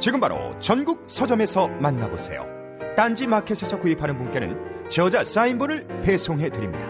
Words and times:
지금 0.00 0.20
바로 0.20 0.56
전국 0.60 1.04
서점에서 1.08 1.66
만나보세요. 1.66 2.46
딴지 2.96 3.26
마켓에서 3.26 3.78
구입하는 3.78 4.16
분께는 4.16 4.88
저자 4.88 5.24
사인본을 5.24 6.02
배송해 6.02 6.50
드립니다. 6.50 6.86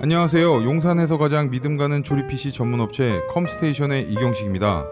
안녕하세요. 0.00 0.64
용산에서 0.64 1.18
가장 1.18 1.50
믿음 1.50 1.76
가는 1.76 2.02
조립 2.02 2.28
PC 2.28 2.52
전문 2.52 2.80
업체 2.80 3.20
컴스테이션의 3.30 4.10
이경식입니다. 4.12 4.86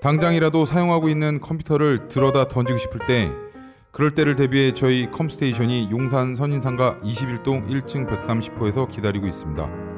당장이라도 0.00 0.64
사용하고 0.64 1.08
있는 1.08 1.40
컴퓨터를 1.40 2.08
들어다 2.08 2.48
던지고 2.48 2.78
싶을 2.78 3.06
때 3.06 3.30
그럴 3.92 4.14
때를 4.14 4.34
대비해 4.34 4.72
저희 4.72 5.08
컴스테이션이 5.10 5.88
용산 5.92 6.34
선인상가 6.34 6.98
21동 6.98 7.68
1층 7.68 8.08
130호에서 8.08 8.90
기다리고 8.90 9.26
있습니다. 9.26 9.97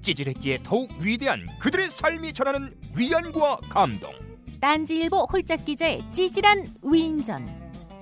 찌질했기에 0.00 0.60
더욱 0.62 0.90
위대한 0.98 1.46
그들의 1.58 1.90
삶이 1.90 2.32
전하는 2.32 2.74
위안과 2.94 3.58
감동. 3.68 4.12
딴지일보 4.60 5.26
홀짝 5.32 5.64
기자의 5.64 6.02
찌질한 6.12 6.74
위인전. 6.82 7.48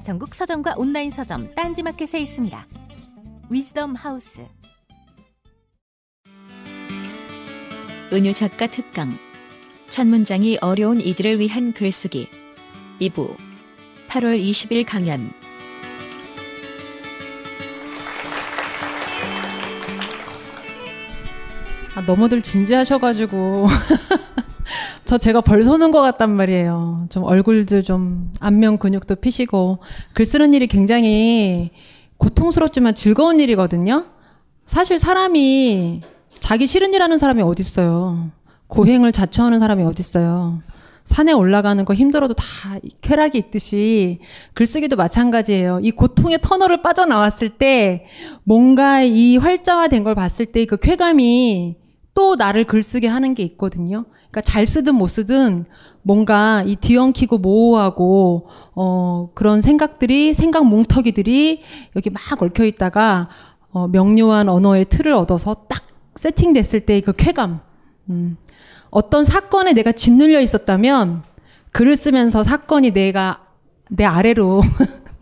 전국 0.04 0.34
서점과 0.34 0.74
온라인 0.76 1.10
서점 1.10 1.54
딴지마켓에 1.54 2.20
있습니다. 2.20 2.66
위즈덤 3.50 3.94
하우스. 3.94 4.46
은유 8.12 8.32
작가 8.32 8.66
특강 8.66 9.12
첫 9.88 10.06
문장이 10.06 10.58
어려운 10.62 11.00
이들을 11.00 11.40
위한 11.40 11.72
글쓰기 11.72 12.28
2부 13.00 13.36
8월 14.08 14.40
20일 14.40 14.86
강연 14.86 15.30
아, 21.98 22.02
너무들 22.06 22.42
진지하셔가지고 22.42 23.66
저 25.04 25.18
제가 25.18 25.40
벌 25.40 25.64
서는 25.64 25.90
것 25.90 26.00
같단 26.00 26.30
말이에요. 26.30 27.08
좀 27.10 27.24
얼굴도 27.24 27.82
좀 27.82 28.32
안면 28.38 28.78
근육도 28.78 29.16
피시고 29.16 29.78
글 30.12 30.24
쓰는 30.24 30.54
일이 30.54 30.68
굉장히 30.68 31.70
고통스럽지만 32.18 32.94
즐거운 32.94 33.40
일이거든요. 33.40 34.04
사실 34.64 35.00
사람이 35.00 36.02
자기 36.38 36.68
싫은 36.68 36.94
일 36.94 37.02
하는 37.02 37.18
사람이 37.18 37.42
어딨어요. 37.42 38.30
고행을 38.68 39.10
자처하는 39.10 39.58
사람이 39.58 39.82
어딨어요. 39.82 40.62
산에 41.02 41.32
올라가는 41.32 41.82
거 41.86 41.94
힘들어도 41.94 42.34
다 42.34 42.44
쾌락이 43.00 43.38
있듯이 43.38 44.20
글쓰기도 44.52 44.94
마찬가지예요. 44.94 45.80
이 45.82 45.90
고통의 45.90 46.38
터널을 46.42 46.82
빠져나왔을 46.82 47.48
때 47.48 48.06
뭔가 48.44 49.02
이 49.02 49.36
활자화된 49.38 50.04
걸 50.04 50.14
봤을 50.14 50.46
때 50.46 50.64
그 50.66 50.76
쾌감이 50.76 51.76
또 52.18 52.34
나를 52.34 52.64
글쓰게 52.64 53.06
하는 53.06 53.32
게 53.34 53.44
있거든요. 53.44 54.04
그러니까 54.12 54.40
잘 54.40 54.66
쓰든 54.66 54.96
못 54.96 55.06
쓰든 55.06 55.66
뭔가 56.02 56.64
이 56.66 56.74
뒤엉키고 56.74 57.38
모호하고 57.38 58.48
어 58.74 59.30
그런 59.34 59.62
생각들이 59.62 60.34
생각 60.34 60.66
뭉터기들이 60.66 61.62
여기 61.94 62.10
막 62.10 62.20
얽혀 62.42 62.64
있다가 62.64 63.28
어 63.70 63.86
명료한 63.86 64.48
언어의 64.48 64.86
틀을 64.86 65.12
얻어서 65.12 65.54
딱 65.68 65.84
세팅됐을 66.16 66.80
때 66.86 67.00
그 67.02 67.12
쾌감. 67.12 67.60
음. 68.10 68.36
어떤 68.90 69.24
사건에 69.24 69.72
내가 69.72 69.92
짓눌려 69.92 70.40
있었다면 70.40 71.22
글을 71.70 71.94
쓰면서 71.94 72.42
사건이 72.42 72.90
내가 72.90 73.44
내 73.90 74.04
아래로 74.04 74.60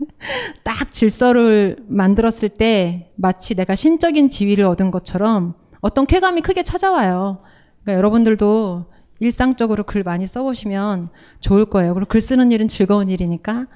딱 0.64 0.94
질서를 0.94 1.76
만들었을 1.88 2.48
때 2.48 3.12
마치 3.16 3.54
내가 3.54 3.74
신적인 3.74 4.30
지위를 4.30 4.64
얻은 4.64 4.90
것처럼 4.90 5.65
어떤 5.86 6.04
쾌감이 6.04 6.40
크게 6.40 6.64
찾아와요. 6.64 7.38
그러니까 7.82 7.98
여러분들도 7.98 8.86
일상적으로 9.20 9.84
글 9.84 10.02
많이 10.02 10.26
써보시면 10.26 11.10
좋을 11.40 11.66
거예요. 11.66 11.94
그리고 11.94 12.08
글 12.08 12.20
쓰는 12.20 12.50
일은 12.50 12.66
즐거운 12.66 13.08
일이니까 13.08 13.66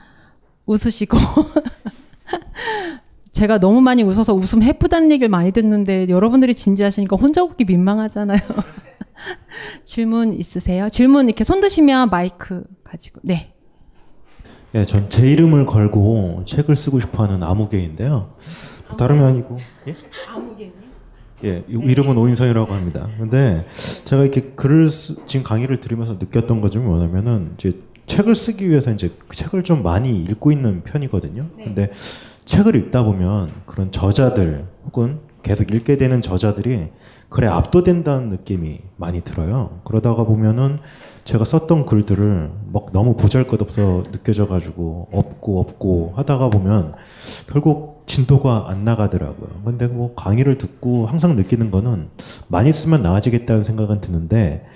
웃으시고. 0.66 1.16
제가 3.30 3.60
너무 3.60 3.80
많이 3.80 4.02
웃어서 4.02 4.34
웃음 4.34 4.60
해프다는 4.62 5.12
얘기를 5.12 5.28
많이 5.28 5.52
듣는데 5.52 6.08
여러분들이 6.08 6.54
진지하시니까 6.56 7.14
혼자 7.16 7.44
웃기 7.44 7.64
민망하잖아요. 7.64 8.40
질문 9.84 10.34
있으세요? 10.34 10.88
질문 10.88 11.28
이렇게 11.28 11.44
손 11.44 11.60
드시면 11.60 12.10
마이크 12.10 12.64
가지고. 12.82 13.20
네. 13.22 13.54
예, 14.74 14.84
전 14.84 15.08
제 15.08 15.30
이름을 15.30 15.64
걸고 15.66 16.42
책을 16.44 16.74
쓰고 16.74 16.98
싶어 16.98 17.22
하는 17.22 17.44
아무개인데요. 17.44 18.34
뭐 18.88 18.96
다름이 18.96 19.20
아니고 19.20 19.60
예? 19.86 19.96
아무개요? 20.28 20.49
예, 21.44 21.64
이름은 21.68 22.16
오인성이라고 22.16 22.72
합니다. 22.72 23.08
근데 23.18 23.64
제가 24.04 24.22
이렇게 24.22 24.40
글을 24.54 24.90
쓰, 24.90 25.16
지금 25.26 25.42
강의를 25.42 25.78
들으면서 25.78 26.14
느꼈던 26.14 26.60
것 26.60 26.70
중에 26.70 26.82
뭐냐면은 26.82 27.52
이제 27.54 27.80
책을 28.06 28.34
쓰기 28.34 28.68
위해서 28.68 28.90
이제 28.90 29.10
그 29.28 29.36
책을 29.36 29.62
좀 29.62 29.82
많이 29.82 30.22
읽고 30.24 30.52
있는 30.52 30.82
편이거든요. 30.82 31.46
네. 31.56 31.64
근데 31.64 31.90
책을 32.44 32.74
읽다 32.74 33.04
보면 33.04 33.52
그런 33.66 33.92
저자들 33.92 34.66
혹은 34.84 35.20
계속 35.42 35.72
읽게 35.72 35.96
되는 35.96 36.20
저자들이 36.20 36.88
글에 37.28 37.46
압도된다는 37.46 38.28
느낌이 38.28 38.80
많이 38.96 39.20
들어요. 39.20 39.80
그러다가 39.84 40.24
보면은 40.24 40.80
제가 41.24 41.44
썼던 41.44 41.86
글들을 41.86 42.50
막 42.72 42.92
너무 42.92 43.16
보잘것없어 43.16 44.02
느껴져가지고 44.10 45.08
없고 45.12 45.60
없고 45.60 46.14
하다가 46.16 46.50
보면 46.50 46.94
결국 47.46 47.99
진도가 48.10 48.66
안 48.68 48.84
나가더라고요. 48.84 49.62
근데 49.64 49.86
뭐 49.86 50.14
강의를 50.16 50.58
듣고 50.58 51.06
항상 51.06 51.36
느끼는 51.36 51.70
거는 51.70 52.08
많이 52.48 52.72
쓰면 52.72 53.02
나아지겠다는 53.02 53.62
생각은 53.62 54.00
드는데 54.00 54.66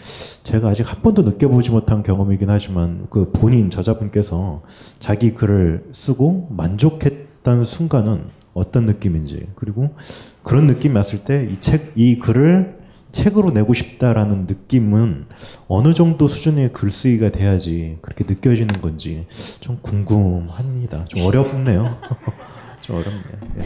제가 0.45 0.69
아직 0.69 0.91
한 0.91 1.03
번도 1.03 1.23
느껴보지 1.23 1.73
못한 1.73 2.05
경험이긴 2.05 2.49
하지만 2.49 3.09
그 3.11 3.33
본인 3.33 3.71
저자분께서 3.71 4.63
자기 5.01 5.35
글을 5.35 5.87
쓰고 5.93 6.47
만족했다는 6.51 7.65
순간은 7.65 8.27
어떤 8.53 8.87
느낌인지 8.87 9.49
그리고 9.57 9.91
그런 10.45 10.69
느낌이 10.69 10.95
왔을 10.95 11.25
때 11.25 11.49
이 11.51 11.59
책, 11.59 11.93
이 11.97 12.21
글을 12.21 12.79
책으로 13.11 13.51
내고 13.51 13.75
싶다라는 13.75 14.47
느낌은 14.47 15.27
어느 15.67 15.93
정도 15.93 16.29
수준의 16.29 16.73
글쓰기가 16.73 17.31
돼야지 17.31 17.99
그렇게 18.01 18.25
느껴지는 18.29 18.81
건지 18.81 19.27
좀 19.59 19.79
궁금합니다. 19.83 21.05
좀 21.07 21.23
어렵네요. 21.23 21.97
좀 22.85 22.97
어렵네요. 22.97 23.23
예. 23.59 23.63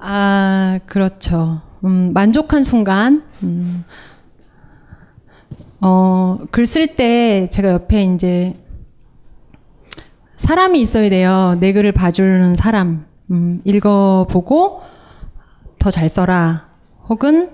아, 0.00 0.78
그렇죠. 0.86 1.60
음, 1.84 2.12
만족한 2.14 2.64
순간, 2.64 3.24
음, 3.42 3.84
어, 5.80 6.38
글 6.50 6.64
쓸 6.66 6.96
때 6.96 7.48
제가 7.50 7.68
옆에 7.72 8.04
이제 8.04 8.54
사람이 10.36 10.80
있어야 10.80 11.10
돼요. 11.10 11.56
내 11.60 11.72
글을 11.72 11.92
봐주는 11.92 12.56
사람. 12.56 13.06
음, 13.30 13.60
읽어보고 13.64 14.80
더 15.78 15.90
잘 15.90 16.08
써라. 16.08 16.68
혹은, 17.08 17.50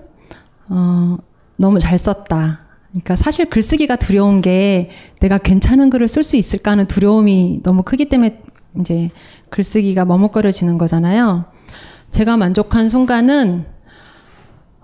어, 0.69 1.17
너무 1.57 1.79
잘 1.79 1.97
썼다. 1.97 2.61
그러니까 2.91 3.15
사실 3.15 3.49
글쓰기가 3.49 3.97
두려운 3.97 4.39
게 4.41 4.89
내가 5.19 5.37
괜찮은 5.37 5.89
글을 5.89 6.07
쓸 6.07 6.23
수 6.23 6.37
있을까 6.37 6.71
하는 6.71 6.85
두려움이 6.85 7.59
너무 7.63 7.83
크기 7.83 8.07
때문에 8.07 8.41
이제 8.79 9.09
글쓰기가 9.55 10.03
머뭇거려지는 10.03 10.77
거잖아요. 10.77 11.45
제가 12.11 12.35
만족한 12.35 12.89
순간은 12.89 13.63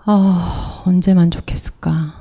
어, 0.06 0.82
언제 0.86 1.12
만족했을까? 1.12 2.14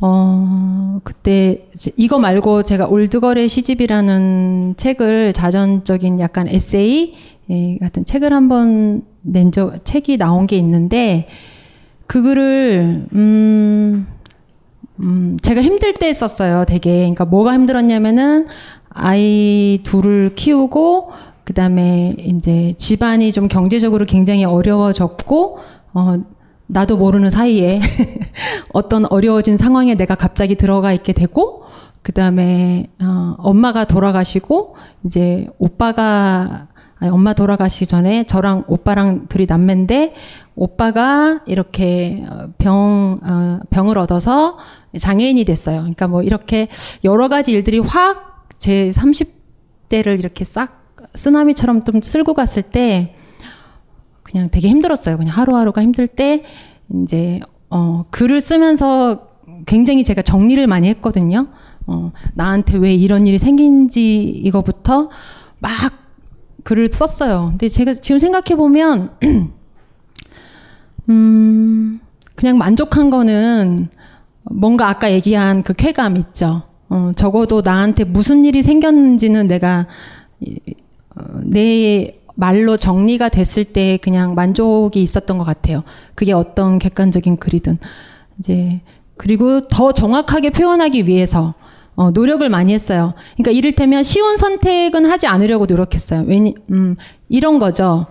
어, 0.00 1.00
그때 1.02 1.68
이거 1.96 2.20
말고 2.20 2.62
제가 2.62 2.86
올드걸의 2.86 3.48
시집이라는 3.48 4.74
책을 4.76 5.32
자전적인 5.32 6.20
약간 6.20 6.46
에세이 6.46 7.14
예, 7.50 7.78
같은 7.78 8.04
책을 8.04 8.32
한번 8.32 9.02
낸 9.22 9.50
적, 9.50 9.84
책이 9.84 10.18
나온 10.18 10.46
게 10.46 10.56
있는데 10.56 11.26
그 12.06 12.22
글을 12.22 13.08
음, 13.12 14.06
음, 15.00 15.36
제가 15.42 15.62
힘들 15.62 15.94
때 15.94 16.12
썼어요, 16.12 16.64
되게. 16.64 16.98
그러니까 16.98 17.24
뭐가 17.24 17.54
힘들었냐면은 17.54 18.46
아이 18.90 19.80
둘을 19.82 20.34
키우고 20.36 21.10
그 21.48 21.54
다음에 21.54 22.14
이제 22.18 22.74
집안이 22.76 23.32
좀 23.32 23.48
경제적으로 23.48 24.04
굉장히 24.04 24.44
어려워졌고 24.44 25.58
어 25.94 26.16
나도 26.66 26.98
모르는 26.98 27.30
사이에 27.30 27.80
어떤 28.74 29.06
어려워진 29.06 29.56
상황에 29.56 29.94
내가 29.94 30.14
갑자기 30.14 30.56
들어가 30.56 30.92
있게 30.92 31.14
되고 31.14 31.62
그 32.02 32.12
다음에 32.12 32.90
어 33.00 33.34
엄마가 33.38 33.86
돌아가시고 33.86 34.76
이제 35.06 35.48
오빠가 35.56 36.68
아니, 36.98 37.10
엄마 37.10 37.32
돌아가시기 37.32 37.86
전에 37.86 38.24
저랑 38.24 38.64
오빠랑 38.68 39.28
둘이 39.28 39.46
남매인데 39.48 40.12
오빠가 40.54 41.40
이렇게 41.46 42.26
병 42.58 43.20
어, 43.24 43.60
병을 43.70 43.96
얻어서 43.96 44.58
장애인이 44.98 45.46
됐어요. 45.46 45.78
그러니까 45.78 46.08
뭐 46.08 46.22
이렇게 46.22 46.68
여러 47.04 47.28
가지 47.28 47.52
일들이 47.52 47.78
확 47.78 48.28
제 48.58 48.90
30대를 48.90 50.18
이렇게 50.18 50.44
싹 50.44 50.77
쓰나미처럼 51.14 51.84
좀 51.84 52.00
쓸고 52.02 52.34
갔을 52.34 52.62
때 52.62 53.14
그냥 54.22 54.48
되게 54.50 54.68
힘들었어요. 54.68 55.16
그냥 55.16 55.34
하루하루가 55.34 55.82
힘들 55.82 56.06
때 56.06 56.44
이제 57.02 57.40
어 57.70 58.04
글을 58.10 58.40
쓰면서 58.40 59.28
굉장히 59.66 60.04
제가 60.04 60.22
정리를 60.22 60.66
많이 60.66 60.88
했거든요. 60.88 61.48
어 61.86 62.12
나한테 62.34 62.76
왜 62.78 62.94
이런 62.94 63.26
일이 63.26 63.38
생긴지 63.38 64.22
이거부터 64.22 65.10
막 65.58 65.70
글을 66.64 66.90
썼어요. 66.92 67.48
근데 67.50 67.68
제가 67.68 67.94
지금 67.94 68.18
생각해 68.18 68.56
보면 68.56 69.12
음 71.08 72.00
그냥 72.36 72.58
만족한 72.58 73.10
거는 73.10 73.88
뭔가 74.50 74.88
아까 74.88 75.10
얘기한 75.12 75.62
그 75.62 75.72
쾌감 75.72 76.16
있죠. 76.18 76.62
어, 76.90 77.12
적어도 77.16 77.60
나한테 77.62 78.04
무슨 78.04 78.44
일이 78.44 78.62
생겼는지는 78.62 79.46
내가 79.46 79.86
어, 80.40 80.46
내 81.42 82.18
말로 82.34 82.76
정리가 82.76 83.30
됐을 83.30 83.64
때 83.64 83.98
그냥 84.00 84.34
만족이 84.34 85.02
있었던 85.02 85.38
것 85.38 85.44
같아요. 85.44 85.82
그게 86.14 86.32
어떤 86.32 86.78
객관적인 86.78 87.36
글이든 87.38 87.78
이제 88.38 88.80
그리고 89.16 89.60
더 89.62 89.92
정확하게 89.92 90.50
표현하기 90.50 91.06
위해서 91.08 91.54
어, 91.96 92.12
노력을 92.12 92.48
많이 92.48 92.72
했어요. 92.72 93.14
그러니까 93.34 93.50
이를테면 93.50 94.04
쉬운 94.04 94.36
선택은 94.36 95.04
하지 95.04 95.26
않으려고 95.26 95.66
노력했어요. 95.66 96.22
왜니 96.28 96.54
음, 96.70 96.94
이런 97.28 97.58
거죠. 97.58 98.06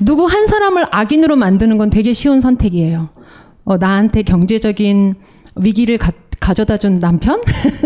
누구 0.00 0.26
한 0.26 0.46
사람을 0.46 0.86
악인으로 0.90 1.36
만드는 1.36 1.78
건 1.78 1.88
되게 1.88 2.12
쉬운 2.12 2.40
선택이에요. 2.40 3.08
어, 3.64 3.76
나한테 3.76 4.22
경제적인 4.22 5.14
위기를 5.54 5.98
가, 5.98 6.10
가져다 6.40 6.78
준 6.78 6.98
남편? 6.98 7.40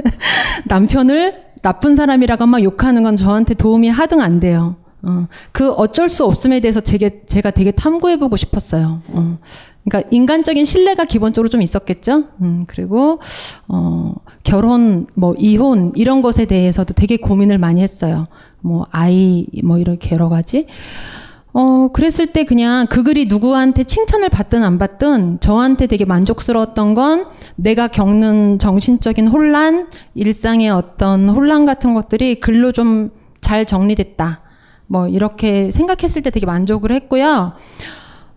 남편을 0.64 1.49
나쁜 1.62 1.94
사람이라고 1.94 2.46
막 2.46 2.62
욕하는 2.62 3.02
건 3.02 3.16
저한테 3.16 3.54
도움이 3.54 3.88
하등 3.88 4.20
안 4.20 4.40
돼요. 4.40 4.76
어, 5.02 5.28
그 5.52 5.70
어쩔 5.70 6.08
수 6.08 6.24
없음에 6.26 6.60
대해서 6.60 6.80
제게, 6.80 7.22
제가 7.24 7.50
되게 7.50 7.70
탐구해보고 7.70 8.36
싶었어요. 8.36 9.02
어, 9.08 9.38
그러니까 9.84 10.08
인간적인 10.12 10.64
신뢰가 10.64 11.04
기본적으로 11.04 11.48
좀 11.48 11.62
있었겠죠. 11.62 12.24
음, 12.42 12.64
그리고 12.68 13.18
어, 13.66 14.14
결혼, 14.42 15.06
뭐 15.16 15.34
이혼 15.38 15.92
이런 15.94 16.20
것에 16.20 16.44
대해서도 16.44 16.94
되게 16.94 17.16
고민을 17.16 17.58
많이 17.58 17.80
했어요. 17.80 18.28
뭐 18.60 18.86
아이, 18.90 19.46
뭐 19.64 19.78
이렇게 19.78 20.14
여러 20.14 20.28
가지. 20.28 20.66
어, 21.52 21.88
그랬을 21.92 22.28
때 22.28 22.44
그냥 22.44 22.86
그 22.86 23.02
글이 23.02 23.26
누구한테 23.26 23.84
칭찬을 23.84 24.28
받든 24.28 24.62
안 24.62 24.78
받든 24.78 25.40
저한테 25.40 25.86
되게 25.86 26.04
만족스러웠던 26.04 26.94
건 26.94 27.26
내가 27.56 27.88
겪는 27.88 28.58
정신적인 28.58 29.28
혼란, 29.28 29.88
일상의 30.14 30.70
어떤 30.70 31.28
혼란 31.28 31.64
같은 31.64 31.94
것들이 31.94 32.40
글로 32.40 32.72
좀 32.72 33.10
잘 33.40 33.66
정리됐다. 33.66 34.42
뭐 34.86 35.08
이렇게 35.08 35.72
생각했을 35.72 36.22
때 36.22 36.30
되게 36.30 36.46
만족을 36.46 36.92
했고요. 36.92 37.52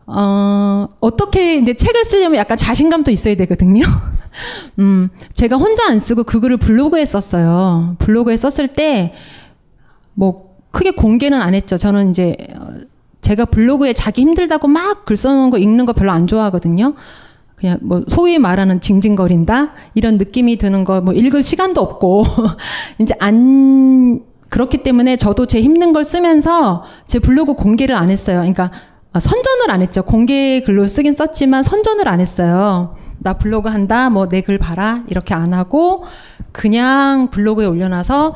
어, 0.07 0.87
어떻게 0.99 1.57
이제 1.57 1.75
책을 1.75 2.03
쓰려면 2.03 2.39
약간 2.39 2.57
자신감도 2.57 3.11
있어야 3.11 3.35
되거든요. 3.35 3.83
음, 4.79 5.09
제가 5.35 5.57
혼자 5.57 5.87
안 5.87 5.99
쓰고 5.99 6.23
그 6.23 6.39
글을 6.39 6.57
블로그에 6.57 7.05
썼어요. 7.05 7.95
블로그에 7.99 8.37
썼을 8.37 8.69
때 8.69 9.13
뭐 10.15 10.57
크게 10.71 10.91
공개는 10.91 11.41
안 11.41 11.53
했죠. 11.53 11.77
저는 11.77 12.09
이제 12.09 12.35
제가 13.23 13.45
블로그에 13.45 13.93
자기 13.93 14.21
힘들다고 14.21 14.67
막 14.67 15.05
글 15.05 15.17
써놓은 15.17 15.49
거 15.49 15.57
읽는 15.57 15.85
거 15.85 15.93
별로 15.93 16.11
안 16.11 16.27
좋아하거든요. 16.27 16.93
그냥 17.55 17.79
뭐 17.81 18.01
소위 18.07 18.37
말하는 18.39 18.81
징징거린다 18.81 19.71
이런 19.95 20.17
느낌이 20.17 20.57
드는 20.57 20.83
거 20.83 21.01
뭐 21.01 21.13
읽을 21.13 21.43
시간도 21.43 21.81
없고 21.81 22.23
이제 22.99 23.13
안 23.19 24.21
그렇기 24.49 24.83
때문에 24.83 25.17
저도 25.17 25.45
제 25.47 25.61
힘든 25.61 25.93
걸 25.93 26.03
쓰면서 26.03 26.83
제 27.07 27.19
블로그 27.19 27.55
공개를 27.55 27.95
안 27.95 28.11
했어요. 28.11 28.37
그러니까 28.37 28.71
선전을 29.17 29.69
안 29.71 29.81
했죠. 29.81 30.03
공개 30.03 30.61
글로 30.61 30.85
쓰긴 30.87 31.13
썼지만 31.13 31.63
선전을 31.63 32.07
안 32.07 32.19
했어요. 32.19 32.95
나 33.19 33.33
블로그 33.33 33.69
한다, 33.69 34.09
뭐 34.09 34.27
내 34.27 34.41
글 34.41 34.57
봐라 34.57 35.03
이렇게 35.07 35.33
안 35.33 35.53
하고 35.53 36.03
그냥 36.51 37.29
블로그에 37.31 37.65
올려놔서 37.65 38.35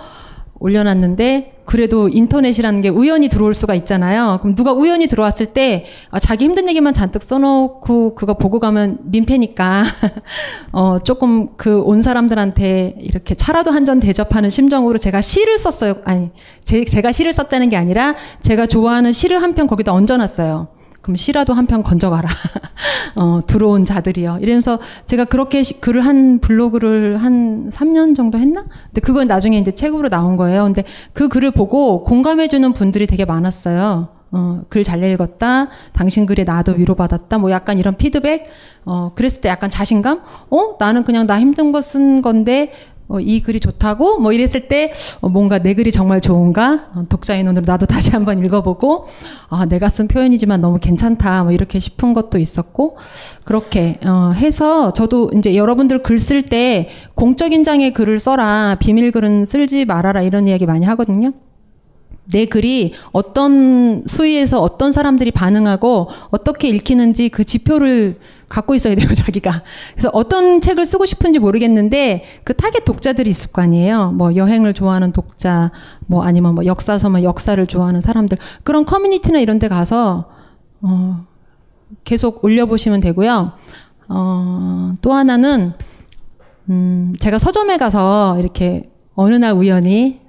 올려놨는데 0.60 1.54
그래도 1.66 2.08
인터넷이라는 2.08 2.82
게 2.82 2.88
우연히 2.90 3.28
들어올 3.28 3.54
수가 3.54 3.76
있잖아요. 3.76 4.38
그럼 4.42 4.56
누가 4.56 4.72
우연히 4.72 5.08
들어왔을 5.08 5.48
때 5.48 5.86
아, 6.12 6.20
자기 6.20 6.46
힘든 6.46 6.70
얘기만 6.70 6.94
잔뜩 6.94 7.22
써놓고 7.24 8.16
그거 8.16 8.36
보고 8.36 8.60
가면 8.60 9.00
민폐니까 9.04 9.84
어, 10.72 11.00
조금 11.04 11.56
그 11.58 11.82
온 11.82 12.02
사람들한테 12.02 12.96
이렇게 13.00 13.36
차라도 13.36 13.72
한 13.72 13.86
잔 13.86 14.00
대접하는 14.02 14.50
심정으로 14.50 14.98
제가 14.98 15.22
시를 15.22 15.58
썼어요. 15.58 15.96
아니 16.06 16.30
제, 16.64 16.84
제가 16.84 17.12
시를 17.14 17.32
썼다는 17.34 17.70
게 17.70 17.78
아니라 17.78 18.16
제가 18.42 18.66
좋아하는 18.68 19.12
시를 19.14 19.42
한 19.42 19.54
편 19.56 19.66
거기다 19.68 19.94
얹어놨어요. 19.94 20.68
그럼 21.08 21.16
시라도 21.16 21.54
한 21.54 21.68
편 21.68 21.84
건져가라. 21.84 22.28
어, 23.16 23.40
들어온 23.48 23.86
자들이요. 23.86 24.40
이러면서 24.42 24.78
제가 25.06 25.24
그렇게 25.26 25.64
시, 25.64 25.80
글을 25.80 26.02
한 26.02 26.40
블로그를 26.40 27.16
한 27.18 27.70
3년 27.70 28.14
정도 28.16 28.38
했나? 28.38 28.66
근데 28.90 29.00
그건 29.02 29.28
나중에 29.28 29.58
이제 29.58 29.72
책으로 29.72 30.10
나온 30.10 30.36
거예요. 30.36 30.66
근데 30.66 30.84
그 31.14 31.30
글을 31.30 31.52
보고 31.52 32.04
공감해주는 32.04 32.74
분들이 32.74 33.08
되게 33.08 33.24
많았어요. 33.24 34.10
어, 34.32 34.62
글 34.68 34.84
잘 34.84 35.02
읽었다. 35.02 35.70
당신 35.94 36.26
글에 36.26 36.44
나도 36.44 36.74
위로받았다. 36.74 37.38
뭐 37.38 37.52
약간 37.52 37.80
이런 37.80 37.96
피드백. 37.96 38.46
어, 38.84 39.14
그랬을 39.16 39.40
때 39.42 39.48
약간 39.48 39.70
자신감? 39.70 40.22
어? 40.50 40.76
나는 40.78 41.06
그냥 41.06 41.26
나 41.26 41.40
힘든 41.40 41.72
거 41.72 41.80
쓴 41.82 42.22
건데 42.22 42.74
어, 43.10 43.20
이 43.20 43.40
글이 43.42 43.60
좋다고 43.60 44.20
뭐 44.20 44.34
이랬을 44.34 44.68
때 44.68 44.92
어, 45.22 45.30
뭔가 45.30 45.60
내 45.60 45.74
글이 45.74 45.92
정말 45.92 46.20
좋은가 46.22 46.90
어, 46.94 47.06
독자의 47.08 47.44
눈으로 47.44 47.64
나도 47.66 47.86
다시 47.88 48.12
한번 48.12 48.44
읽어보고 48.44 49.08
아 49.50 49.66
내가 49.66 49.90
쓴 49.90 50.08
표현이지만 50.08 50.60
너무 50.62 50.78
괜찮다 50.80 51.44
뭐 51.44 51.52
이렇게 51.54 51.80
싶은 51.80 52.14
것도 52.14 52.38
있었고 52.38 52.98
그렇게 53.46 54.00
어, 54.06 54.34
해서 54.36 54.92
저도 54.94 55.32
이제 55.36 55.56
여러분들 55.56 56.04
글 56.04 56.18
쓸 56.18 56.42
때 56.42 56.90
공적인 57.16 57.64
장에 57.64 57.92
글을 57.92 58.20
써라 58.20 58.76
비밀 58.80 59.12
글은 59.12 59.46
쓸지 59.46 59.86
말아라 59.86 60.22
이런 60.22 60.48
이야기 60.48 60.66
많이 60.66 60.86
하거든요. 60.86 61.32
내 62.32 62.46
글이 62.46 62.94
어떤 63.12 64.04
수위에서 64.06 64.60
어떤 64.60 64.92
사람들이 64.92 65.32
반응하고 65.32 66.10
어떻게 66.30 66.68
읽히는지 66.70 67.30
그 67.30 67.44
지표를 67.44 68.20
갖고 68.50 68.76
있어야 68.76 68.96
돼요, 68.96 69.08
자기가. 69.16 69.64
그래서 69.94 70.10
어떤 70.14 70.62
책을 70.62 70.86
쓰고 70.86 71.06
싶은지 71.06 71.40
모르겠는데 71.40 72.26
그 72.44 72.54
타겟 72.54 72.84
독자들이 72.86 73.30
있을 73.30 73.52
거 73.52 73.62
아니에요. 73.62 74.12
뭐 74.12 74.36
여행을 74.36 74.74
좋아하는 74.74 75.12
독자, 75.12 75.72
뭐 76.06 76.24
아니면 76.24 76.56
뭐 76.56 76.66
역사서만 76.66 77.24
역사를 77.24 77.66
좋아하는 77.66 78.02
사람들. 78.02 78.38
그런 78.64 78.86
커뮤니티나 78.86 79.40
이런 79.40 79.60
데 79.60 79.68
가서 79.68 80.30
어 80.82 81.26
계속 82.04 82.44
올려보시면 82.44 83.00
되고요. 83.02 83.54
어, 84.10 84.94
또 85.02 85.14
하나는, 85.14 85.74
음, 86.70 87.14
제가 87.20 87.40
서점에 87.40 87.78
가서 87.78 88.38
이렇게 88.40 88.90
어느 89.16 89.36
날 89.36 89.54
우연히 89.54 90.22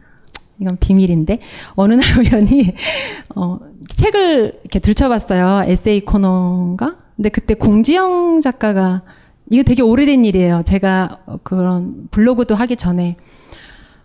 이건 0.61 0.77
비밀인데 0.79 1.38
어느 1.75 1.95
날 1.95 2.05
우연히 2.19 2.75
어, 3.35 3.59
책을 3.95 4.61
이렇게 4.62 4.79
들춰봤어요. 4.79 5.71
에세이 5.71 6.00
코너인가? 6.00 6.97
근데 7.17 7.29
그때 7.29 7.55
공지영 7.55 8.41
작가가 8.41 9.03
이게 9.50 9.62
되게 9.62 9.83
오래된 9.83 10.25
일이에요. 10.25 10.62
제가 10.65 11.19
그런 11.43 12.09
블로그도 12.11 12.55
하기 12.55 12.77
전에 12.77 13.17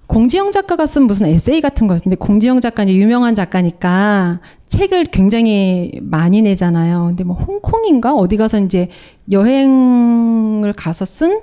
공지영 0.07 0.51
작가가 0.51 0.85
쓴 0.85 1.03
무슨 1.03 1.27
에세이 1.27 1.61
같은 1.61 1.87
거였는데 1.87 2.17
공지영 2.17 2.61
작가는 2.61 2.93
유명한 2.93 3.35
작가니까 3.35 4.41
책을 4.67 5.05
굉장히 5.05 5.91
많이 6.01 6.41
내잖아요. 6.41 7.05
근데 7.07 7.23
뭐 7.23 7.35
홍콩인가 7.35 8.13
어디 8.13 8.37
가서 8.37 8.59
이제 8.59 8.89
여행을 9.31 10.73
가서 10.73 11.05
쓴 11.05 11.41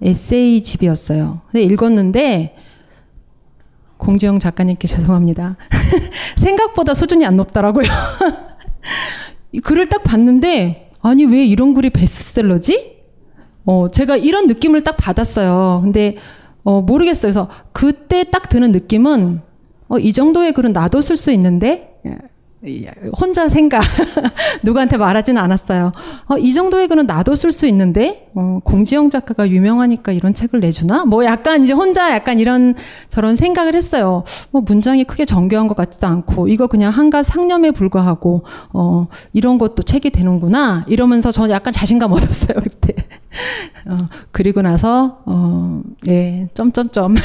에세이 0.00 0.62
집이었어요. 0.62 1.40
근데 1.50 1.64
읽었는데 1.64 2.54
공지영 4.08 4.38
작가님께 4.38 4.88
죄송합니다. 4.88 5.58
생각보다 6.36 6.94
수준이 6.94 7.26
안 7.26 7.36
높더라고요. 7.36 7.84
글을 9.62 9.90
딱 9.90 10.02
봤는데 10.02 10.92
아니 11.02 11.26
왜 11.26 11.44
이런 11.44 11.74
글이 11.74 11.90
베스트셀러지? 11.90 12.96
어, 13.66 13.88
제가 13.90 14.16
이런 14.16 14.46
느낌을 14.46 14.82
딱 14.82 14.96
받았어요. 14.96 15.80
근데 15.82 16.16
어, 16.64 16.80
모르겠어요. 16.80 17.32
그래서 17.32 17.50
그때 17.72 18.24
딱 18.24 18.48
드는 18.48 18.72
느낌은 18.72 19.42
어, 19.88 19.98
이 19.98 20.14
정도의 20.14 20.52
글은 20.54 20.72
나도 20.72 21.02
쓸 21.02 21.18
수 21.18 21.30
있는데 21.32 21.87
혼자 23.20 23.48
생각 23.48 23.82
누구한테 24.64 24.96
말하지는 24.96 25.40
않았어요. 25.40 25.92
어, 26.26 26.38
이 26.38 26.52
정도의 26.52 26.88
글은 26.88 27.06
나도 27.06 27.36
쓸 27.36 27.52
수 27.52 27.66
있는데 27.68 28.30
어, 28.34 28.58
공지영 28.64 29.10
작가가 29.10 29.48
유명하니까 29.48 30.10
이런 30.10 30.34
책을 30.34 30.58
내주나? 30.60 31.04
뭐 31.04 31.24
약간 31.24 31.62
이제 31.62 31.72
혼자 31.72 32.12
약간 32.12 32.40
이런 32.40 32.74
저런 33.10 33.36
생각을 33.36 33.76
했어요. 33.76 34.24
뭐 34.50 34.60
문장이 34.62 35.04
크게 35.04 35.24
정교한 35.24 35.68
것 35.68 35.76
같지도 35.76 36.08
않고 36.08 36.48
이거 36.48 36.66
그냥 36.66 36.92
한가 36.92 37.22
상념에 37.22 37.70
불과하고 37.70 38.44
어, 38.72 39.06
이런 39.32 39.58
것도 39.58 39.84
책이 39.84 40.10
되는구나 40.10 40.84
이러면서 40.88 41.30
저는 41.30 41.50
약간 41.50 41.72
자신감 41.72 42.10
얻었어요 42.12 42.58
그때. 42.60 42.94
어, 43.86 43.96
그리고 44.32 44.62
나서 44.62 45.20
어, 45.26 45.82
예 46.08 46.48
점점점. 46.54 47.14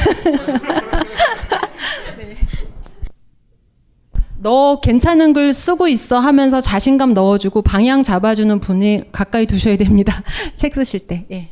너 4.43 4.81
괜찮은 4.81 5.31
글 5.31 5.53
쓰고 5.53 5.87
있어 5.87 6.19
하면서 6.19 6.59
자신감 6.59 7.13
넣어주고 7.13 7.61
방향 7.61 8.03
잡아주는 8.03 8.59
분이 8.59 9.11
가까이 9.13 9.45
두셔야 9.45 9.77
됩니다. 9.77 10.21
책 10.53 10.75
쓰실 10.75 11.07
때. 11.07 11.25
예. 11.31 11.49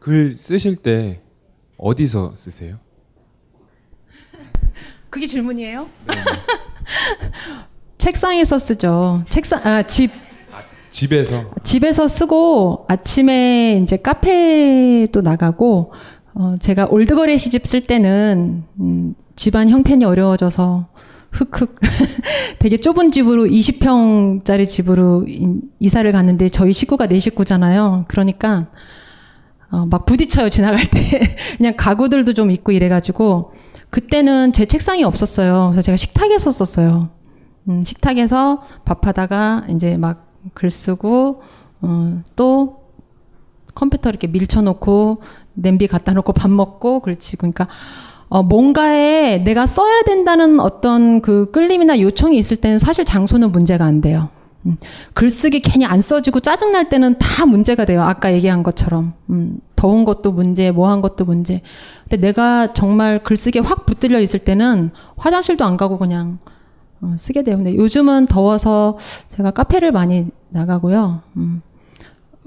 글 0.00 0.36
쓰실 0.36 0.76
때 0.76 1.20
어디서 1.78 2.32
쓰세요? 2.34 2.78
그게 5.08 5.26
질문이에요? 5.26 5.86
책상에서 7.96 8.58
쓰죠. 8.58 9.22
책상 9.30 9.60
아 9.64 9.82
집. 9.84 10.10
집에서 10.90 11.44
집에서 11.62 12.08
쓰고 12.08 12.86
아침에 12.88 13.78
이제 13.80 13.96
카페도 13.96 15.20
나가고 15.20 15.92
어, 16.34 16.56
제가 16.58 16.88
올드거래 16.90 17.36
시집 17.36 17.64
쓸 17.68 17.86
때는 17.86 18.64
음, 18.80 19.14
집안 19.36 19.68
형편이 19.68 20.04
어려워져서 20.04 20.88
흑흑 21.32 21.76
되게 22.58 22.76
좁은 22.76 23.10
집으로 23.10 23.44
20평짜리 23.44 24.68
집으로 24.68 25.26
이사를 25.78 26.10
갔는데 26.10 26.48
저희 26.48 26.72
식구가 26.72 27.06
네 27.06 27.18
식구잖아요. 27.18 28.06
그러니까 28.08 28.66
어, 29.70 29.86
막 29.86 30.04
부딪혀요 30.06 30.48
지나갈 30.48 30.90
때 30.90 31.00
그냥 31.56 31.74
가구들도 31.76 32.34
좀 32.34 32.50
있고 32.50 32.72
이래가지고 32.72 33.52
그때는 33.90 34.52
제 34.52 34.66
책상이 34.66 35.04
없었어요. 35.04 35.68
그래서 35.70 35.82
제가 35.82 35.96
식탁에서 35.96 36.50
썼어요. 36.50 37.10
음, 37.68 37.84
식탁에서 37.84 38.62
밥하다가 38.84 39.66
이제 39.70 39.96
막 39.96 40.30
글 40.54 40.70
쓰고 40.70 41.42
어, 41.82 42.22
또 42.36 42.80
컴퓨터 43.74 44.10
이렇게 44.10 44.26
밀쳐놓고 44.26 45.22
냄비 45.54 45.86
갖다 45.86 46.12
놓고 46.12 46.32
밥 46.32 46.50
먹고 46.50 47.00
그렇지 47.00 47.36
그러니까 47.36 47.68
어, 48.30 48.44
뭔가에 48.44 49.42
내가 49.42 49.66
써야 49.66 50.02
된다는 50.02 50.60
어떤 50.60 51.20
그 51.20 51.50
끌림이나 51.50 51.98
요청이 51.98 52.38
있을 52.38 52.56
때는 52.56 52.78
사실 52.78 53.04
장소는 53.04 53.50
문제가 53.50 53.84
안 53.84 54.00
돼요. 54.00 54.28
음, 54.66 54.76
글쓰기 55.14 55.60
괜히 55.60 55.84
안 55.84 56.00
써지고 56.00 56.38
짜증날 56.38 56.88
때는 56.88 57.18
다 57.18 57.44
문제가 57.44 57.84
돼요. 57.84 58.02
아까 58.02 58.32
얘기한 58.32 58.62
것처럼. 58.62 59.14
음, 59.30 59.58
더운 59.74 60.04
것도 60.04 60.30
문제, 60.30 60.70
뭐한 60.70 61.00
것도 61.00 61.24
문제. 61.24 61.60
근데 62.08 62.18
내가 62.18 62.72
정말 62.72 63.20
글쓰기에 63.24 63.62
확 63.62 63.84
붙들려 63.84 64.20
있을 64.20 64.38
때는 64.38 64.90
화장실도 65.16 65.64
안 65.64 65.76
가고 65.76 65.98
그냥 65.98 66.38
어, 67.00 67.16
쓰게 67.18 67.42
돼요. 67.42 67.56
근데 67.56 67.74
요즘은 67.74 68.26
더워서 68.26 68.96
제가 69.26 69.50
카페를 69.50 69.90
많이 69.90 70.28
나가고요. 70.50 71.22
음, 71.36 71.62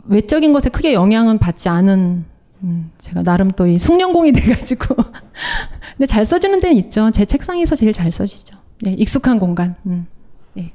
외적인 0.05 0.53
것에 0.53 0.69
크게 0.69 0.93
영향은 0.93 1.39
받지 1.39 1.67
않은 1.67 2.25
음, 2.63 2.91
제가 2.97 3.23
나름 3.23 3.51
또 3.51 3.67
이 3.67 3.77
숙련공이 3.77 4.31
돼가지고. 4.33 4.95
근데 4.95 6.05
잘 6.07 6.25
써지는 6.25 6.59
데는 6.59 6.77
있죠. 6.77 7.11
제 7.11 7.25
책상에서 7.25 7.75
제일 7.75 7.93
잘 7.93 8.11
써지죠. 8.11 8.57
네, 8.81 8.93
익숙한 8.93 9.39
공간. 9.39 9.75
음, 9.85 10.07
네. 10.55 10.73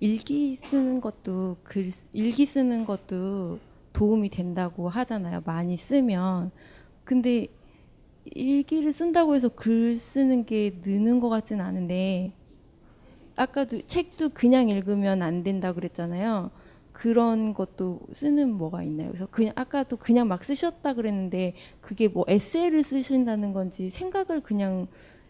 일기 0.00 0.56
쓰는 0.64 1.00
것도 1.00 1.56
글 1.62 1.88
일기 2.12 2.46
쓰는 2.46 2.84
것도 2.84 3.58
도움이 3.92 4.30
된다고 4.30 4.88
하잖아요. 4.88 5.42
많이 5.44 5.76
쓰면. 5.76 6.50
근데 7.04 7.46
일기를 8.24 8.92
쓴다고 8.92 9.34
해서 9.34 9.48
글 9.48 9.96
쓰는 9.96 10.44
게 10.44 10.80
느는 10.84 11.20
것 11.20 11.28
같지는 11.30 11.64
않은데 11.64 12.32
아까도 13.36 13.80
책도 13.86 14.30
그냥 14.30 14.68
읽으면 14.68 15.22
안 15.22 15.42
된다 15.42 15.72
그랬잖아요. 15.72 16.50
그런 16.98 17.54
것도 17.54 18.00
쓰는 18.10 18.52
뭐가 18.52 18.82
있나요? 18.82 19.10
그래서 19.10 19.28
그냥 19.30 19.52
아까도 19.54 19.96
그냥 19.96 20.26
막 20.26 20.42
쓰셨다 20.42 20.94
그랬는데 20.94 21.54
그게 21.80 22.08
뭐 22.08 22.24
에세이를 22.26 22.82
쓰신다는 22.82 23.52
건지 23.52 23.88
생각을 23.88 24.40
그냥 24.42 24.88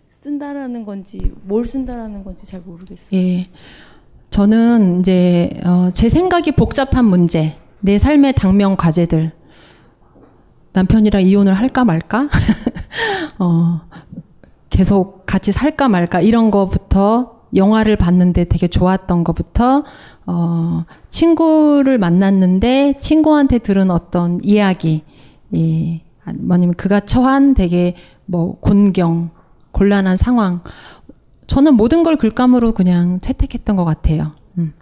쓴다라는 0.09 0.87
건지 0.87 1.19
뭘 1.43 1.67
쓴다라는 1.67 2.25
건지 2.25 2.47
잘 2.47 2.63
모르겠어요. 2.63 3.21
예. 3.21 3.51
저는 4.31 5.01
이제 5.01 5.51
어, 5.67 5.91
제 5.93 6.09
생각이 6.09 6.53
복잡한 6.53 7.05
문제, 7.05 7.59
내 7.81 7.99
삶의 7.99 8.33
당면 8.33 8.75
과제들, 8.79 9.33
남편이랑 10.73 11.21
이혼을 11.21 11.53
할까 11.53 11.85
말까, 11.85 12.31
어, 13.39 13.83
계속 14.71 15.27
같이 15.27 15.53
살까 15.53 15.89
말까 15.91 16.23
이런 16.23 16.51
거부터 16.51 17.43
영화를 17.55 17.97
봤는데 17.97 18.45
되게 18.45 18.69
좋았던 18.69 19.25
것부터 19.25 19.85
어, 20.31 20.85
친구를 21.09 21.97
만났는데 21.97 22.99
친구한테 23.01 23.57
들은 23.59 23.91
어떤 23.91 24.39
이야기, 24.43 25.03
예, 25.57 26.03
아니면 26.23 26.75
그가 26.75 27.01
처한 27.01 27.55
되게 27.55 27.95
뭐 28.27 28.59
곤경, 28.61 29.31
곤란한 29.73 30.19
상황. 30.19 30.61
저는 31.47 31.75
모든 31.75 32.03
걸 32.03 32.17
글감으로 32.17 32.73
그냥 32.73 33.21
채택했던 33.21 33.77
것 33.77 33.87
같아요. 33.87 34.33
음. 34.59 34.75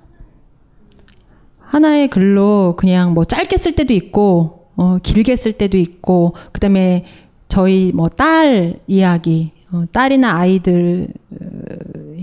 하나의 1.60 2.08
글로 2.08 2.74
그냥 2.76 3.14
뭐 3.14 3.24
짧게 3.24 3.56
쓸 3.56 3.76
때도 3.76 3.94
있고, 3.94 4.66
어, 4.74 4.98
길게 5.00 5.36
쓸 5.36 5.52
때도 5.52 5.78
있고, 5.78 6.34
그 6.50 6.58
다음에 6.58 7.04
저희 7.46 7.92
뭐 7.94 8.08
딸 8.08 8.80
이야기, 8.88 9.52
어, 9.70 9.84
딸이나 9.92 10.36
아이들 10.36 11.06
어, 11.30 11.45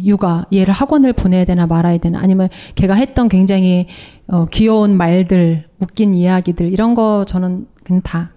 육아 0.03 0.45
얘를 0.53 0.73
학원을 0.73 1.13
보내야 1.13 1.45
되나 1.45 1.65
말아야 1.65 1.97
되나 1.97 2.19
아니면 2.19 2.49
걔가 2.75 2.95
했던 2.95 3.29
굉장히 3.29 3.87
어, 4.27 4.45
귀여운 4.51 4.97
말들 4.97 5.65
웃긴 5.79 6.13
이야기들 6.13 6.71
이런 6.71 6.95
거 6.95 7.25
저는 7.27 7.67
그냥 7.83 8.01
다 8.01 8.31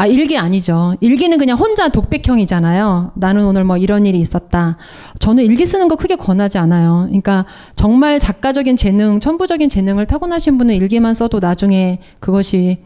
아, 0.00 0.06
일기 0.06 0.38
아니죠. 0.38 0.94
일기는 1.00 1.36
그냥 1.36 1.58
혼자 1.58 1.90
독백형이잖아요. 1.90 3.12
나는 3.16 3.44
오늘 3.44 3.64
뭐 3.64 3.76
이런 3.76 4.06
일이 4.06 4.18
있었다. 4.18 4.78
저는 5.18 5.44
일기 5.44 5.66
쓰는 5.66 5.88
거 5.88 5.96
크게 5.96 6.16
권하지 6.16 6.56
않아요. 6.56 7.04
그러니까 7.08 7.44
정말 7.74 8.18
작가적인 8.18 8.76
재능, 8.76 9.20
천부적인 9.20 9.68
재능을 9.68 10.06
타고나신 10.06 10.56
분은 10.56 10.74
일기만 10.76 11.12
써도 11.12 11.38
나중에 11.38 11.98
그것이 12.18 12.78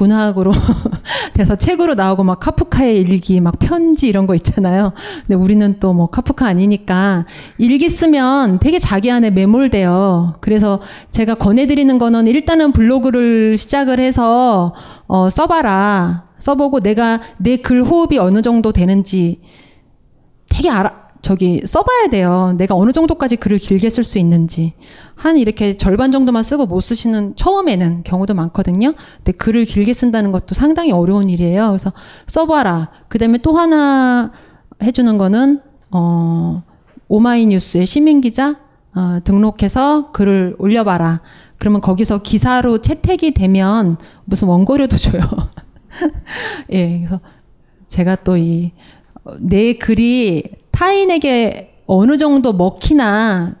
문학으로 0.00 0.52
돼서 1.34 1.54
책으로 1.54 1.94
나오고 1.94 2.24
막 2.24 2.40
카프카의 2.40 2.98
일기, 3.00 3.40
막 3.40 3.58
편지 3.58 4.08
이런 4.08 4.26
거 4.26 4.34
있잖아요. 4.34 4.92
근데 5.26 5.34
우리는 5.34 5.78
또 5.78 5.90
뭐 5.90 6.06
카프카 6.08 6.46
아니니까 6.46 7.26
일기 7.58 7.88
쓰면 7.90 8.60
되게 8.60 8.78
자기 8.78 9.10
안에 9.10 9.30
매몰돼요. 9.30 10.36
그래서 10.40 10.80
제가 11.10 11.34
권해드리는 11.34 11.98
거는 11.98 12.26
일단은 12.26 12.72
블로그를 12.72 13.56
시작을 13.56 14.00
해서 14.00 14.74
어, 15.06 15.28
써봐라. 15.28 16.24
써보고 16.38 16.80
내가 16.80 17.20
내 17.38 17.56
글 17.58 17.82
호흡이 17.84 18.16
어느 18.18 18.40
정도 18.40 18.72
되는지 18.72 19.42
되게 20.48 20.70
알아, 20.70 21.09
저기 21.22 21.60
써봐야 21.66 22.08
돼요. 22.08 22.54
내가 22.56 22.74
어느 22.74 22.92
정도까지 22.92 23.36
글을 23.36 23.58
길게 23.58 23.90
쓸 23.90 24.04
수 24.04 24.18
있는지. 24.18 24.74
한 25.14 25.36
이렇게 25.36 25.76
절반 25.76 26.12
정도만 26.12 26.42
쓰고 26.42 26.66
못 26.66 26.80
쓰시는 26.80 27.36
처음에는 27.36 28.04
경우도 28.04 28.34
많거든요. 28.34 28.94
근데 29.16 29.32
글을 29.32 29.66
길게 29.66 29.92
쓴다는 29.92 30.32
것도 30.32 30.54
상당히 30.54 30.92
어려운 30.92 31.28
일이에요. 31.28 31.68
그래서 31.68 31.92
써봐라. 32.26 32.90
그 33.08 33.18
다음에 33.18 33.38
또 33.38 33.52
하나 33.52 34.32
해주는 34.82 35.18
거는, 35.18 35.60
어, 35.90 36.62
오마이뉴스의 37.08 37.84
시민기자, 37.84 38.56
어, 38.94 39.18
등록해서 39.24 40.12
글을 40.12 40.56
올려봐라. 40.58 41.20
그러면 41.58 41.82
거기서 41.82 42.22
기사로 42.22 42.80
채택이 42.80 43.34
되면 43.34 43.98
무슨 44.24 44.48
원고료도 44.48 44.96
줘요. 44.96 45.20
예, 46.72 46.98
그래서 46.98 47.20
제가 47.88 48.16
또 48.16 48.38
이, 48.38 48.72
내 49.38 49.74
글이 49.74 50.59
타인에게 50.70 51.82
어느 51.86 52.16
정도 52.16 52.52
먹히나 52.52 53.56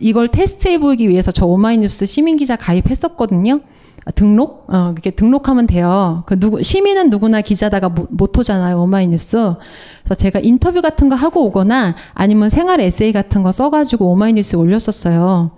이걸 0.00 0.28
테스트해 0.28 0.78
보기 0.78 1.08
위해서 1.08 1.30
저 1.30 1.46
오마이뉴스 1.46 2.06
시민 2.06 2.36
기자 2.36 2.56
가입했었거든요. 2.56 3.60
아, 4.06 4.10
등록? 4.12 4.64
어, 4.68 4.92
그렇게 4.92 5.10
등록하면 5.10 5.66
돼요. 5.66 6.22
그 6.26 6.40
누구, 6.40 6.62
시민은 6.62 7.10
누구나 7.10 7.42
기자다가 7.42 7.90
모, 7.90 8.06
모토잖아요, 8.08 8.80
오마이뉴스. 8.80 9.54
그래서 10.02 10.14
제가 10.14 10.40
인터뷰 10.40 10.80
같은 10.80 11.10
거 11.10 11.14
하고 11.14 11.44
오거나 11.44 11.94
아니면 12.14 12.48
생활 12.48 12.80
에세이 12.80 13.12
같은 13.12 13.42
거 13.42 13.52
써가지고 13.52 14.10
오마이뉴스에 14.10 14.58
올렸었어요. 14.58 15.50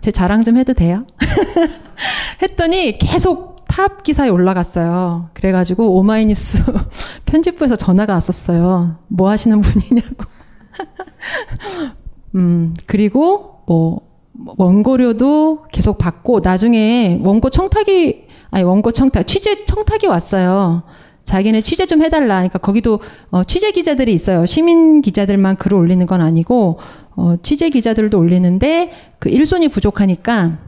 제 0.00 0.10
자랑 0.10 0.42
좀 0.42 0.56
해도 0.56 0.72
돼요? 0.72 1.06
했더니 2.42 2.98
계속 2.98 3.53
탑 3.68 4.02
기사에 4.02 4.28
올라갔어요. 4.28 5.30
그래가지고 5.34 5.96
오마이뉴스 5.96 6.62
편집부에서 7.26 7.76
전화가 7.76 8.14
왔었어요. 8.14 8.96
뭐 9.08 9.30
하시는 9.30 9.60
분이냐고. 9.60 10.24
음, 12.34 12.74
그리고 12.86 13.62
뭐 13.66 14.00
원고료도 14.32 15.66
계속 15.72 15.98
받고 15.98 16.40
나중에 16.40 17.20
원고 17.22 17.50
청탁이 17.50 18.24
아니 18.50 18.64
원고 18.64 18.92
청탁 18.92 19.26
취재 19.26 19.64
청탁이 19.64 20.06
왔어요. 20.06 20.82
자기네 21.24 21.62
취재 21.62 21.86
좀 21.86 22.02
해달라. 22.02 22.36
그러니까 22.36 22.58
거기도 22.58 23.00
어, 23.30 23.44
취재 23.44 23.70
기자들이 23.70 24.12
있어요. 24.12 24.46
시민 24.46 25.00
기자들만 25.00 25.56
글을 25.56 25.76
올리는 25.76 26.04
건 26.06 26.20
아니고 26.20 26.78
어, 27.16 27.36
취재 27.42 27.70
기자들도 27.70 28.18
올리는데 28.18 28.92
그 29.18 29.28
일손이 29.28 29.68
부족하니까 29.68 30.58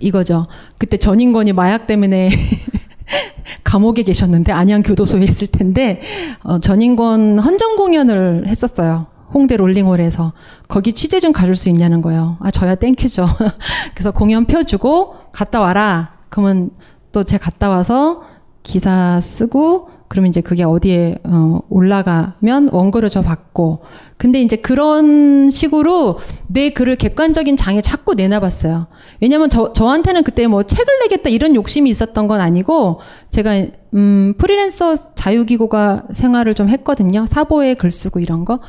이거죠. 0.00 0.46
그때 0.78 0.96
전인권이 0.96 1.52
마약 1.52 1.86
때문에 1.86 2.30
감옥에 3.64 4.02
계셨는데 4.02 4.52
안양 4.52 4.82
교도소에 4.82 5.24
있을 5.24 5.46
텐데 5.48 6.00
어, 6.42 6.58
전인권 6.58 7.38
헌정 7.38 7.76
공연을 7.76 8.48
했었어요. 8.48 9.06
홍대 9.32 9.56
롤링홀에서 9.56 10.32
거기 10.68 10.92
취재 10.92 11.20
좀 11.20 11.32
가줄 11.32 11.56
수 11.56 11.68
있냐는 11.68 12.00
거예요. 12.02 12.36
아 12.40 12.50
저야 12.50 12.74
thank 12.74 12.96
you죠. 12.96 13.26
그래서 13.94 14.10
공연 14.10 14.46
표 14.46 14.76
주고 14.76 15.16
갔다 15.32 15.60
와라. 15.60 16.12
그러면 16.28 16.70
또 17.12 17.24
제가 17.24 17.44
갔다 17.50 17.68
와서 17.68 18.22
기사 18.62 19.20
쓰고 19.20 19.90
그러면 20.08 20.28
이제 20.28 20.40
그게 20.40 20.62
어디에 20.62 21.16
어, 21.24 21.60
올라가면 21.68 22.70
원고료 22.72 23.08
저 23.08 23.22
받고 23.22 23.80
근데 24.16 24.40
이제 24.40 24.56
그런 24.56 25.50
식으로 25.50 26.18
내 26.46 26.70
글을 26.70 26.96
객관적인 26.96 27.56
장에 27.56 27.80
자꾸 27.80 28.14
내놔봤어요. 28.14 28.86
왜냐면 29.20 29.50
저 29.50 29.72
저한테는 29.72 30.22
그때 30.22 30.46
뭐 30.46 30.62
책을 30.62 30.86
내겠다 31.02 31.28
이런 31.30 31.54
욕심이 31.54 31.90
있었던 31.90 32.28
건 32.28 32.40
아니고 32.40 33.00
제가 33.30 33.66
음 33.94 34.34
프리랜서 34.38 35.14
자유기고가 35.14 36.04
생활을 36.12 36.54
좀 36.54 36.68
했거든요. 36.68 37.26
사보에 37.26 37.74
글 37.74 37.90
쓰고 37.90 38.20
이런 38.20 38.44
거. 38.44 38.60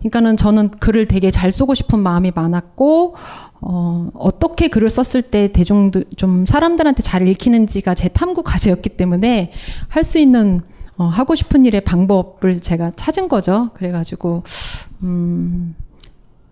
그러니까는 0.00 0.36
저는 0.36 0.70
글을 0.72 1.06
되게 1.06 1.30
잘 1.30 1.50
쓰고 1.50 1.72
싶은 1.74 1.98
마음이 1.98 2.32
많았고 2.34 3.14
어, 3.62 4.10
어떻게 4.14 4.68
글을 4.68 4.90
썼을 4.90 5.22
때 5.22 5.48
대중도 5.50 6.04
좀 6.16 6.44
사람들한테 6.44 7.02
잘 7.02 7.26
읽히는지가 7.26 7.94
제 7.94 8.08
탐구 8.08 8.42
과제였기 8.42 8.90
때문에 8.90 9.52
할 9.88 10.04
수 10.04 10.18
있는 10.18 10.60
어, 10.96 11.04
하고 11.04 11.34
싶은 11.34 11.64
일의 11.64 11.80
방법을 11.82 12.60
제가 12.60 12.92
찾은 12.96 13.28
거죠. 13.28 13.70
그래가지고 13.74 14.44
음, 15.02 15.74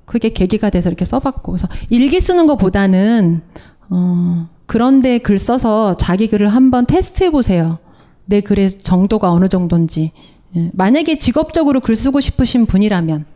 그게 0.05 0.31
계기가 0.33 0.71
돼서 0.71 0.89
이렇게 0.89 1.05
써봤고 1.05 1.53
그래서 1.53 1.69
일기 1.91 2.21
쓰는 2.21 2.47
것보다는 2.47 3.43
어, 3.91 4.49
그런데 4.67 5.19
글 5.19 5.39
써서 5.39 5.97
자기 5.97 6.29
글을 6.29 6.49
한번 6.49 6.87
테스트해 6.87 7.31
보세요. 7.31 7.79
내 8.25 8.41
글의 8.41 8.71
정도가 8.71 9.31
어느 9.31 9.49
정도인지. 9.49 10.13
예, 10.57 10.71
만약에 10.75 11.19
직업적으로 11.19 11.81
글 11.81 11.97
쓰고 11.97 12.21
싶으신 12.21 12.67
분이라면 12.67 13.27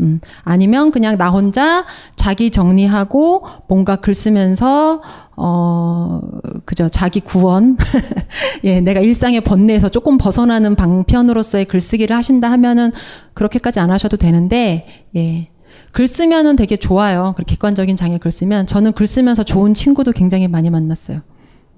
음, 0.00 0.20
아니면 0.42 0.90
그냥 0.90 1.16
나 1.16 1.30
혼자 1.30 1.84
자기 2.16 2.50
정리하고 2.50 3.44
뭔가 3.68 3.96
글 3.96 4.14
쓰면서 4.14 5.02
어 5.36 6.20
그죠 6.64 6.88
자기 6.88 7.20
구원 7.20 7.76
예 8.64 8.80
내가 8.80 9.00
일상의 9.00 9.40
번뇌에서 9.40 9.88
조금 9.88 10.16
벗어나는 10.16 10.76
방편으로서의 10.76 11.64
글쓰기를 11.64 12.14
하신다 12.14 12.50
하면은 12.52 12.92
그렇게까지 13.34 13.80
안 13.80 13.90
하셔도 13.90 14.16
되는데 14.16 14.86
예. 15.16 15.48
글 15.92 16.08
쓰면은 16.08 16.56
되게 16.56 16.76
좋아요. 16.76 17.34
그렇게 17.36 17.54
객관적인 17.54 17.94
장에 17.94 18.18
글 18.18 18.32
쓰면 18.32 18.66
저는 18.66 18.92
글 18.92 19.06
쓰면서 19.06 19.44
좋은 19.44 19.74
친구도 19.74 20.10
굉장히 20.10 20.48
많이 20.48 20.68
만났어요. 20.68 21.20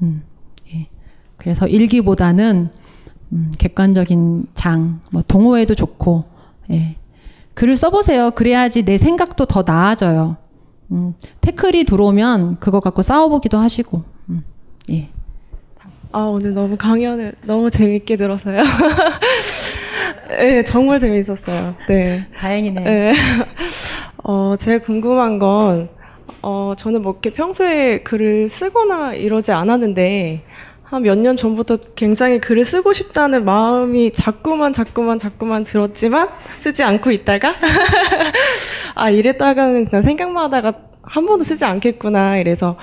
음, 0.02 0.22
예. 0.72 0.88
그래서 1.36 1.66
일기보다는 1.66 2.70
음, 3.32 3.52
객관적인 3.58 4.46
장, 4.54 5.00
뭐 5.12 5.22
동호회도 5.26 5.74
좋고 5.74 6.24
예. 6.70 6.96
글을 7.54 7.76
써보세요. 7.76 8.30
그래야지 8.32 8.84
내 8.84 8.98
생각도 8.98 9.46
더 9.46 9.64
나아져요. 9.66 10.36
음, 10.92 11.14
태클이 11.40 11.84
들어오면 11.84 12.58
그거 12.58 12.80
갖고 12.80 13.02
싸워보기도 13.02 13.58
하시고. 13.58 14.02
음, 14.30 14.42
예. 14.90 15.08
아 16.12 16.20
오늘 16.20 16.54
너무 16.54 16.76
강연을 16.76 17.34
너무 17.44 17.70
재밌게 17.70 18.16
들어서요. 18.16 18.62
네, 20.28 20.62
정말 20.64 21.00
재밌었어요. 21.00 21.74
네. 21.88 22.26
다행이네. 22.38 22.80
네. 22.84 23.12
어, 24.24 24.54
제가 24.58 24.84
궁금한 24.84 25.38
건, 25.38 25.88
어, 26.42 26.74
저는 26.76 27.02
뭐 27.02 27.12
이렇게 27.12 27.30
평소에 27.30 28.02
글을 28.02 28.48
쓰거나 28.48 29.14
이러지 29.14 29.52
않았는데, 29.52 30.42
한 30.88 31.02
몇 31.02 31.18
년 31.18 31.36
전부터 31.36 31.78
굉장히 31.96 32.38
글을 32.38 32.64
쓰고 32.64 32.92
싶다는 32.92 33.44
마음이 33.44 34.12
자꾸만 34.12 34.72
자꾸만 34.72 35.18
자꾸만 35.18 35.64
들었지만 35.64 36.28
쓰지 36.60 36.84
않고 36.84 37.10
있다가 37.10 37.54
아 38.94 39.10
이랬다가는 39.10 39.84
진짜 39.84 40.00
생각만 40.02 40.44
하다가 40.44 40.72
한 41.02 41.26
번도 41.26 41.44
쓰지 41.44 41.64
않겠구나 41.64 42.38
이래서 42.38 42.76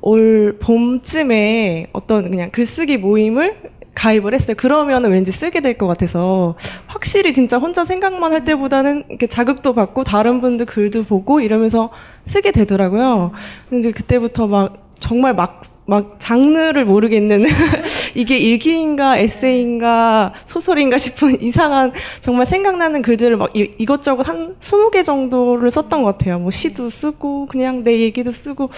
올 0.00 0.58
봄쯤에 0.60 1.88
어떤 1.92 2.30
그냥 2.30 2.50
글쓰기 2.50 2.96
모임을 2.98 3.56
가입을 3.94 4.32
했어요. 4.34 4.56
그러면은 4.56 5.10
왠지 5.10 5.32
쓰게 5.32 5.60
될 5.60 5.76
것 5.76 5.86
같아서 5.88 6.54
확실히 6.86 7.32
진짜 7.32 7.58
혼자 7.58 7.84
생각만 7.84 8.32
할 8.32 8.44
때보다는 8.44 9.04
이렇게 9.08 9.26
자극도 9.26 9.74
받고 9.74 10.04
다른 10.04 10.40
분들 10.40 10.66
글도 10.66 11.04
보고 11.04 11.40
이러면서 11.40 11.90
쓰게 12.24 12.52
되더라고요. 12.52 13.32
근데 13.68 13.80
이제 13.80 13.90
그때부터 13.90 14.46
막 14.46 14.90
정말 14.98 15.34
막, 15.34 15.62
막 15.90 16.18
장르를 16.20 16.84
모르겠는 16.84 17.46
이게 18.14 18.38
일기인가 18.38 19.18
에세이인가 19.18 20.34
소설인가 20.46 20.98
싶은 20.98 21.38
이상한 21.42 21.92
정말 22.20 22.46
생각나는 22.46 23.02
글들을 23.02 23.36
막 23.36 23.50
이, 23.56 23.72
이것저것 23.76 24.28
한 24.28 24.54
20개 24.60 25.04
정도를 25.04 25.68
썼던 25.72 26.04
것 26.04 26.16
같아요. 26.16 26.38
뭐 26.38 26.52
시도 26.52 26.90
쓰고 26.90 27.46
그냥 27.46 27.82
내 27.82 27.98
얘기도 27.98 28.30
쓰고 28.30 28.70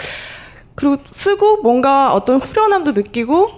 그리고 0.75 0.97
쓰고 1.05 1.59
뭔가 1.59 2.15
어떤 2.15 2.41
후련함도 2.41 2.93
느끼고 2.93 3.51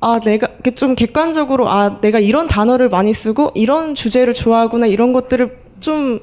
아, 0.00 0.20
내가 0.22 0.48
좀 0.74 0.94
객관적으로 0.94 1.70
아, 1.70 1.98
내가 2.02 2.18
이런 2.18 2.46
단어를 2.46 2.90
많이 2.90 3.14
쓰고 3.14 3.52
이런 3.54 3.94
주제를 3.94 4.34
좋아하구나 4.34 4.84
이런 4.84 5.14
것들을 5.14 5.56
좀 5.80 6.20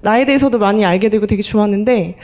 나에 0.00 0.26
대해서도 0.26 0.58
많이 0.58 0.84
알게 0.84 1.10
되고 1.10 1.28
되게 1.28 1.42
좋았는데 1.42 2.18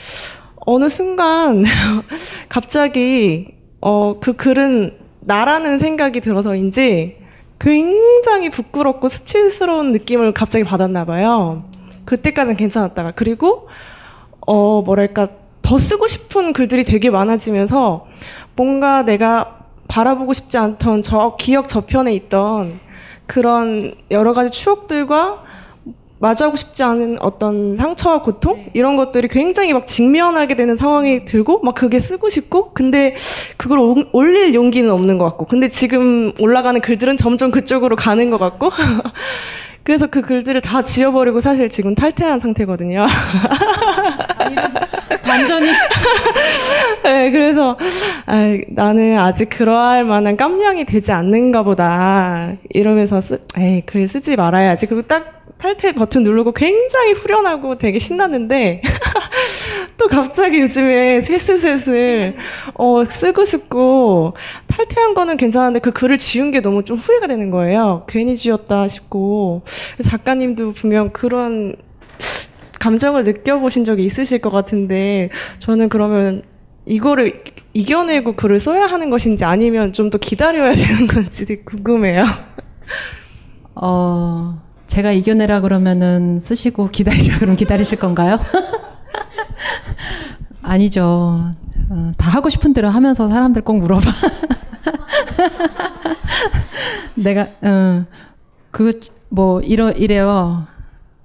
어느 0.66 0.88
순간 0.88 1.64
갑자기 2.48 3.54
어, 3.87 4.18
그 4.18 4.33
글은 4.33 4.97
나라는 5.20 5.79
생각이 5.79 6.23
들어서인지 6.23 7.18
굉장히 7.61 8.49
부끄럽고 8.49 9.11
수치스러운 9.11 9.92
느낌을 9.92 10.33
갑자기 10.33 10.64
받았나 10.64 11.05
봐요. 11.05 11.64
그때까지는 12.07 12.57
괜찮았다가 12.57 13.11
그리고 13.11 13.68
어 14.40 14.81
뭐랄까 14.81 15.29
더 15.61 15.79
쓰고 15.79 16.07
싶은 16.07 16.55
글들이 16.55 16.85
되게 16.85 17.11
많아지면서 17.11 18.07
뭔가 18.57 19.03
내가 19.03 19.59
바라보고 19.88 20.33
싶지 20.33 20.57
않던 20.57 21.03
저 21.03 21.37
기억 21.38 21.68
저편에 21.68 22.14
있던 22.14 22.81
그런 23.27 23.94
여러 24.11 24.33
가지 24.33 24.51
추억들과 24.51 25.42
마주하고 26.24 26.56
싶지 26.56 26.82
않은 26.82 27.18
어떤 27.20 27.76
상처와 27.76 28.22
고통 28.22 28.64
이런 28.72 28.96
것들이 28.96 29.28
굉장히 29.28 29.74
막 29.74 29.87
직면하게 29.87 30.56
되는 30.56 30.74
상황이 30.74 31.26
들고 31.26 31.60
막 31.62 31.74
그게 31.74 31.98
쓰고 31.98 32.30
싶고 32.30 32.72
근데 32.72 33.14
그걸 33.58 33.78
오- 33.78 34.06
올릴 34.12 34.54
용기는 34.54 34.90
없는 34.90 35.18
것 35.18 35.26
같고 35.26 35.44
근데 35.44 35.68
지금 35.68 36.32
올라가는 36.38 36.80
글들은 36.80 37.18
점점 37.18 37.50
그쪽으로 37.50 37.94
가는 37.96 38.30
것 38.30 38.38
같고 38.38 38.70
그래서 39.84 40.06
그 40.06 40.22
글들을 40.22 40.62
다 40.62 40.82
지워버리고 40.82 41.42
사실 41.42 41.68
지금 41.68 41.94
탈퇴한 41.94 42.40
상태거든요. 42.40 43.04
반전이. 45.24 45.68
네, 47.04 47.30
그래서 47.30 47.76
아, 48.24 48.56
나는 48.70 49.18
아직 49.18 49.50
그러할 49.50 50.04
만한 50.04 50.38
깜냥이 50.38 50.87
되지 50.87 51.12
않는가 51.12 51.64
보다 51.64 52.52
이러면서 52.70 53.20
쓰, 53.20 53.44
에이 53.58 53.82
글 53.84 54.08
쓰지 54.08 54.37
말아야지. 54.37 54.87
그리고 54.87 55.02
딱 55.06 55.43
탈퇴 55.59 55.93
버튼 55.93 56.25
누르고 56.25 56.53
굉장히 56.53 57.12
후련하고 57.12 57.79
되게 57.79 57.99
신났는데 57.99 58.83
또 59.97 60.09
갑자기 60.09 60.61
요즘에 60.61 61.21
슬슬슬슬 61.23 62.37
어, 62.75 63.05
쓰고 63.05 63.45
싶고 63.45 64.35
탈퇴한 64.67 65.14
거는 65.14 65.37
괜찮은데 65.37 65.81
그 65.81 65.93
글을 65.93 66.19
지운 66.19 66.51
게 66.51 66.61
너무 66.61 66.85
좀 66.85 66.99
후회가 66.99 67.27
되는 67.27 67.51
거예요. 67.51 68.05
괜히 68.09 68.37
지웠다 68.37 68.88
싶고 68.88 69.62
작가님도 70.03 70.75
분명 70.75 71.11
그런 71.11 71.77
감정을 72.81 73.25
느껴보신 73.25 73.85
적이 73.85 74.05
있으실 74.05 74.40
것 74.40 74.51
같은데 74.51 75.31
저는 75.59 75.88
그러면 75.88 76.43
이거를 76.85 77.43
이겨내고 77.73 78.37
글을 78.37 78.61
써야 78.61 78.85
하는 78.87 79.09
것인지 79.09 79.45
아니면 79.45 79.93
좀 79.95 80.11
더 80.11 80.19
기다려야 80.19 80.75
되는 80.75 81.07
건지 81.07 81.64
궁금해요. 81.64 82.25
어, 83.75 84.61
제가 84.87 85.12
이겨내라 85.12 85.61
그러면은 85.61 86.38
쓰시고 86.40 86.90
기다리라 86.90 87.38
그러면 87.38 87.57
기다리실 87.57 87.99
건가요? 87.99 88.38
아니죠. 90.62 91.51
어, 91.90 92.12
다 92.16 92.31
하고 92.31 92.49
싶은 92.49 92.73
대로 92.73 92.88
하면서 92.88 93.29
사람들 93.29 93.62
꼭 93.62 93.79
물어봐. 93.79 94.05
내가, 97.16 97.49
어, 97.62 98.05
그, 98.70 98.99
뭐, 99.29 99.61
이러, 99.61 99.90
이래요. 99.90 100.66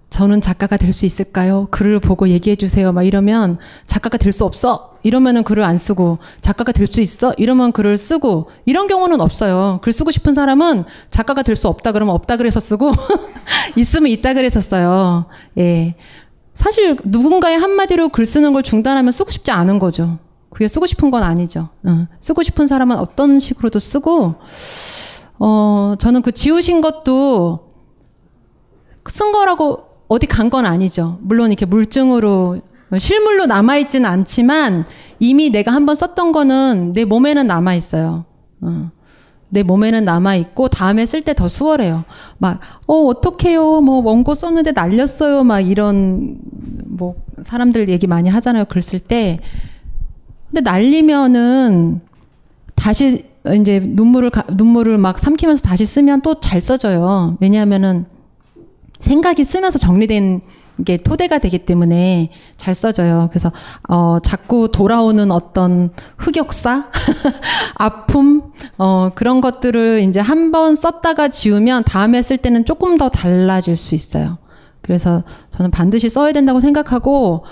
저는 0.10 0.41
작가가 0.41 0.76
될 0.78 0.91
수 0.91 1.06
있을까요? 1.06 1.67
글을 1.69 2.00
보고 2.00 2.28
얘기해 2.30 2.56
주세요. 2.56 2.91
막 2.91 3.04
이러면 3.04 3.60
작가가 3.86 4.17
될 4.17 4.34
수 4.34 4.43
없어. 4.43 4.98
이러면은 5.04 5.43
글을 5.43 5.63
안 5.63 5.78
쓰고 5.78 6.17
작가가 6.41 6.72
될 6.72 6.88
수 6.88 7.00
있어. 7.02 7.34
이러면 7.38 7.72
글을 7.72 7.98
쓰고 7.98 8.50
이런 8.65 8.88
경우는 8.88 9.22
없어요. 9.22 9.80
글 9.84 9.93
쓰고 9.93 10.10
싶은 10.12 10.34
사람은 10.34 10.86
작가가 11.12 11.43
될 11.43 11.56
수 11.56 11.67
없다 11.67 11.91
그러면 11.91 12.15
없다 12.15 12.38
그래서 12.38 12.60
쓰고 12.60 12.91
있으면 13.78 14.10
있다 14.12 14.34
그래서 14.34 14.60
써요. 14.60 15.26
예. 15.58 15.95
사실 16.56 16.98
누군가의 17.06 17.58
한마디로 17.58 18.10
글 18.10 18.26
쓰는 18.26 18.52
걸 18.54 18.63
중단하면 18.63 19.12
쓰고 19.12 19.30
싶지 19.32 19.52
않은 19.52 19.78
거죠. 19.80 20.17
그게 20.50 20.67
쓰고 20.67 20.88
싶은 20.88 21.12
건 21.12 21.24
아니죠. 21.24 21.69
응. 21.86 22.08
쓰고 22.19 22.41
싶은 22.43 22.65
사람은 22.65 22.98
어떤 22.98 23.38
식으로도 23.39 23.78
쓰고 23.78 24.36
어 25.38 25.93
저는 26.00 26.24
그 26.24 26.32
지우신 26.32 26.82
것도 26.82 27.69
쓴 29.08 29.32
거라고 29.32 29.88
어디 30.10 30.28
간 30.28 30.50
건 30.50 30.65
아니죠. 30.65 31.19
물론 31.22 31.52
이렇게 31.52 31.65
물증으로 31.65 32.60
실물로 32.98 33.45
남아 33.45 33.78
있지는 33.78 34.10
않지만 34.10 34.84
이미 35.19 35.50
내가 35.52 35.72
한번 35.72 35.95
썼던 35.95 36.32
거는 36.32 36.93
내 36.93 37.06
몸에는 37.06 37.45
남아 37.48 37.76
있어요. 37.76 38.26
어. 38.62 38.89
내 39.52 39.63
몸에는 39.63 40.06
남아 40.06 40.36
있고 40.36 40.67
다음에 40.67 41.06
쓸 41.06 41.22
때 41.24 41.34
더 41.34 41.48
수월해요. 41.48 42.04
막 42.39 42.60
어 42.88 43.06
어떡해요. 43.06 43.82
뭐 43.82 44.02
원고 44.04 44.34
썼는데 44.36 44.72
날렸어요. 44.74 45.43
막 45.43 45.60
이런 45.60 46.38
뭐 46.86 47.15
사람들 47.41 47.89
얘기 47.89 48.06
많이 48.08 48.30
하잖아요. 48.30 48.65
글 48.65 48.82
쓸 48.82 49.00
때. 49.00 49.39
근데 50.50 50.62
날리면은 50.62 52.02
다시 52.76 53.26
이제 53.60 53.80
눈물을 53.84 54.30
가- 54.32 54.45
눈물을 54.52 54.98
막 54.98 55.17
삼키면서 55.19 55.62
다시 55.63 55.86
쓰면 55.86 56.22
또 56.22 56.39
잘 56.39 56.60
써져요. 56.62 57.38
왜냐하면은 57.39 58.06
생각이 58.99 59.43
쓰면서 59.43 59.79
정리된 59.79 60.41
게 60.85 60.95
토대가 60.97 61.39
되기 61.39 61.59
때문에 61.59 62.31
잘 62.55 62.73
써져요. 62.73 63.27
그래서 63.31 63.51
어 63.89 64.19
자꾸 64.23 64.71
돌아오는 64.71 65.29
어떤 65.31 65.91
흑역사, 66.17 66.85
아픔, 67.75 68.43
어 68.77 69.12
그런 69.13 69.41
것들을 69.41 70.01
이제 70.07 70.19
한 70.19 70.51
번 70.51 70.75
썼다가 70.75 71.27
지우면 71.27 71.83
다음에 71.83 72.21
쓸 72.21 72.38
때는 72.38 72.65
조금 72.65 72.97
더 72.97 73.09
달라질 73.09 73.75
수 73.75 73.93
있어요. 73.93 74.38
그래서 74.81 75.23
저는 75.51 75.69
반드시 75.69 76.09
써야 76.09 76.31
된다고 76.31 76.59
생각하고 76.62 77.43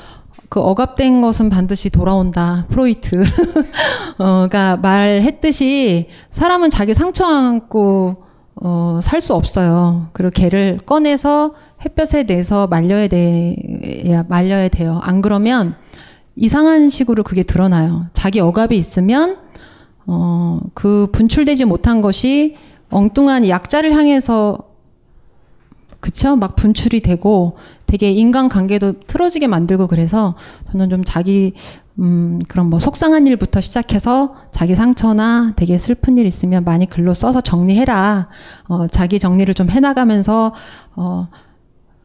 그 0.49 0.62
억압된 0.62 1.21
것은 1.21 1.49
반드시 1.49 1.89
돌아온다. 1.89 2.65
프로이트. 2.69 3.23
어가 4.17 4.77
말했듯이 4.77 6.07
사람은 6.31 6.69
자기 6.69 6.93
상처 6.93 7.25
안고 7.25 8.23
어, 8.62 9.00
살 9.04 9.22
수 9.22 9.34
없어요. 9.34 10.08
그리고 10.13 10.32
걔를 10.32 10.78
꺼내서 10.86 11.54
햇볕에 11.84 12.24
내서 12.24 12.67
말려야 12.67 13.08
돼야 13.08 14.24
말려야 14.28 14.70
돼요. 14.70 15.00
안 15.04 15.22
그러면 15.22 15.76
이상한 16.36 16.89
식으로 16.89 17.24
그게 17.24 17.43
드러나요. 17.43 18.06
자기 18.13 18.39
억압이 18.39 18.78
있으면 18.78 19.38
어, 20.06 20.60
그 20.74 21.08
분출되지 21.12 21.65
못한 21.65 22.02
것이 22.02 22.56
엉뚱한 22.89 23.48
약자를 23.50 23.91
향해서 23.93 24.60
그쵸? 26.08 26.38
막 26.38 26.56
분출이 26.56 27.02
되고 27.02 27.58
되게 27.86 28.12
인간관계도 28.12 29.02
틀어지게 29.08 29.48
만들고 29.48 29.88
그래서 29.88 30.36
저는 30.72 30.89
좀 30.89 31.04
자기 31.04 31.52
음, 32.00 32.39
그런 32.48 32.70
뭐 32.70 32.80
속상한 32.80 33.28
일부터 33.28 33.60
시작해서 33.60 34.34
자기 34.52 34.74
상처나 34.74 35.52
되게 35.58 35.78
슬픈 35.78 36.17
일 36.17 36.26
있으면 36.26 36.63
많이 36.63 36.86
글로 36.89 37.13
써서 37.13 37.41
정리해라. 37.41 38.30
어, 38.70 38.88
자기 38.88 39.20
정리를 39.20 39.54
좀 39.54 39.70
해나가면서 39.70 40.54
어, 40.96 41.28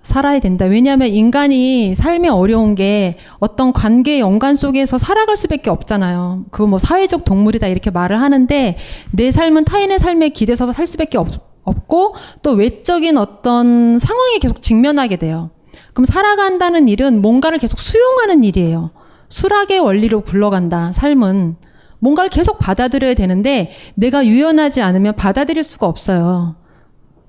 살아야 0.02 0.40
된다. 0.40 0.64
왜냐하면 0.64 1.06
인간이 1.06 1.94
삶이 1.94 2.28
어려운 2.28 2.74
게 2.74 3.18
어떤 3.38 3.72
관계 3.72 4.18
연관 4.18 4.56
속에서 4.56 4.98
살아갈 4.98 5.36
수밖에 5.36 5.70
없잖아요. 5.70 6.46
그거 6.50 6.66
뭐 6.66 6.78
사회적 6.80 7.24
동물이다 7.24 7.68
이렇게 7.68 7.92
말을 7.92 8.20
하는데 8.20 8.76
내 9.12 9.30
삶은 9.30 9.64
타인의 9.64 10.00
삶에 10.00 10.30
기대서 10.30 10.72
살 10.72 10.88
수밖에 10.88 11.18
없, 11.18 11.51
없고 11.64 12.14
또 12.42 12.52
외적인 12.52 13.16
어떤 13.16 13.98
상황에 13.98 14.38
계속 14.38 14.62
직면하게 14.62 15.16
돼요. 15.16 15.50
그럼 15.92 16.04
살아간다는 16.04 16.88
일은 16.88 17.20
뭔가를 17.20 17.58
계속 17.58 17.78
수용하는 17.78 18.44
일이에요. 18.44 18.90
수락의 19.28 19.80
원리로 19.80 20.22
굴러간다. 20.22 20.92
삶은 20.92 21.56
뭔가를 21.98 22.30
계속 22.30 22.58
받아들여야 22.58 23.14
되는데 23.14 23.70
내가 23.94 24.26
유연하지 24.26 24.82
않으면 24.82 25.14
받아들일 25.16 25.62
수가 25.62 25.86
없어요. 25.86 26.56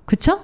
그쵸? 0.06 0.40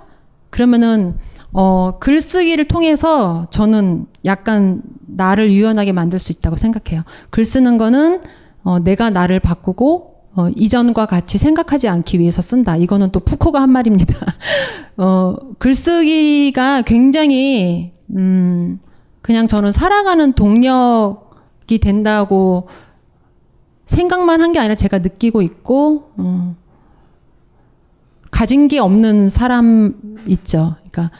그러면은 0.50 1.18
어, 1.52 1.98
글쓰기를 2.00 2.66
통해서 2.66 3.48
저는 3.50 4.06
약간 4.26 4.84
나를 5.08 5.52
유연하게 5.52 5.92
만들 5.94 6.20
수 6.20 6.32
있다고 6.32 6.58
생각해요. 6.58 7.04
글 7.32 7.44
쓰는 7.44 7.78
거는 7.78 8.22
어, 8.64 8.80
내가 8.80 9.10
나를 9.10 9.40
바꾸고 9.40 10.09
어, 10.36 10.48
이전과 10.56 11.06
같이 11.08 11.38
생각하지 11.38 11.88
않기 11.88 12.20
위해서 12.20 12.42
쓴다. 12.42 12.78
이거는 12.78 13.12
또 13.12 13.20
푸코가 13.20 13.62
한 13.62 13.72
말입니다. 13.72 14.16
어, 14.98 15.36
글쓰기가 15.58 16.84
굉장히 16.84 17.92
음, 18.16 18.80
그냥 19.22 19.48
저는 19.48 19.72
살아가는 19.72 20.34
동력이 20.34 21.80
된다고 21.82 22.68
생각만 23.86 24.42
한 24.42 24.54
게 24.54 24.60
아니라 24.60 24.76
제가 24.76 25.00
느끼고 25.00 25.42
있고 25.42 26.12
어, 26.18 26.56
가진 28.32 28.68
게 28.68 28.80
없는 28.80 29.30
사람 29.30 29.96
있죠. 30.28 30.76
그러니까 30.92 31.12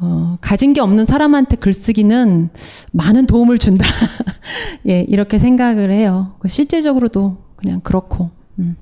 어, 0.00 0.36
가진 0.40 0.74
게 0.74 0.80
없는 0.80 1.06
사람한테 1.06 1.56
글쓰기는 1.56 2.50
많은 2.92 3.26
도움을 3.26 3.58
준다. 3.58 3.86
예, 4.86 5.00
이렇게 5.00 5.38
생각을 5.38 5.90
해요. 5.92 6.34
그 6.40 6.48
실제적으로도 6.48 7.38
그냥 7.64 7.80
그렇고. 7.80 8.30
음. 8.58 8.76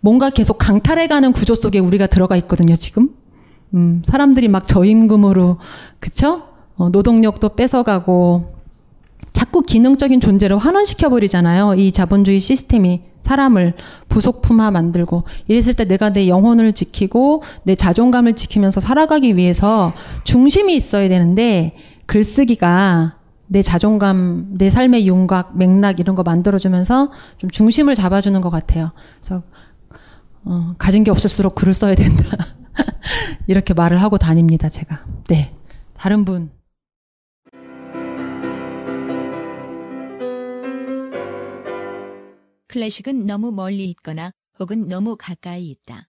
뭔가 0.00 0.30
계속 0.30 0.58
강탈해가는 0.58 1.32
구조 1.32 1.54
속에 1.54 1.78
우리가 1.78 2.06
들어가 2.06 2.36
있거든요, 2.38 2.74
지금. 2.74 3.10
음, 3.74 4.02
사람들이 4.04 4.48
막 4.48 4.66
저임금으로, 4.66 5.58
그쵸? 6.00 6.42
어, 6.76 6.88
노동력도 6.88 7.50
뺏어가고, 7.50 8.54
자꾸 9.32 9.62
기능적인 9.62 10.20
존재를 10.20 10.56
환원시켜버리잖아요. 10.56 11.74
이 11.74 11.92
자본주의 11.92 12.40
시스템이 12.40 13.02
사람을 13.20 13.74
부속품화 14.08 14.70
만들고 14.70 15.24
이랬을 15.46 15.74
때 15.74 15.84
내가 15.84 16.12
내 16.12 16.28
영혼을 16.28 16.72
지키고 16.72 17.42
내 17.62 17.74
자존감을 17.76 18.34
지키면서 18.34 18.80
살아가기 18.80 19.36
위해서 19.36 19.92
중심이 20.24 20.74
있어야 20.74 21.08
되는데 21.08 21.76
글쓰기가 22.06 23.14
내 23.52 23.60
자존감, 23.60 24.46
내 24.56 24.70
삶의 24.70 25.06
윤곽, 25.06 25.58
맥락 25.58 26.00
이런 26.00 26.16
거 26.16 26.22
만들어주면서 26.22 27.12
좀 27.36 27.50
중심을 27.50 27.94
잡아주는 27.94 28.40
것 28.40 28.48
같아요. 28.48 28.92
그래서 29.20 29.42
어, 30.44 30.74
가진 30.78 31.04
게 31.04 31.10
없을수록 31.10 31.54
글을 31.54 31.74
써야 31.74 31.94
된다. 31.94 32.24
이렇게 33.46 33.74
말을 33.74 34.00
하고 34.00 34.16
다닙니다, 34.16 34.70
제가. 34.70 35.04
네. 35.28 35.54
다른 35.92 36.24
분. 36.24 36.50
클래식은 42.68 43.26
너무 43.26 43.52
멀리 43.52 43.90
있거나 43.90 44.32
혹은 44.58 44.88
너무 44.88 45.14
가까이 45.18 45.68
있다. 45.68 46.08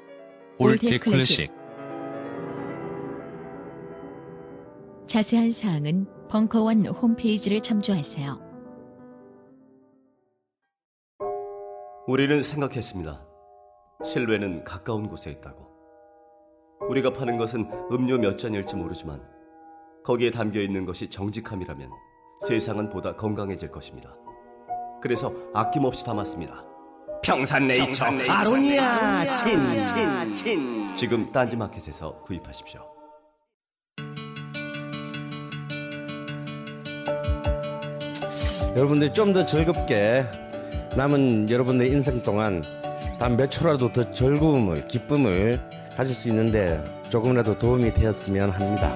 old 0.63 0.99
클래식 0.99 1.51
자세한 5.07 5.49
사항은 5.49 6.05
벙커원 6.29 6.85
홈페이지를 6.85 7.61
참조하세요. 7.61 8.39
우리는 12.07 12.43
생각했습니다. 12.43 13.25
실외는 14.03 14.63
가까운 14.63 15.07
곳에 15.07 15.31
있다고. 15.31 15.65
우리가 16.89 17.11
파는 17.11 17.37
것은 17.37 17.67
음료 17.91 18.19
몇 18.19 18.37
잔일지 18.37 18.75
모르지만 18.75 19.19
거기에 20.03 20.29
담겨 20.29 20.61
있는 20.61 20.85
것이 20.85 21.09
정직함이라면 21.09 21.89
세상은 22.47 22.91
보다 22.91 23.15
건강해질 23.15 23.71
것입니다. 23.71 24.15
그래서 25.01 25.33
아낌없이 25.55 26.05
담았습니다. 26.05 26.70
평산네이처, 27.23 27.85
평산네이처 27.85 28.31
아로니아 28.33 29.33
친, 29.35 29.83
친, 29.85 30.33
친. 30.33 30.95
지금 30.95 31.31
딴지마켓에서 31.31 32.21
구입하십시오. 32.21 32.81
여러분들이 38.75 39.13
좀 39.13 39.33
더 39.33 39.45
즐겁게 39.45 40.23
남은 40.95 41.49
여러분의 41.49 41.89
인생 41.89 42.21
동안 42.23 42.63
단 43.19 43.37
몇 43.37 43.49
초라도 43.51 43.91
더 43.93 44.09
즐거움을 44.11 44.85
기쁨을 44.85 45.59
가질 45.95 46.15
수 46.15 46.27
있는데 46.29 46.83
조금이라도 47.09 47.57
도움이 47.59 47.93
되었으면 47.93 48.49
합니다. 48.49 48.95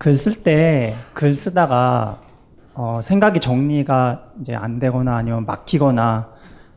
글 0.00 0.16
쓸 0.16 0.42
때 0.42 0.94
글 1.12 1.34
쓰다가 1.34 2.22
어, 2.72 3.00
생각이 3.02 3.38
정리가 3.38 4.32
이제 4.40 4.54
안 4.54 4.78
되거나 4.78 5.14
아니면 5.16 5.44
막히거나 5.44 6.30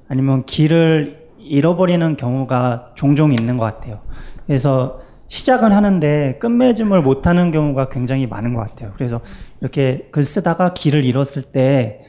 아니면 0.10 0.46
길을 0.46 1.30
잃어버리는 1.40 2.18
경우가 2.18 2.92
종종 2.96 3.32
있는 3.32 3.58
것 3.58 3.64
같아요. 3.64 4.02
그래서 4.46 5.00
시작은 5.28 5.72
하는데 5.72 6.38
끝맺음을 6.40 7.02
못하는 7.02 7.52
경우가 7.52 7.88
굉장히 7.88 8.28
많은 8.28 8.54
것 8.54 8.60
같아요. 8.60 8.92
그래서 8.96 9.22
이렇게 9.62 10.10
글 10.12 10.26
쓰다가 10.26 10.74
길을 10.74 11.06
잃었을 11.06 11.44
때 11.54 12.04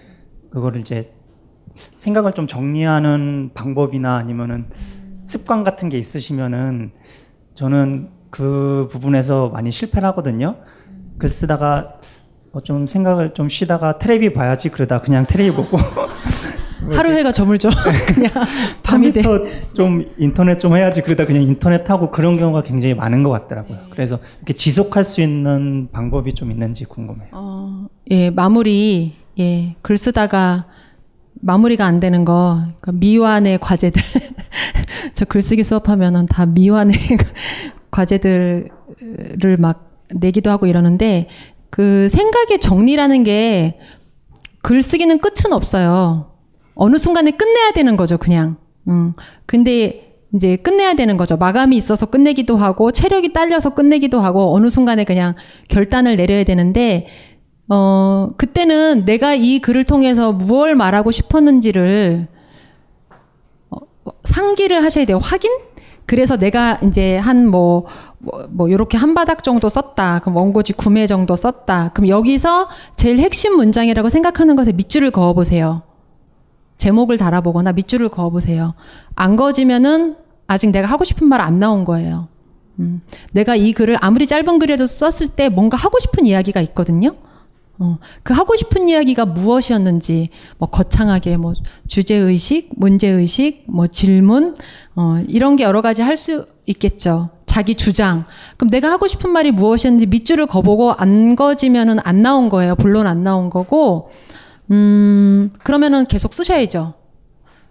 그거를 0.50 0.81
이제 0.81 1.14
생각을 1.96 2.33
좀 2.33 2.48
정리하는 2.48 3.50
방법이나 3.55 4.16
아니면은 4.16 4.68
습관 5.24 5.62
같은 5.62 5.88
게 5.88 5.96
있으시면은 5.98 6.90
저는 7.55 8.11
그 8.31 8.88
부분에서 8.90 9.50
많이 9.50 9.70
실패를 9.70 10.09
하거든요. 10.09 10.57
글 11.18 11.29
쓰다가 11.29 11.98
뭐 12.53 12.62
좀 12.62 12.87
생각을 12.87 13.35
좀 13.35 13.48
쉬다가 13.48 13.98
테레비 13.98 14.33
봐야지 14.33 14.68
그러다 14.68 15.00
그냥 15.00 15.27
테레비 15.27 15.57
보고 15.57 15.77
하루 16.92 17.11
해가 17.12 17.33
저물죠. 17.33 17.70
그냥 18.14 18.31
밤이 18.83 19.12
돼. 19.12 19.22
좀 19.74 20.05
인터넷 20.18 20.59
좀 20.59 20.77
해야지 20.77 21.00
그러다 21.00 21.24
그냥 21.24 21.42
인터넷 21.42 21.88
하고 21.90 22.11
그런 22.11 22.37
경우가 22.37 22.62
굉장히 22.62 22.94
많은 22.94 23.22
것 23.22 23.31
같더라고요. 23.31 23.79
그래서 23.90 24.18
이렇게 24.38 24.53
지속할 24.53 25.03
수 25.03 25.20
있는 25.22 25.88
방법이 25.90 26.35
좀 26.35 26.50
있는지 26.50 26.85
궁금해요. 26.85 27.29
어, 27.33 27.87
예, 28.11 28.29
마무리, 28.31 29.14
예, 29.38 29.74
글 29.83 29.96
쓰다가 29.96 30.66
마무리가 31.40 31.87
안 31.87 32.00
되는 32.00 32.24
거, 32.27 32.61
그러니까 32.81 32.92
미완의 32.92 33.59
과제들. 33.61 34.03
저 35.14 35.24
글쓰기 35.24 35.64
수업하면은 35.64 36.27
다 36.27 36.44
미완의 36.46 36.94
과제들을 37.90 38.68
막 39.59 39.93
내기도 40.11 40.51
하고 40.51 40.67
이러는데 40.67 41.29
그 41.71 42.09
생각의 42.09 42.61
정리라는 42.61 43.25
게 43.25 43.79
글쓰기는 44.62 45.19
끝은 45.19 45.53
없어요. 45.53 46.33
어느 46.75 46.97
순간에 46.97 47.31
끝내야 47.33 47.73
되는 47.73 47.97
거죠, 47.97 48.19
그냥. 48.19 48.57
음. 48.88 49.12
근데 49.47 50.21
이제 50.35 50.57
끝내야 50.57 50.95
되는 50.95 51.17
거죠. 51.17 51.37
마감이 51.37 51.77
있어서 51.77 52.07
끝내기도 52.07 52.57
하고, 52.57 52.90
체력이 52.90 53.33
딸려서 53.33 53.71
끝내기도 53.75 54.21
하고, 54.21 54.55
어느 54.55 54.69
순간에 54.69 55.05
그냥 55.05 55.35
결단을 55.69 56.17
내려야 56.17 56.45
되는데, 56.45 57.07
어, 57.69 58.29
그때는 58.37 59.05
내가 59.05 59.35
이 59.35 59.59
글을 59.61 59.85
통해서 59.85 60.33
무엇을 60.33 60.75
말하고 60.75 61.11
싶었는지를 61.11 62.27
어, 63.71 63.79
상기를 64.25 64.83
하셔야 64.83 65.07
돼요. 65.07 65.19
확인? 65.21 65.51
그래서 66.07 66.37
내가 66.37 66.79
이제 66.83 67.17
한 67.17 67.47
뭐, 67.49 67.87
뭐, 68.19 68.47
뭐, 68.51 68.71
요렇게 68.71 68.99
한 68.99 69.14
바닥 69.14 69.43
정도 69.43 69.69
썼다. 69.69 70.19
그럼 70.21 70.37
원고지 70.37 70.75
구매 70.75 71.07
정도 71.07 71.35
썼다. 71.37 71.90
그럼 71.95 72.09
여기서 72.09 72.69
제일 72.97 73.19
핵심 73.19 73.57
문장이라고 73.57 74.09
생각하는 74.11 74.55
것에 74.57 74.73
밑줄을 74.73 75.11
그어보세요. 75.11 75.83
제목을 76.77 77.17
달아보거나 77.17 77.73
밑줄을 77.73 78.09
그어보세요. 78.11 78.75
안 79.14 79.37
그어지면은 79.37 80.17
아직 80.47 80.71
내가 80.71 80.87
하고 80.88 81.05
싶은 81.05 81.27
말 81.27 81.40
안 81.40 81.59
나온 81.59 81.85
거예요. 81.85 82.29
음, 82.81 83.01
내가 83.33 83.55
이 83.55 83.73
글을 83.73 83.97
아무리 84.01 84.27
짧은 84.27 84.59
글이라도 84.59 84.87
썼을 84.87 85.31
때 85.37 85.49
뭔가 85.49 85.77
하고 85.77 85.99
싶은 86.01 86.27
이야기가 86.27 86.61
있거든요. 86.62 87.14
어, 87.79 87.99
그 88.23 88.33
하고 88.35 88.55
싶은 88.57 88.88
이야기가 88.88 89.27
무엇이었는지, 89.27 90.31
뭐 90.59 90.69
거창하게 90.71 91.37
뭐 91.38 91.55
주제의식, 91.88 92.73
문제의식, 92.77 93.64
뭐 93.69 93.87
질문, 93.87 94.57
어, 94.96 95.22
이런 95.28 95.57
게 95.57 95.64
여러 95.64 95.83
가지 95.83 96.02
할 96.02 96.16
수 96.16 96.46
있겠죠. 96.66 97.30
자기 97.46 97.74
주장. 97.74 98.24
그럼 98.57 98.70
내가 98.70 98.90
하고 98.90 99.07
싶은 99.07 99.30
말이 99.30 99.50
무엇이었는지 99.50 100.07
밑줄을 100.07 100.46
거보고 100.46 100.92
안 100.92 101.37
거지면은 101.37 101.98
안 102.02 102.22
나온 102.22 102.48
거예요. 102.48 102.74
본론 102.74 103.07
안 103.07 103.22
나온 103.22 103.50
거고, 103.50 104.11
음, 104.70 105.52
그러면은 105.62 106.07
계속 106.07 106.33
쓰셔야죠. 106.33 106.94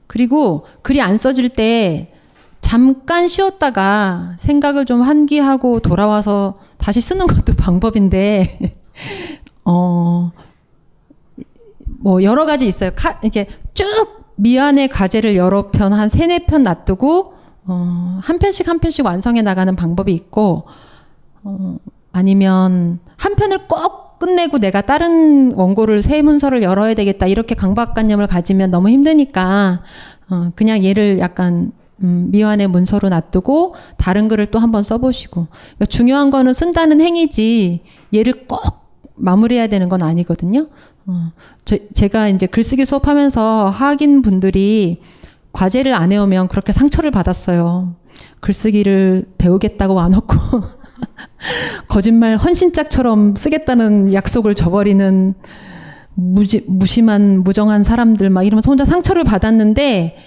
그리고 0.07 0.65
글이 0.83 1.01
안 1.01 1.17
써질 1.17 1.49
때 1.49 2.13
잠깐 2.61 3.27
쉬었다가 3.27 4.35
생각을 4.37 4.85
좀 4.85 5.01
환기하고 5.01 5.79
돌아와서 5.81 6.59
다시 6.77 7.01
쓰는 7.01 7.27
것도 7.27 7.53
방법인데, 7.57 8.77
어, 9.65 10.31
뭐 11.99 12.23
여러 12.23 12.45
가지 12.45 12.67
있어요. 12.67 12.91
카, 12.95 13.19
이렇게 13.21 13.47
쭉 13.73 13.85
미안의 14.43 14.89
과제를 14.89 15.37
여러 15.37 15.71
편, 15.71 15.93
한 15.93 16.09
세네 16.09 16.39
편 16.47 16.63
놔두고, 16.63 17.33
어, 17.65 18.19
한 18.21 18.39
편씩 18.39 18.67
한 18.67 18.79
편씩 18.79 19.05
완성해 19.05 19.41
나가는 19.41 19.73
방법이 19.73 20.13
있고, 20.13 20.65
어, 21.43 21.77
아니면 22.11 22.99
한 23.15 23.35
편을 23.35 23.59
꼭 23.69 24.19
끝내고 24.19 24.59
내가 24.59 24.81
다른 24.81 25.53
원고를 25.53 26.01
새 26.01 26.21
문서를 26.21 26.61
열어야 26.61 26.93
되겠다 26.93 27.25
이렇게 27.27 27.55
강박관념을 27.55 28.27
가지면 28.27 28.71
너무 28.71 28.87
힘드니까 28.89 29.81
어, 30.29 30.51
그냥 30.55 30.83
얘를 30.85 31.19
약간 31.19 31.73
음, 32.03 32.29
미완의 32.31 32.67
문서로 32.67 33.09
놔두고 33.09 33.75
다른 33.97 34.29
글을 34.29 34.45
또 34.45 34.59
한번 34.59 34.83
써보시고 34.83 35.47
그러니까 35.49 35.85
중요한 35.87 36.31
거는 36.31 36.53
쓴다는 36.53 37.01
행위지 37.01 37.81
얘를 38.13 38.45
꼭 38.47 38.83
마무리해야 39.15 39.67
되는 39.67 39.89
건 39.89 40.01
아니거든요. 40.01 40.67
어, 41.05 41.31
저, 41.65 41.77
제가 41.93 42.29
이제 42.29 42.45
글쓰기 42.45 42.85
수업하면서 42.85 43.69
하학인 43.69 44.21
분들이 44.21 45.01
과제를 45.51 45.93
안 45.93 46.11
해오면 46.11 46.47
그렇게 46.47 46.71
상처를 46.71 47.11
받았어요. 47.11 47.95
글쓰기를 48.39 49.25
배우겠다고 49.37 49.99
안 49.99 50.13
왔고 50.13 50.35
거짓말 51.87 52.37
헌신짝처럼 52.37 53.35
쓰겠다는 53.35 54.13
약속을 54.13 54.55
저버리는 54.55 55.33
무지, 56.15 56.63
무심한 56.67 57.43
무정한 57.43 57.83
사람들 57.83 58.29
막 58.29 58.43
이러면서 58.43 58.69
혼자 58.69 58.85
상처를 58.85 59.23
받았는데 59.23 60.17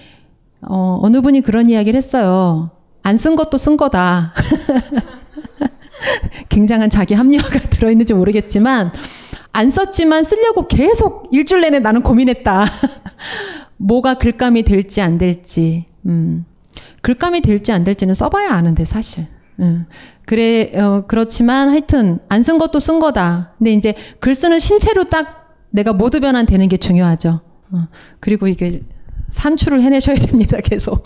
어, 0.63 0.99
어느 1.03 1.21
분이 1.21 1.43
그런 1.43 1.71
이야기를 1.71 1.97
했어요. 1.97 2.71
안 3.03 3.19
쓴 3.19 3.37
것도 3.37 3.57
쓴 3.57 3.77
거다. 3.77 4.33
굉장한 6.49 6.91
자기 6.91 7.15
합리화가 7.15 7.61
들어있는지 7.71 8.15
모르겠지만 8.15 8.91
안 9.57 9.71
썼지만 9.71 10.23
쓰려고 10.23 10.69
계속 10.69 11.29
일주일 11.33 11.63
내내 11.63 11.79
나는 11.79 12.03
고민했다. 12.03 12.67
뭐가 13.79 14.15
글감이 14.19 14.65
될지 14.65 15.01
안 15.01 15.17
될지. 15.17 15.87
음. 16.05 16.45
글감이 17.01 17.41
될지 17.41 17.73
안 17.73 17.83
될지는 17.83 18.13
써봐야 18.13 18.51
아는데 18.53 18.85
사실. 18.85 19.27
음. 19.61 19.87
그래 20.27 20.73
어, 20.75 21.05
그렇지만 21.09 21.71
하여튼 21.71 22.19
안 22.29 22.43
쓴 22.43 22.59
것도 22.59 22.81
쓴 22.81 23.01
거다. 23.01 23.53
근데 23.57 23.73
이제 23.73 23.95
글 24.21 24.35
쓰는 24.35 24.59
신체로 24.59 25.05
딱 25.05 25.57
내가 25.71 25.95
모두 25.95 26.21
변환 26.21 26.45
되는 26.45 26.69
게 26.69 26.77
중요하죠. 26.77 27.41
어. 27.71 27.89
그리고 28.21 28.49
이게 28.49 28.83
산출을 29.31 29.83
해내셔야 29.83 30.17
됩니다. 30.17 30.59
계속 30.63 31.05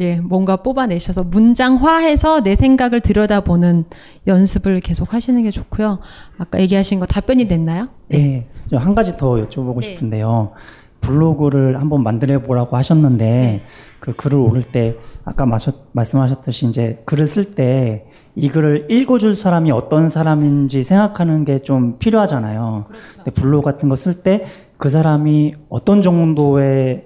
예 0.00 0.16
뭔가 0.16 0.56
뽑아내셔서 0.56 1.24
문장화해서 1.24 2.42
내 2.42 2.54
생각을 2.54 3.00
들여다보는 3.00 3.84
연습을 4.26 4.80
계속 4.80 5.14
하시는 5.14 5.42
게 5.42 5.50
좋고요. 5.50 5.98
아까 6.38 6.60
얘기하신 6.60 7.00
거 7.00 7.06
답변이 7.06 7.48
됐나요? 7.48 7.88
네, 8.08 8.46
네. 8.70 8.76
한 8.76 8.94
가지 8.94 9.16
더 9.16 9.34
여쭤보고 9.34 9.80
네. 9.80 9.88
싶은데요. 9.90 10.52
블로그를 11.00 11.80
한번 11.80 12.02
만들어 12.04 12.40
보라고 12.40 12.76
하셨는데 12.76 13.24
네. 13.24 13.62
그 13.98 14.14
글을 14.14 14.38
올릴 14.38 14.62
때 14.62 14.96
아까 15.24 15.46
마셨, 15.46 15.88
말씀하셨듯이 15.92 16.66
이제 16.66 17.02
글을 17.06 17.26
쓸 17.26 17.54
때 17.54 18.06
이 18.34 18.48
글을 18.48 18.86
읽어줄 18.90 19.36
사람이 19.36 19.70
어떤 19.72 20.08
사람인지 20.08 20.84
생각하는 20.84 21.44
게 21.44 21.58
좀 21.58 21.98
필요하잖아요. 21.98 22.86
그렇죠. 22.88 23.16
근데 23.16 23.30
블로그 23.32 23.64
같은 23.70 23.88
거 23.90 23.94
쓸 23.94 24.22
때 24.22 24.46
그 24.78 24.88
사람이 24.88 25.54
어떤 25.68 26.02
정도의 26.02 27.04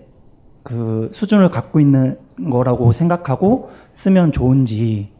그 0.67 1.11
수준을 1.13 1.51
갖고 1.51 1.79
있는 1.79 2.17
거라고 2.51 2.93
생각하고 2.93 3.71
쓰면 3.93 4.33
좋은지 4.33 5.11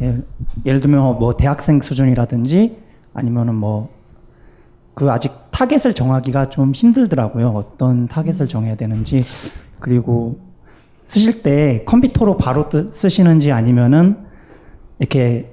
예, 0.00 0.18
예를 0.66 0.80
들면 0.80 1.18
뭐 1.18 1.36
대학생 1.36 1.80
수준이라든지 1.80 2.76
아니면은 3.14 3.54
뭐 3.54 4.02
그 4.94 5.10
아직 5.10 5.32
타겟을 5.50 5.94
정하기가 5.94 6.50
좀 6.50 6.72
힘들더라고요. 6.72 7.48
어떤 7.48 8.08
타겟을 8.08 8.46
정해야 8.46 8.76
되는지 8.76 9.24
그리고 9.80 10.38
쓰실 11.04 11.42
때 11.42 11.84
컴퓨터로 11.86 12.36
바로 12.36 12.68
쓰시는지 12.90 13.52
아니면은 13.52 14.18
이렇게 14.98 15.52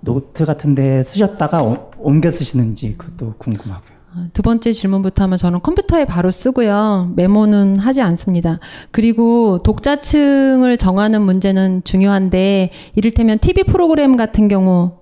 노트 0.00 0.44
같은 0.44 0.74
데 0.74 1.02
쓰셨다가 1.02 1.62
옮겨 1.98 2.30
쓰시는지 2.30 2.96
그것도 2.96 3.34
궁금하고요. 3.38 3.99
두 4.32 4.42
번째 4.42 4.72
질문부터 4.72 5.24
하면 5.24 5.38
저는 5.38 5.60
컴퓨터에 5.60 6.04
바로 6.04 6.30
쓰고요. 6.30 7.12
메모는 7.14 7.78
하지 7.78 8.02
않습니다. 8.02 8.58
그리고 8.90 9.62
독자층을 9.62 10.76
정하는 10.78 11.22
문제는 11.22 11.82
중요한데 11.84 12.70
이를테면 12.96 13.38
TV 13.38 13.64
프로그램 13.64 14.16
같은 14.16 14.48
경우 14.48 14.92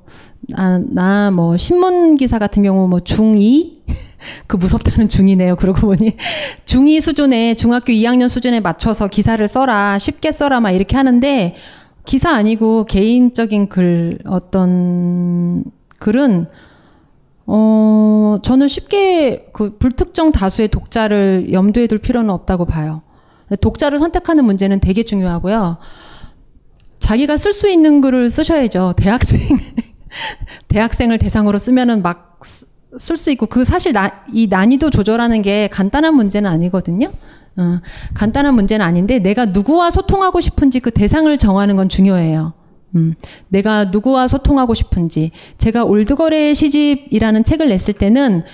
나뭐 0.91 1.57
신문 1.57 2.17
기사 2.17 2.39
같은 2.39 2.63
경우 2.63 2.87
뭐 2.87 3.01
중2 3.01 3.79
그 4.47 4.57
무섭다는 4.57 5.09
중이네요. 5.09 5.57
그러고 5.57 5.87
보니 5.87 6.17
중2 6.67 7.01
수준에 7.01 7.55
중학교 7.55 7.93
2학년 7.93 8.29
수준에 8.29 8.61
맞춰서 8.61 9.09
기사를 9.09 9.47
써라 9.49 9.99
쉽게 9.99 10.33
써라 10.33 10.61
막 10.61 10.73
이렇게 10.73 10.97
하는데 10.97 11.57
기사 12.05 12.31
아니고 12.31 12.85
개인적인 12.85 13.69
글 13.69 14.19
어떤 14.27 15.65
글은 15.99 16.47
어, 17.51 18.39
저는 18.43 18.69
쉽게 18.69 19.47
그 19.53 19.79
불특정 19.79 20.33
다수의 20.33 20.69
독자를 20.69 21.49
염두에 21.53 21.87
둘 21.87 21.99
필요는 21.99 22.31
없다고 22.31 22.67
봐요. 22.67 23.03
독자를 23.61 23.99
선택하는 23.99 24.45
문제는 24.45 24.81
되게 24.81 25.03
중요하고요. 25.03 25.79
자기가 27.01 27.37
쓸 27.37 27.53
수 27.53 27.69
있는 27.69 28.01
글을 28.01 28.29
쓰셔야죠. 28.29 28.95
대학생, 28.97 29.41
대학생을 30.69 31.19
대상으로 31.19 31.59
쓰면은 31.59 32.03
막 32.03 32.29
쓸 32.97 33.17
수 33.17 33.31
있고, 33.33 33.47
그 33.47 33.65
사실 33.65 33.93
나, 33.93 34.25
이 34.33 34.47
난이도 34.47 34.91
조절하는 34.91 35.43
게 35.43 35.69
간단한 35.69 36.15
문제는 36.15 36.51
아니거든요. 36.51 37.13
어, 37.57 37.81
간단한 38.15 38.55
문제는 38.55 38.85
아닌데, 38.85 39.19
내가 39.19 39.47
누구와 39.47 39.91
소통하고 39.91 40.41
싶은지 40.41 40.81
그 40.81 40.91
대상을 40.91 41.37
정하는 41.39 41.77
건 41.77 41.89
중요해요. 41.89 42.55
음, 42.95 43.15
내가 43.49 43.87
누구와 43.87 44.29
소통하고 44.29 44.75
싶은지. 44.75 45.31
제가 45.59 45.85
올드거래 45.85 46.55
시집이라는 46.55 47.45
책을 47.45 47.69
냈을 47.69 47.95
때는, 47.95 48.45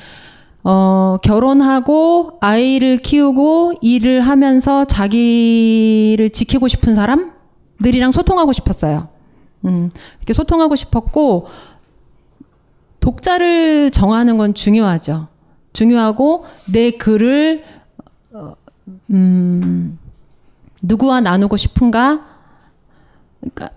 어, 0.65 1.19
결혼하고 1.23 2.39
아이를 2.41 2.99
키우고 2.99 3.75
일을 3.83 4.23
하면서 4.23 4.87
자기를 4.87 6.31
지키고 6.33 6.69
싶은 6.69 6.95
사람들이랑 6.95 8.13
소통하고 8.13 8.53
싶었어요. 8.53 9.09
음, 9.67 9.91
이렇게 10.19 10.33
소통하고 10.33 10.75
싶었고, 10.75 11.47
독자를 13.01 13.91
정하는 13.91 14.39
건 14.39 14.55
중요하죠. 14.55 15.29
중요하고, 15.73 16.47
내 16.73 16.93
글을, 16.93 17.65
어, 18.33 18.55
음, 19.11 19.99
누구와 20.83 21.21
나누고 21.21 21.57
싶은가? 21.57 22.25
그러니까 23.41 23.71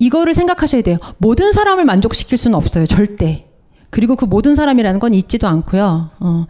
이거를 0.00 0.34
생각하셔야 0.34 0.82
돼요. 0.82 0.98
모든 1.18 1.52
사람을 1.52 1.84
만족시킬 1.84 2.36
수는 2.36 2.56
없어요. 2.56 2.86
절대. 2.86 3.46
그리고 3.90 4.16
그 4.16 4.24
모든 4.24 4.56
사람이라는 4.56 4.98
건 4.98 5.14
있지도 5.14 5.46
않고요. 5.46 6.10
어, 6.18 6.46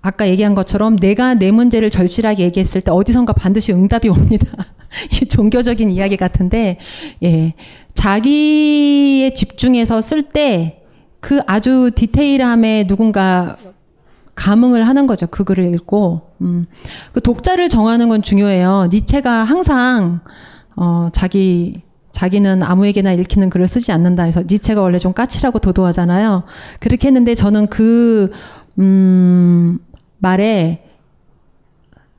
아까 0.00 0.28
얘기한 0.28 0.54
것처럼 0.54 0.96
내가 0.96 1.34
내 1.34 1.50
문제를 1.50 1.90
절실하게 1.90 2.44
얘기했을 2.44 2.80
때 2.80 2.90
어디선가 2.90 3.34
반드시 3.34 3.72
응답이 3.72 4.08
옵니다. 4.08 4.48
이 5.12 5.26
종교적인 5.26 5.90
이야기 5.90 6.16
같은데, 6.16 6.78
예. 7.22 7.52
자기에 7.94 9.34
집중해서 9.34 10.00
쓸 10.00 10.22
때 10.22 10.84
그 11.24 11.40
아주 11.46 11.90
디테일함에 11.94 12.86
누군가 12.86 13.56
감흥을 14.34 14.86
하는 14.86 15.06
거죠. 15.06 15.26
그 15.26 15.42
글을 15.42 15.72
읽고. 15.72 16.20
음. 16.42 16.66
그 17.12 17.22
독자를 17.22 17.70
정하는 17.70 18.10
건 18.10 18.20
중요해요. 18.20 18.88
니체가 18.92 19.44
항상, 19.44 20.20
어, 20.76 21.08
자기 21.14 21.80
자기는 22.14 22.62
아무에게나 22.62 23.12
읽히는 23.12 23.50
글을 23.50 23.66
쓰지 23.68 23.92
않는다. 23.92 24.22
그래서 24.22 24.42
니체가 24.48 24.80
원래 24.80 24.98
좀 24.98 25.12
까칠하고 25.12 25.58
도도하잖아요. 25.58 26.44
그렇게 26.80 27.08
했는데 27.08 27.34
저는 27.34 27.66
그, 27.66 28.30
음, 28.78 29.78
말에 30.18 30.84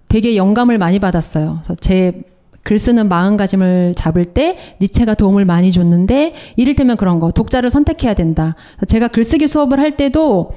되게 0.07 0.35
영감을 0.35 0.77
많이 0.77 0.99
받았어요. 0.99 1.61
제 1.79 2.35
글 2.65 2.79
쓰는 2.79 3.09
마음가짐을 3.09 3.93
잡을 3.95 4.25
때 4.25 4.57
니체가 4.81 5.13
도움을 5.13 5.45
많이 5.45 5.71
줬는데 5.71 6.33
이를테면 6.55 6.97
그런 6.97 7.19
거 7.19 7.29
독자를 7.31 7.69
선택해야 7.69 8.15
된다. 8.15 8.55
제가 8.87 9.07
글쓰기 9.07 9.47
수업을 9.47 9.79
할 9.79 9.91
때도 9.91 10.51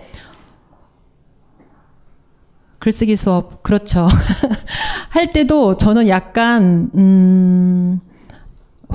글쓰기 2.78 3.14
수업 3.14 3.62
그렇죠. 3.62 4.08
할 5.10 5.28
때도 5.28 5.76
저는 5.76 6.08
약간 6.08 6.90
음 6.94 8.00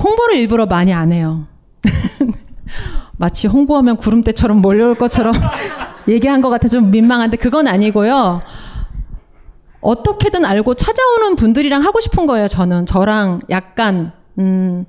홍보를 0.02 0.36
일부러 0.36 0.66
많이 0.66 0.92
안 0.92 1.12
해요. 1.12 1.46
마치 3.16 3.46
홍보하면 3.46 3.96
구름대처럼 3.96 4.60
몰려올 4.60 4.94
것처럼 4.94 5.34
얘기한 6.08 6.42
것 6.42 6.50
같아 6.50 6.68
좀 6.68 6.90
민망한데 6.90 7.36
그건 7.36 7.68
아니고요. 7.68 8.42
어떻게든 9.80 10.44
알고 10.44 10.74
찾아오는 10.74 11.36
분들이랑 11.36 11.82
하고 11.82 12.00
싶은 12.00 12.26
거예요. 12.26 12.48
저는 12.48 12.86
저랑 12.86 13.42
약간 13.50 14.12
음 14.38 14.86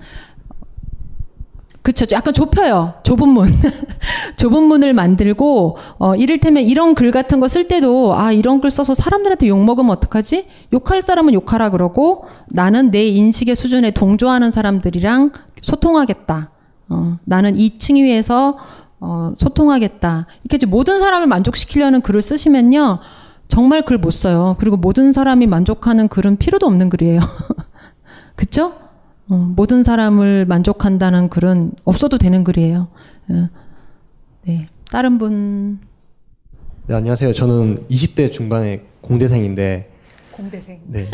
그쵸. 1.86 2.05
약간 2.13 2.33
좁혀요. 2.33 2.95
좁은 3.03 3.29
문. 3.29 3.47
좁은 4.38 4.63
문을 4.63 4.93
만들고, 4.95 5.77
어, 5.99 6.15
이를테면 6.15 6.63
이런 6.63 6.95
글 6.95 7.11
같은 7.11 7.39
거 7.39 7.47
쓸 7.47 7.67
때도, 7.67 8.15
아, 8.15 8.31
이런 8.31 8.59
글 8.59 8.71
써서 8.71 8.95
사람들한테 8.95 9.47
욕먹으면 9.47 9.91
어떡하지? 9.91 10.47
욕할 10.73 11.03
사람은 11.03 11.36
욕하라 11.36 11.69
그러고, 11.69 12.25
나는 12.49 12.89
내 12.89 13.05
인식의 13.05 13.55
수준에 13.55 13.91
동조하는 13.91 14.49
사람들이랑 14.49 15.31
소통하겠다. 15.61 16.49
어, 16.89 17.17
나는 17.23 17.55
이 17.55 17.77
층위에서, 17.77 18.57
어, 18.99 19.33
소통하겠다. 19.38 20.25
이렇게 20.43 20.55
이제 20.55 20.65
모든 20.65 20.97
사람을 20.99 21.27
만족시키려는 21.27 22.01
글을 22.01 22.23
쓰시면요. 22.23 22.97
정말 23.47 23.86
글 23.86 23.99
못 23.99 24.09
써요. 24.09 24.55
그리고 24.59 24.75
모든 24.75 25.13
사람이 25.13 25.45
만족하는 25.45 26.07
글은 26.07 26.38
필요도 26.38 26.65
없는 26.65 26.89
글이에요. 26.89 27.19
그쵸? 28.36 28.73
어, 29.28 29.36
모든 29.36 29.82
사람을 29.84 30.45
만족한다는 30.45 31.30
글은 31.30 31.71
없어도 31.84 32.17
되는 32.17 32.43
글이에요. 32.43 32.88
예. 33.32 33.49
네. 34.45 34.67
다른 34.91 35.17
분. 35.17 35.80
네, 36.86 36.93
안녕하세요. 36.93 37.34
저는 37.34 37.88
20대 37.89 38.32
중반의 38.32 38.84
공대생인데, 39.01 39.91
공대생. 40.32 40.80
네. 40.86 41.05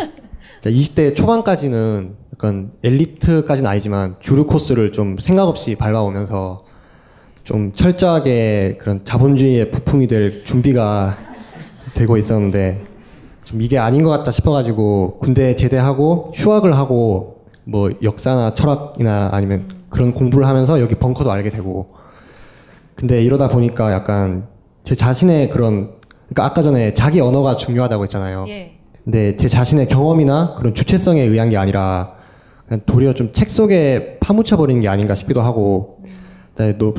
20대 0.64 1.16
초반까지는 1.16 2.16
약간 2.34 2.72
엘리트까지는 2.84 3.70
아니지만 3.70 4.16
주류 4.20 4.46
코스를 4.46 4.92
좀 4.92 5.18
생각 5.18 5.48
없이 5.48 5.76
밟아오면서 5.76 6.66
좀 7.44 7.72
철저하게 7.72 8.78
그런 8.80 9.06
자본주의의 9.06 9.72
부품이 9.72 10.08
될 10.08 10.44
준비가 10.44 11.18
되고 11.94 12.18
있었는데 12.18 12.84
좀 13.46 13.62
이게 13.62 13.78
아닌 13.78 14.04
것 14.04 14.10
같다 14.10 14.32
싶어가지고 14.32 15.20
군대 15.20 15.56
제대하고 15.56 16.34
휴학을 16.36 16.76
하고 16.76 17.31
뭐 17.64 17.92
역사나 18.02 18.54
철학이나 18.54 19.30
아니면 19.32 19.68
그런 19.90 20.14
공부를 20.14 20.48
하면서 20.48 20.80
여기 20.82 20.96
벙커도 20.96 21.32
알게 21.32 21.50
되고. 21.50 21.94
근데 22.96 23.24
이러다 23.24 23.50
보니까 23.50 23.92
약간 23.92 24.48
제 24.84 24.96
자신의 24.96 25.50
그런 25.50 25.92
그러니까 26.30 26.46
아까 26.46 26.62
전에 26.62 26.94
자기 26.94 27.20
언어가 27.20 27.56
중요하다고 27.56 28.04
했잖아요. 28.04 28.46
근데 29.04 29.36
제 29.38 29.48
자신의 29.48 29.88
경험이나 29.88 30.56
그런 30.58 30.74
주체성에 30.74 31.22
의한 31.22 31.50
게 31.50 31.58
아니라 31.58 32.14
그냥 32.68 32.82
도리어 32.86 33.14
좀 33.14 33.32
책 33.34 33.50
속에 33.50 34.18
파묻혀 34.20 34.58
버리는 34.58 34.80
게 34.82 34.88
아닌가 34.88 35.16
싶기도 35.16 35.42
하고. 35.42 35.98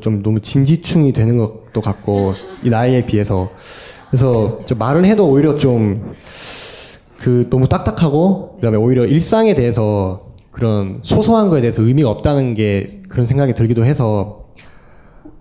좀 0.00 0.24
너무 0.24 0.40
진지충이 0.40 1.12
되는 1.12 1.38
것도 1.38 1.80
같고 1.80 2.34
이 2.64 2.68
나이에 2.70 3.06
비해서. 3.06 3.50
그래서 4.10 4.60
좀 4.66 4.76
말을 4.78 5.04
해도 5.04 5.28
오히려 5.28 5.56
좀 5.56 6.14
그 7.22 7.48
너무 7.50 7.68
딱딱하고 7.68 8.56
그다음에 8.56 8.76
오히려 8.76 9.04
일상에 9.06 9.54
대해서 9.54 10.32
그런 10.53 11.00
소소한 11.03 11.48
거에 11.48 11.61
대해서 11.61 11.82
의미가 11.82 12.09
없다는 12.11 12.55
게 12.55 13.00
그런 13.09 13.26
생각이 13.26 13.55
들기도 13.55 13.84
해서 13.84 14.46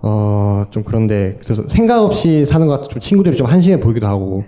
어 0.01 0.66
좀 0.72 0.84
그런데 0.84 1.38
그래서 1.43 1.68
생각 1.68 2.03
없이 2.03 2.45
사는 2.45 2.66
것 2.68 2.74
같아 2.74 2.88
좀 2.89 2.99
친구들이 2.99 3.36
좀 3.36 3.47
한심해 3.47 3.80
보이기도 3.80 4.07
하고 4.07 4.43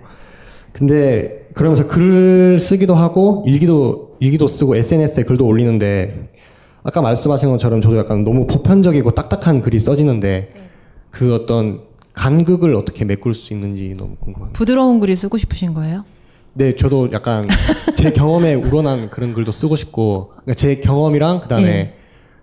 근데 0.72 1.48
그러면서 1.54 1.86
글을 1.86 2.58
쓰기도 2.58 2.94
하고 2.94 3.44
일기도 3.46 4.16
일기도 4.20 4.46
쓰고 4.46 4.76
SNS에 4.76 5.24
글도 5.24 5.46
올리는데 5.46 6.30
아까 6.82 7.00
말씀하신 7.02 7.50
것처럼 7.50 7.80
저도 7.80 7.96
약간 7.98 8.24
너무 8.24 8.46
보편적이고 8.46 9.10
딱딱한 9.12 9.60
글이 9.60 9.80
써지는데 9.80 10.52
그 11.10 11.34
어떤 11.34 11.82
간극을 12.12 12.74
어떻게 12.74 13.04
메꿀 13.04 13.34
수 13.34 13.52
있는지 13.52 13.94
너무 13.96 14.14
궁금합니다. 14.20 14.56
부드러운 14.56 15.00
글이 15.00 15.16
쓰고 15.16 15.36
싶으신 15.38 15.74
거예요? 15.74 16.04
네, 16.54 16.76
저도 16.76 17.10
약간 17.12 17.44
제 17.96 18.10
경험에 18.14 18.54
우러난 18.54 19.10
그런 19.10 19.32
글도 19.34 19.50
쓰고 19.52 19.76
싶고 19.76 20.28
그러니까 20.30 20.54
제 20.54 20.76
경험이랑 20.76 21.40
그다음에 21.40 21.66
예. 21.68 21.94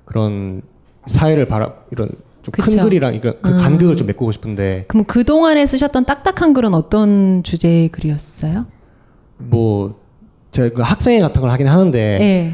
그런 0.05 0.61
사회를 1.07 1.45
바라 1.45 1.73
이런 1.91 2.09
좀 2.41 2.51
큰. 2.51 2.83
글이랑 2.83 3.13
이거 3.15 3.33
그 3.41 3.51
음. 3.51 3.55
간극을 3.57 3.95
좀 3.95 4.07
메꾸고 4.07 4.31
싶은데 4.31 4.85
그럼 4.87 5.05
그 5.05 5.23
동안에 5.23 5.65
쓰셨던 5.65 6.05
딱딱한 6.05 6.53
글은 6.53 6.73
어떤 6.73 7.43
주제의 7.43 7.89
글이었어요? 7.89 8.65
뭐 9.37 9.99
제가 10.51 10.75
그 10.75 10.81
학생회 10.81 11.19
같은 11.21 11.41
걸 11.41 11.49
하긴 11.51 11.67
하는데 11.67 11.99
예. 12.21 12.53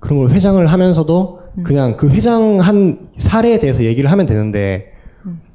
그런 0.00 0.18
걸 0.20 0.30
회장을 0.30 0.64
하면서도 0.66 1.40
그냥 1.62 1.96
그 1.96 2.08
회장 2.10 2.58
한 2.60 3.08
사례에 3.16 3.58
대해서 3.60 3.82
얘기를 3.84 4.10
하면 4.10 4.26
되는데 4.26 4.92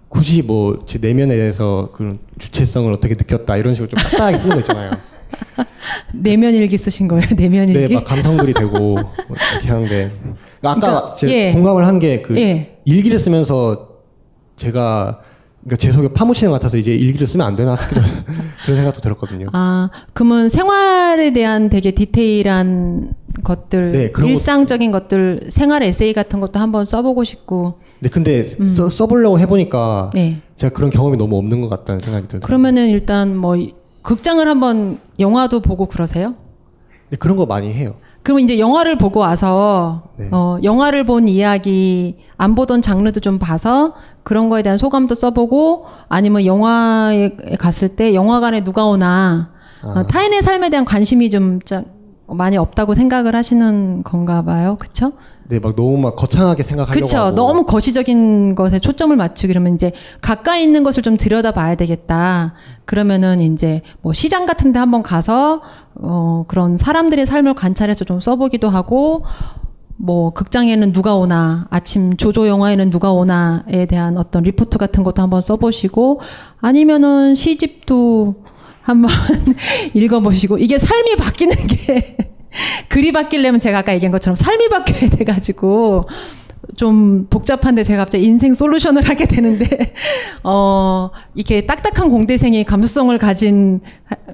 굳이 0.07 0.41
뭐 0.41 0.83
제 0.85 0.97
내면에 0.99 1.35
대해서 1.35 1.89
그런 1.93 2.19
주체성을 2.39 2.91
어떻게 2.93 3.13
느꼈다 3.15 3.57
이런 3.57 3.73
식으로 3.73 3.89
좀 3.89 3.97
딱딱하게 3.97 4.37
쓰는 4.37 4.55
거 4.55 4.59
있잖아요. 4.61 4.91
내면 6.13 6.53
일기 6.53 6.77
쓰신 6.77 7.07
거예요? 7.07 7.25
내면 7.35 7.69
일기? 7.69 7.87
네, 7.87 7.93
막 7.95 8.03
감성글이 8.05 8.53
되고 8.53 8.77
뭐 8.77 9.13
이렇게 9.53 9.67
하는데 9.69 10.11
아까 10.61 10.79
그러니까, 10.79 11.13
제가 11.13 11.33
예. 11.33 11.51
공감을 11.53 11.87
한 11.87 11.99
게그 11.99 12.37
예. 12.39 12.79
일기를 12.85 13.17
쓰면서 13.19 13.89
제가 14.57 15.21
그러니까 15.63 15.77
제 15.77 15.91
속에 15.91 16.07
파묻히는 16.13 16.49
것 16.51 16.55
같아서 16.55 16.77
이제 16.77 16.91
일기를 16.91 17.27
쓰면 17.27 17.45
안 17.45 17.55
되나 17.55 17.75
싶기도 17.75 18.01
그런 18.65 18.77
생각도 18.77 18.99
들었거든요. 19.01 19.47
아, 19.53 19.89
그러면 20.13 20.49
생활에 20.49 21.33
대한 21.33 21.69
되게 21.69 21.91
디테일한 21.91 23.13
것들, 23.43 23.91
네, 23.91 24.11
일상적인 24.27 24.91
것 24.91 25.07
들, 25.07 25.39
생활 25.49 25.83
에세이 25.83 26.13
같은 26.13 26.39
것도 26.41 26.59
한번 26.59 26.85
써보고 26.85 27.23
싶고. 27.23 27.75
네, 27.99 28.09
근데 28.09 28.47
음. 28.59 28.67
써, 28.67 28.89
써보려고 28.89 29.39
해보니까 29.39 30.09
네. 30.15 30.41
제가 30.55 30.73
그런 30.73 30.89
경험이 30.89 31.17
너무 31.17 31.37
없는 31.37 31.61
것 31.61 31.69
같다는 31.69 31.99
생각이 31.99 32.27
들어요. 32.27 32.41
그러면은 32.41 32.89
일단 32.89 33.37
뭐 33.37 33.55
이- 33.55 33.73
극장을 34.01 34.45
한번 34.47 34.99
영화도 35.19 35.59
보고 35.61 35.85
그러세요? 35.87 36.35
네, 37.09 37.17
그런 37.17 37.37
거 37.37 37.45
많이 37.45 37.71
해요. 37.73 37.95
그러면 38.23 38.43
이제 38.43 38.59
영화를 38.59 38.97
보고 38.97 39.19
와서 39.19 40.03
네. 40.17 40.29
어, 40.31 40.57
영화를 40.63 41.05
본 41.05 41.27
이야기 41.27 42.17
안 42.37 42.53
보던 42.53 42.81
장르도 42.83 43.19
좀 43.19 43.39
봐서 43.39 43.95
그런 44.23 44.47
거에 44.49 44.61
대한 44.61 44.77
소감도 44.77 45.15
써보고 45.15 45.85
아니면 46.07 46.45
영화에 46.45 47.31
갔을 47.57 47.89
때 47.95 48.13
영화관에 48.13 48.63
누가 48.63 48.85
오나 48.85 49.49
어, 49.83 49.93
아. 49.95 50.03
타인의 50.07 50.43
삶에 50.43 50.69
대한 50.69 50.85
관심이 50.85 51.31
좀 51.31 51.59
짜- 51.61 51.83
많이 52.33 52.57
없다고 52.57 52.93
생각을 52.93 53.35
하시는 53.35 54.03
건가 54.03 54.43
봐요. 54.43 54.77
그쵸? 54.79 55.13
네, 55.47 55.59
막 55.59 55.75
너무 55.75 55.97
막 55.97 56.15
거창하게 56.15 56.63
생각하려고 56.63 57.05
그쵸. 57.05 57.17
하고. 57.17 57.35
너무 57.35 57.65
거시적인 57.65 58.55
것에 58.55 58.79
초점을 58.79 59.13
맞추기 59.13 59.51
그러면 59.51 59.75
이제 59.75 59.91
가까이 60.21 60.63
있는 60.63 60.83
것을 60.83 61.03
좀 61.03 61.17
들여다 61.17 61.51
봐야 61.51 61.75
되겠다. 61.75 62.53
그러면은 62.85 63.41
이제 63.41 63.81
뭐 64.01 64.13
시장 64.13 64.45
같은 64.45 64.71
데 64.71 64.79
한번 64.79 65.03
가서 65.03 65.61
어 65.95 66.45
그런 66.47 66.77
사람들의 66.77 67.25
삶을 67.25 67.55
관찰해서 67.55 68.05
좀 68.05 68.21
써보기도 68.21 68.69
하고 68.69 69.25
뭐 69.97 70.31
극장에는 70.31 70.93
누가 70.93 71.15
오나 71.15 71.67
아침 71.69 72.15
조조 72.15 72.47
영화에는 72.47 72.89
누가 72.89 73.11
오나에 73.11 73.85
대한 73.87 74.17
어떤 74.17 74.43
리포트 74.43 74.77
같은 74.77 75.03
것도 75.03 75.21
한번 75.21 75.41
써보시고 75.41 76.21
아니면은 76.59 77.35
시집도 77.35 78.35
한번 78.81 79.11
읽어보시고 79.93 80.57
이게 80.57 80.77
삶이 80.77 81.15
바뀌는 81.15 81.55
게 81.67 82.17
글이 82.89 83.11
바뀌려면 83.11 83.59
제가 83.59 83.79
아까 83.79 83.93
얘기한 83.93 84.11
것처럼 84.11 84.35
삶이 84.35 84.69
바뀌어야 84.69 85.09
돼가지고 85.09 86.07
좀 86.77 87.27
복잡한데 87.29 87.83
제가 87.83 88.03
갑자기 88.03 88.25
인생 88.25 88.53
솔루션을 88.53 89.07
하게 89.07 89.25
되는데 89.25 89.93
어 90.43 91.09
이렇게 91.35 91.65
딱딱한 91.65 92.09
공대생이 92.09 92.63
감수성을 92.65 93.15
가진 93.17 93.81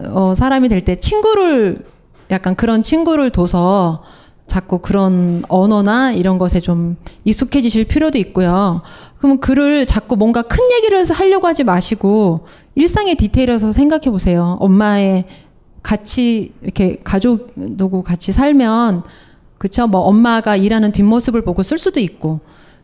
어, 0.10 0.34
사람이 0.36 0.70
될 0.70 0.82
때 0.82 0.96
친구를 0.96 1.86
약간 2.32 2.56
그런 2.56 2.82
친구를 2.82 3.30
둬서 3.30 4.04
자꾸 4.48 4.80
그런 4.80 5.44
언어나 5.50 6.12
이런 6.12 6.38
것에 6.38 6.60
좀 6.60 6.96
익숙해지실 7.26 7.86
필요도 7.86 8.18
있고요. 8.18 8.82
그러면 9.18 9.40
글을 9.40 9.86
자꾸 9.86 10.16
뭔가 10.16 10.42
큰 10.42 10.60
얘기를 10.72 10.98
해서 10.98 11.14
하려고 11.14 11.48
하지 11.48 11.64
마시고 11.64 12.48
일상의 12.76 13.16
디테일에서 13.16 13.74
생각해 13.74 14.10
보세요. 14.10 14.58
엄마의 14.62 15.26
같이 15.84 16.54
이렇게 16.62 16.98
가족 17.04 17.52
누구 17.56 18.04
같이 18.04 18.32
살면 18.32 19.04
그쵸 19.58 19.88
뭐 19.88 20.02
엄마가 20.02 20.56
일하는 20.56 20.92
뒷모습을 20.92 21.42
보고 21.42 21.62
쓸 21.64 21.78
수도 21.78 22.00
있고 22.00 22.40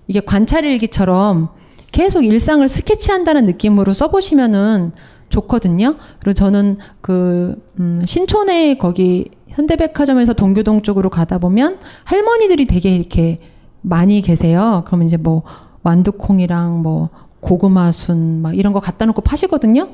이게 0.07 0.19
관찰일기처럼 0.19 1.49
계속 1.91 2.25
일상을 2.25 2.67
스케치한다는 2.67 3.45
느낌으로 3.45 3.93
써보시면은 3.93 4.91
좋거든요. 5.29 5.95
그리고 6.19 6.33
저는 6.33 6.77
그 7.01 7.55
음, 7.79 8.01
신촌에 8.05 8.77
거기 8.77 9.29
현대백화점에서 9.53 10.33
동교동 10.33 10.81
쪽으로 10.81 11.09
가다 11.09 11.37
보면 11.37 11.79
할머니들이 12.03 12.65
되게 12.65 12.89
이렇게 12.89 13.39
많이 13.81 14.21
계세요. 14.21 14.83
그러면 14.85 15.07
이제 15.07 15.17
뭐 15.17 15.43
완두콩이랑 15.83 16.81
뭐 16.81 17.09
고구마순 17.39 18.41
막 18.41 18.57
이런 18.57 18.73
거 18.73 18.79
갖다 18.79 19.05
놓고 19.05 19.21
파시거든요. 19.21 19.89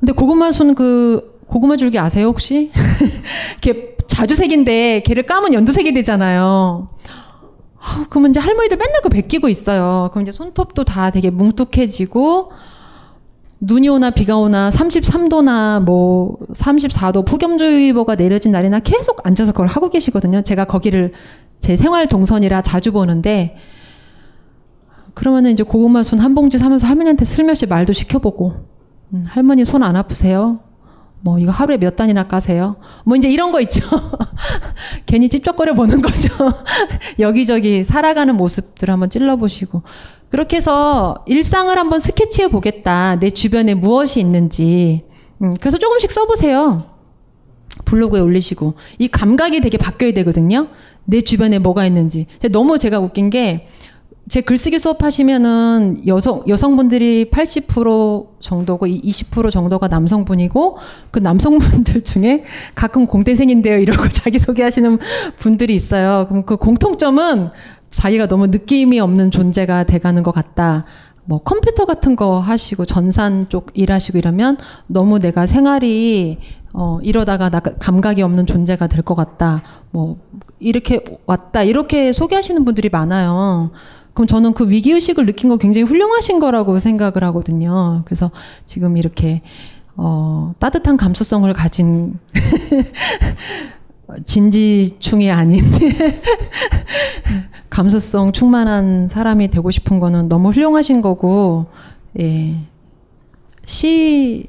근데 0.00 0.12
고구마순 0.12 0.74
그 0.74 1.40
고구마 1.46 1.76
줄기 1.76 1.98
아세요 1.98 2.26
혹시? 2.26 2.70
이렇게 3.62 3.96
자주색인데 4.06 5.02
걔를 5.04 5.24
까면 5.24 5.54
연두색이 5.54 5.92
되잖아요. 5.94 6.88
아, 7.80 8.06
그러면 8.08 8.30
이제 8.30 8.40
할머니들 8.40 8.76
맨날 8.76 9.00
그 9.02 9.08
베끼고 9.08 9.48
있어요. 9.48 10.08
그럼 10.12 10.22
이제 10.22 10.32
손톱도 10.32 10.84
다 10.84 11.10
되게 11.10 11.30
뭉툭해지고 11.30 12.52
눈이 13.66 13.88
오나 13.88 14.10
비가 14.10 14.36
오나 14.36 14.68
33도나 14.70 15.82
뭐 15.82 16.36
34도 16.52 17.24
폭염주의보가 17.26 18.14
내려진 18.16 18.52
날이나 18.52 18.78
계속 18.80 19.26
앉아서 19.26 19.52
그걸 19.52 19.68
하고 19.68 19.88
계시거든요. 19.88 20.42
제가 20.42 20.66
거기를 20.66 21.12
제 21.58 21.74
생활 21.76 22.06
동선이라 22.06 22.60
자주 22.62 22.92
보는데 22.92 23.56
그러면은 25.14 25.52
이제 25.52 25.62
고구마 25.62 26.02
순 26.02 26.20
한 26.20 26.34
봉지 26.34 26.58
사면서 26.58 26.86
할머니한테 26.86 27.24
슬며시 27.24 27.66
말도 27.66 27.92
시켜보고 27.92 28.52
음, 29.14 29.22
할머니 29.26 29.64
손 29.64 29.82
안 29.82 29.96
아프세요? 29.96 30.60
뭐 31.20 31.38
이거 31.38 31.50
하루에 31.50 31.78
몇 31.78 31.96
단이나 31.96 32.24
까세요? 32.28 32.76
뭐 33.06 33.16
이제 33.16 33.30
이런 33.30 33.50
거 33.50 33.60
있죠. 33.62 33.80
괜히 35.06 35.30
찝쩍거려 35.30 35.72
보는 35.72 36.02
거죠. 36.02 36.28
여기저기 37.18 37.82
살아가는 37.82 38.34
모습들 38.36 38.90
한번 38.90 39.08
찔러보시고 39.08 39.82
그렇게 40.34 40.56
해서 40.56 41.22
일상을 41.28 41.78
한번 41.78 42.00
스케치해 42.00 42.48
보겠다. 42.48 43.20
내 43.20 43.30
주변에 43.30 43.74
무엇이 43.74 44.18
있는지. 44.18 45.04
음, 45.40 45.52
그래서 45.60 45.78
조금씩 45.78 46.10
써보세요. 46.10 46.82
블로그에 47.84 48.18
올리시고 48.18 48.74
이 48.98 49.06
감각이 49.06 49.60
되게 49.60 49.78
바뀌어야 49.78 50.12
되거든요. 50.12 50.66
내 51.04 51.20
주변에 51.20 51.60
뭐가 51.60 51.86
있는지. 51.86 52.26
너무 52.50 52.78
제가 52.78 52.98
웃긴 52.98 53.30
게 53.30 53.68
제 54.26 54.40
글쓰기 54.40 54.78
수업 54.78 55.02
하시면은 55.02 56.06
여성 56.06 56.44
여성분들이 56.48 57.30
80% 57.30 58.40
정도고 58.40 58.86
20% 58.86 59.50
정도가 59.50 59.88
남성분이고 59.88 60.78
그 61.10 61.18
남성분들 61.18 62.04
중에 62.04 62.44
가끔 62.74 63.06
공대생인데요 63.06 63.78
이러고 63.78 64.08
자기 64.08 64.38
소개하시는 64.38 64.98
분들이 65.38 65.74
있어요. 65.74 66.24
그럼 66.28 66.44
그 66.46 66.56
공통점은 66.56 67.50
자기가 67.96 68.26
너무 68.26 68.46
느낌이 68.48 69.00
없는 69.00 69.30
존재가 69.30 69.84
돼가는 69.84 70.22
것 70.22 70.32
같다. 70.32 70.84
뭐 71.26 71.42
컴퓨터 71.42 71.86
같은 71.86 72.16
거 72.16 72.38
하시고 72.38 72.84
전산 72.84 73.48
쪽 73.48 73.70
일하시고 73.74 74.18
이러면 74.18 74.58
너무 74.86 75.18
내가 75.18 75.46
생활이 75.46 76.38
어 76.74 76.98
이러다가 77.02 77.48
나 77.50 77.60
감각이 77.60 78.20
없는 78.22 78.46
존재가 78.46 78.88
될 78.88 79.02
것 79.02 79.14
같다. 79.14 79.62
뭐 79.90 80.18
이렇게 80.60 81.04
왔다 81.26 81.62
이렇게 81.62 82.12
소개하시는 82.12 82.64
분들이 82.64 82.88
많아요. 82.90 83.70
그럼 84.12 84.26
저는 84.26 84.52
그 84.54 84.68
위기 84.68 84.92
의식을 84.92 85.26
느낀 85.26 85.48
거 85.48 85.56
굉장히 85.56 85.84
훌륭하신 85.86 86.38
거라고 86.40 86.78
생각을 86.78 87.24
하거든요. 87.24 88.02
그래서 88.04 88.30
지금 88.66 88.96
이렇게 88.96 89.42
어 89.96 90.52
따뜻한 90.58 90.96
감수성을 90.96 91.50
가진 91.52 92.18
진지충이 94.24 95.30
아닌 95.30 95.64
감수성 97.70 98.32
충만한 98.32 99.08
사람이 99.08 99.48
되고 99.48 99.70
싶은 99.70 99.98
거는 99.98 100.28
너무 100.28 100.50
훌륭하신 100.50 101.00
거고, 101.00 101.66
예. 102.20 102.66
시, 103.66 104.48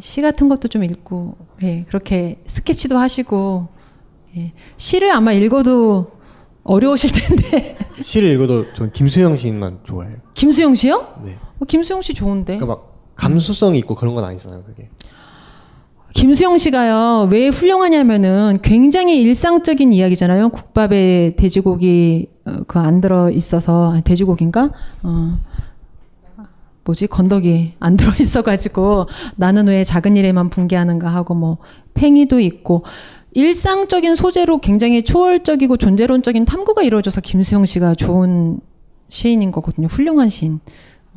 시 0.00 0.20
같은 0.20 0.48
것도 0.48 0.68
좀 0.68 0.84
읽고, 0.84 1.36
예. 1.62 1.84
그렇게 1.84 2.42
스케치도 2.46 2.98
하시고, 2.98 3.68
예. 4.36 4.52
시를 4.76 5.12
아마 5.12 5.32
읽어도 5.32 6.10
어려우실 6.64 7.12
텐데. 7.12 7.78
시를 8.02 8.34
읽어도 8.34 8.72
전 8.74 8.92
김수영 8.92 9.36
시인만 9.36 9.78
좋아해요. 9.84 10.16
김수영 10.34 10.74
씨요? 10.74 11.20
네. 11.24 11.38
어, 11.58 11.64
김수영 11.64 12.02
씨 12.02 12.12
좋은데. 12.12 12.58
그러니까 12.58 12.66
막 12.66 13.14
감수성이 13.16 13.78
있고 13.78 13.94
그런 13.94 14.14
건 14.14 14.24
아니잖아요, 14.24 14.64
그게. 14.64 14.90
김수영 16.14 16.58
씨가요, 16.58 17.28
왜 17.30 17.48
훌륭하냐면은 17.48 18.58
굉장히 18.62 19.20
일상적인 19.22 19.92
이야기잖아요. 19.92 20.48
국밥에 20.48 21.34
돼지고기 21.36 22.28
어, 22.44 22.58
그안 22.66 23.00
들어 23.00 23.30
있어서 23.30 24.00
돼지고기인가? 24.04 24.70
어. 25.02 25.38
뭐지 26.84 27.06
건더기 27.06 27.74
안 27.80 27.96
들어 27.98 28.10
있어가지고 28.18 29.06
나는 29.36 29.68
왜 29.68 29.84
작은 29.84 30.16
일에만 30.16 30.48
붕괴하는가 30.48 31.08
하고 31.08 31.34
뭐 31.34 31.58
팽이도 31.92 32.40
있고 32.40 32.84
일상적인 33.32 34.16
소재로 34.16 34.58
굉장히 34.58 35.04
초월적이고 35.04 35.76
존재론적인 35.76 36.46
탐구가 36.46 36.82
이루어져서 36.82 37.20
김수영 37.20 37.66
씨가 37.66 37.94
좋은 37.94 38.60
시인인 39.10 39.52
거거든요. 39.52 39.86
훌륭한 39.88 40.28
시인. 40.30 40.60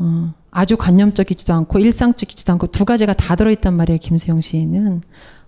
어, 0.01 0.33
아주 0.49 0.77
관념적이지도 0.77 1.53
않고 1.53 1.77
일상적이지도 1.79 2.51
않고 2.53 2.67
두 2.67 2.85
가지가 2.85 3.13
다 3.13 3.35
들어있단 3.35 3.73
말이에요. 3.73 3.99
김수영 3.99 4.41
시인은. 4.41 5.01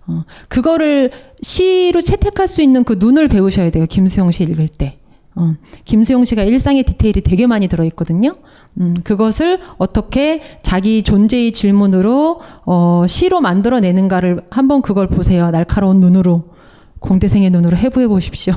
어, 0.06 0.24
그거를 0.48 1.10
시로 1.42 2.00
채택할 2.00 2.46
수 2.46 2.62
있는 2.62 2.84
그 2.84 2.96
눈을 2.98 3.28
배우셔야 3.28 3.70
돼요. 3.70 3.86
김수영 3.86 4.30
시 4.30 4.44
읽을 4.44 4.68
때. 4.68 4.98
어, 5.34 5.54
김수영 5.84 6.24
씨가 6.24 6.44
일상의 6.44 6.84
디테일이 6.84 7.22
되게 7.22 7.48
많이 7.48 7.66
들어있거든요. 7.66 8.36
음, 8.80 8.94
그것을 9.02 9.58
어떻게 9.78 10.40
자기 10.62 11.02
존재의 11.02 11.50
질문으로 11.50 12.40
어, 12.64 13.04
시로 13.08 13.40
만들어내는가를 13.40 14.42
한번 14.50 14.82
그걸 14.82 15.08
보세요. 15.08 15.50
날카로운 15.50 15.98
눈으로 15.98 16.54
공대생의 17.00 17.50
눈으로 17.50 17.76
해부해 17.76 18.06
보십시오. 18.06 18.54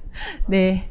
네. 0.46 0.90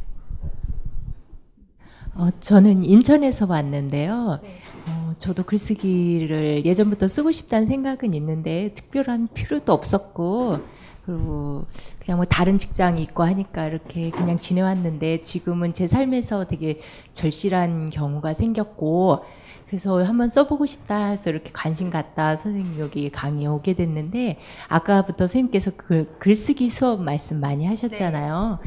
어, 2.17 2.29
저는 2.39 2.83
인천에서 2.83 3.45
왔는데요. 3.45 4.39
어, 4.87 5.13
저도 5.19 5.43
글쓰기를 5.43 6.65
예전부터 6.65 7.07
쓰고 7.07 7.31
싶다는 7.31 7.67
생각은 7.67 8.15
있는데 8.15 8.73
특별한 8.73 9.29
필요도 9.35 9.71
없었고 9.71 10.59
그리고 11.05 11.65
그냥 11.99 12.17
뭐 12.17 12.25
다른 12.25 12.57
직장이 12.57 13.03
있고 13.03 13.21
하니까 13.21 13.67
이렇게 13.67 14.09
그냥 14.09 14.39
지내왔는데 14.39 15.21
지금은 15.21 15.73
제 15.73 15.85
삶에서 15.85 16.45
되게 16.45 16.79
절실한 17.13 17.91
경우가 17.91 18.33
생겼고 18.33 19.23
그래서 19.67 20.01
한번 20.01 20.29
써보고 20.29 20.65
싶다 20.65 21.07
해서 21.07 21.29
이렇게 21.29 21.51
관심 21.51 21.89
갖다 21.89 22.37
선생님 22.37 22.79
여기 22.79 23.09
강의에 23.09 23.47
오게 23.47 23.73
됐는데 23.73 24.37
아까부터 24.69 25.27
선생님께서 25.27 25.71
그 25.75 26.15
글쓰기 26.19 26.69
수업 26.69 27.01
말씀 27.01 27.41
많이 27.41 27.65
하셨잖아요. 27.65 28.59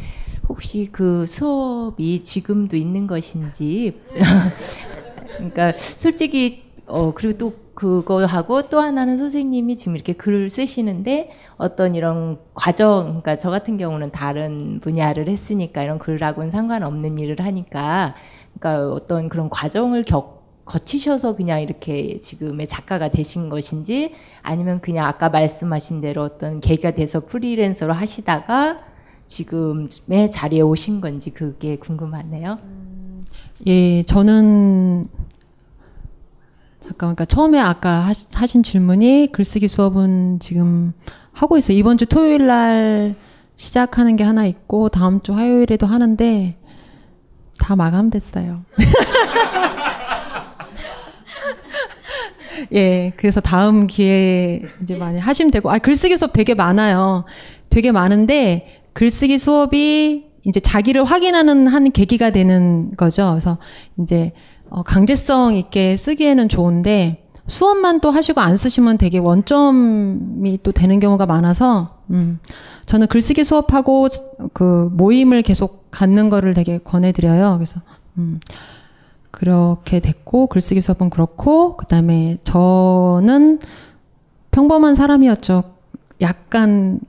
혹시 0.48 0.90
그 0.92 1.24
수업이 1.26 2.22
지금도 2.22 2.76
있는 2.76 3.06
것인지? 3.06 3.98
그러니까 5.38 5.72
솔직히 5.76 6.64
어 6.86 7.14
그리고 7.14 7.38
또 7.38 7.54
그거 7.74 8.22
하고 8.26 8.68
또 8.68 8.78
하나는 8.78 9.16
선생님이 9.16 9.76
지금 9.76 9.96
이렇게 9.96 10.12
글을 10.12 10.50
쓰시는데 10.50 11.30
어떤 11.56 11.94
이런 11.94 12.38
과정 12.52 13.04
그러니까 13.04 13.38
저 13.38 13.48
같은 13.48 13.78
경우는 13.78 14.10
다른 14.10 14.80
분야를 14.80 15.28
했으니까 15.28 15.82
이런 15.82 15.98
글하고는 15.98 16.50
상관없는 16.50 17.18
일을 17.18 17.40
하니까 17.40 18.14
그러니까 18.58 18.92
어떤 18.92 19.28
그런 19.28 19.48
과정을 19.48 20.04
겪 20.04 20.39
거치셔서 20.70 21.34
그냥 21.34 21.60
이렇게 21.60 22.20
지금의 22.20 22.68
작가가 22.68 23.08
되신 23.08 23.48
것인지 23.48 24.14
아니면 24.42 24.80
그냥 24.80 25.06
아까 25.06 25.28
말씀하신 25.28 26.00
대로 26.00 26.22
어떤 26.22 26.60
계기가 26.60 26.92
돼서 26.92 27.26
프리랜서로 27.26 27.92
하시다가 27.92 28.78
지금의 29.26 30.30
자리에 30.30 30.60
오신 30.60 31.00
건지 31.00 31.30
그게 31.30 31.76
궁금하네요. 31.76 32.58
예, 33.66 34.02
저는 34.04 35.08
잠깐 36.80 36.98
그러니까 36.98 37.24
처음에 37.24 37.58
아까 37.58 38.08
하신 38.32 38.62
질문이 38.62 39.30
글쓰기 39.32 39.66
수업은 39.66 40.38
지금 40.38 40.92
하고 41.32 41.58
있어요. 41.58 41.76
이번 41.76 41.98
주 41.98 42.06
토요일 42.06 42.46
날 42.46 43.16
시작하는 43.56 44.14
게 44.14 44.22
하나 44.22 44.46
있고 44.46 44.88
다음 44.88 45.20
주 45.20 45.34
화요일에도 45.34 45.86
하는데 45.86 46.56
다 47.58 47.74
마감됐어요. 47.74 48.62
예, 52.72 53.12
그래서 53.16 53.40
다음 53.40 53.86
기회에 53.86 54.62
이제 54.82 54.96
많이 54.96 55.18
하시면 55.18 55.50
되고, 55.50 55.70
아, 55.70 55.78
글쓰기 55.78 56.16
수업 56.16 56.32
되게 56.32 56.54
많아요. 56.54 57.24
되게 57.68 57.92
많은데, 57.92 58.82
글쓰기 58.92 59.38
수업이 59.38 60.30
이제 60.46 60.60
자기를 60.60 61.04
확인하는 61.04 61.66
한 61.66 61.90
계기가 61.92 62.30
되는 62.30 62.90
거죠. 62.96 63.30
그래서 63.30 63.58
이제 64.00 64.32
어, 64.70 64.82
강제성 64.82 65.56
있게 65.56 65.96
쓰기에는 65.96 66.48
좋은데, 66.48 67.26
수업만 67.48 68.00
또 68.00 68.10
하시고 68.10 68.40
안 68.40 68.56
쓰시면 68.56 68.96
되게 68.96 69.18
원점이 69.18 70.60
또 70.62 70.70
되는 70.70 71.00
경우가 71.00 71.26
많아서, 71.26 71.98
음, 72.10 72.38
저는 72.86 73.08
글쓰기 73.08 73.42
수업하고 73.42 74.06
그 74.52 74.88
모임을 74.92 75.42
계속 75.42 75.90
갖는 75.90 76.30
거를 76.30 76.54
되게 76.54 76.78
권해드려요. 76.78 77.54
그래서, 77.56 77.80
음, 78.18 78.38
그렇게 79.40 80.00
됐고 80.00 80.48
글쓰기 80.48 80.82
수업은 80.82 81.08
그렇고 81.08 81.78
그다음에 81.78 82.36
저는 82.42 83.60
평범한 84.50 84.94
사람이었죠. 84.94 85.64
약간 86.20 87.00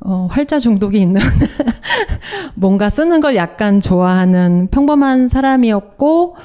어, 0.00 0.28
활자 0.30 0.58
중독이 0.58 0.98
있는 0.98 1.22
뭔가 2.56 2.90
쓰는 2.90 3.22
걸 3.22 3.36
약간 3.36 3.80
좋아하는 3.80 4.68
평범한 4.70 5.28
사람이었고 5.28 6.36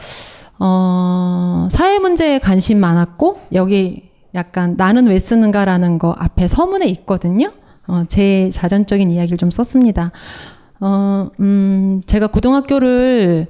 어, 0.59 1.67
사회 1.69 1.99
문제에 1.99 2.39
관심 2.39 2.79
많았고 2.79 3.41
여기 3.51 4.09
약간 4.33 4.75
나는 4.77 5.07
왜 5.07 5.19
쓰는가라는 5.19 5.99
거 5.99 6.15
앞에 6.17 6.47
서문에 6.47 6.87
있거든요. 6.87 7.51
어, 7.85 8.05
제 8.07 8.49
자전적인 8.49 9.11
이야기를 9.11 9.37
좀 9.37 9.51
썼습니다. 9.51 10.13
어, 10.81 11.29
음, 11.39 12.01
제가 12.05 12.27
고등학교를, 12.27 13.47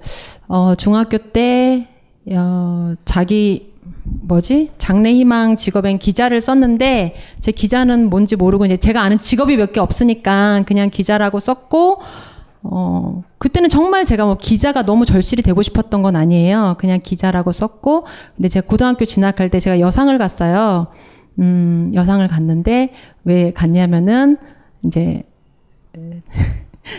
어, 0.47 0.75
중학교 0.75 1.17
때, 1.17 1.87
어, 2.33 2.93
자기, 3.05 3.71
뭐지? 4.03 4.71
장래희망 4.77 5.55
직업엔 5.55 5.97
기자를 5.97 6.41
썼는데, 6.41 7.15
제 7.39 7.51
기자는 7.53 8.09
뭔지 8.09 8.35
모르고, 8.35 8.65
이제 8.65 8.75
제가 8.75 9.01
아는 9.01 9.17
직업이 9.17 9.55
몇 9.55 9.71
개 9.71 9.79
없으니까 9.79 10.63
그냥 10.67 10.89
기자라고 10.89 11.39
썼고, 11.39 12.01
어, 12.63 13.23
그때는 13.37 13.69
정말 13.69 14.03
제가 14.05 14.25
뭐 14.25 14.35
기자가 14.35 14.83
너무 14.85 15.05
절실히 15.05 15.41
되고 15.41 15.61
싶었던 15.63 16.01
건 16.03 16.15
아니에요. 16.17 16.75
그냥 16.79 16.99
기자라고 17.01 17.53
썼고, 17.53 18.05
근데 18.35 18.49
제가 18.49 18.67
고등학교 18.67 19.05
진학할 19.05 19.49
때 19.49 19.59
제가 19.59 19.79
여상을 19.79 20.15
갔어요. 20.17 20.87
음, 21.39 21.91
여상을 21.95 22.27
갔는데 22.27 22.91
왜 23.23 23.51
갔냐면은 23.53 24.37
이제 24.85 25.23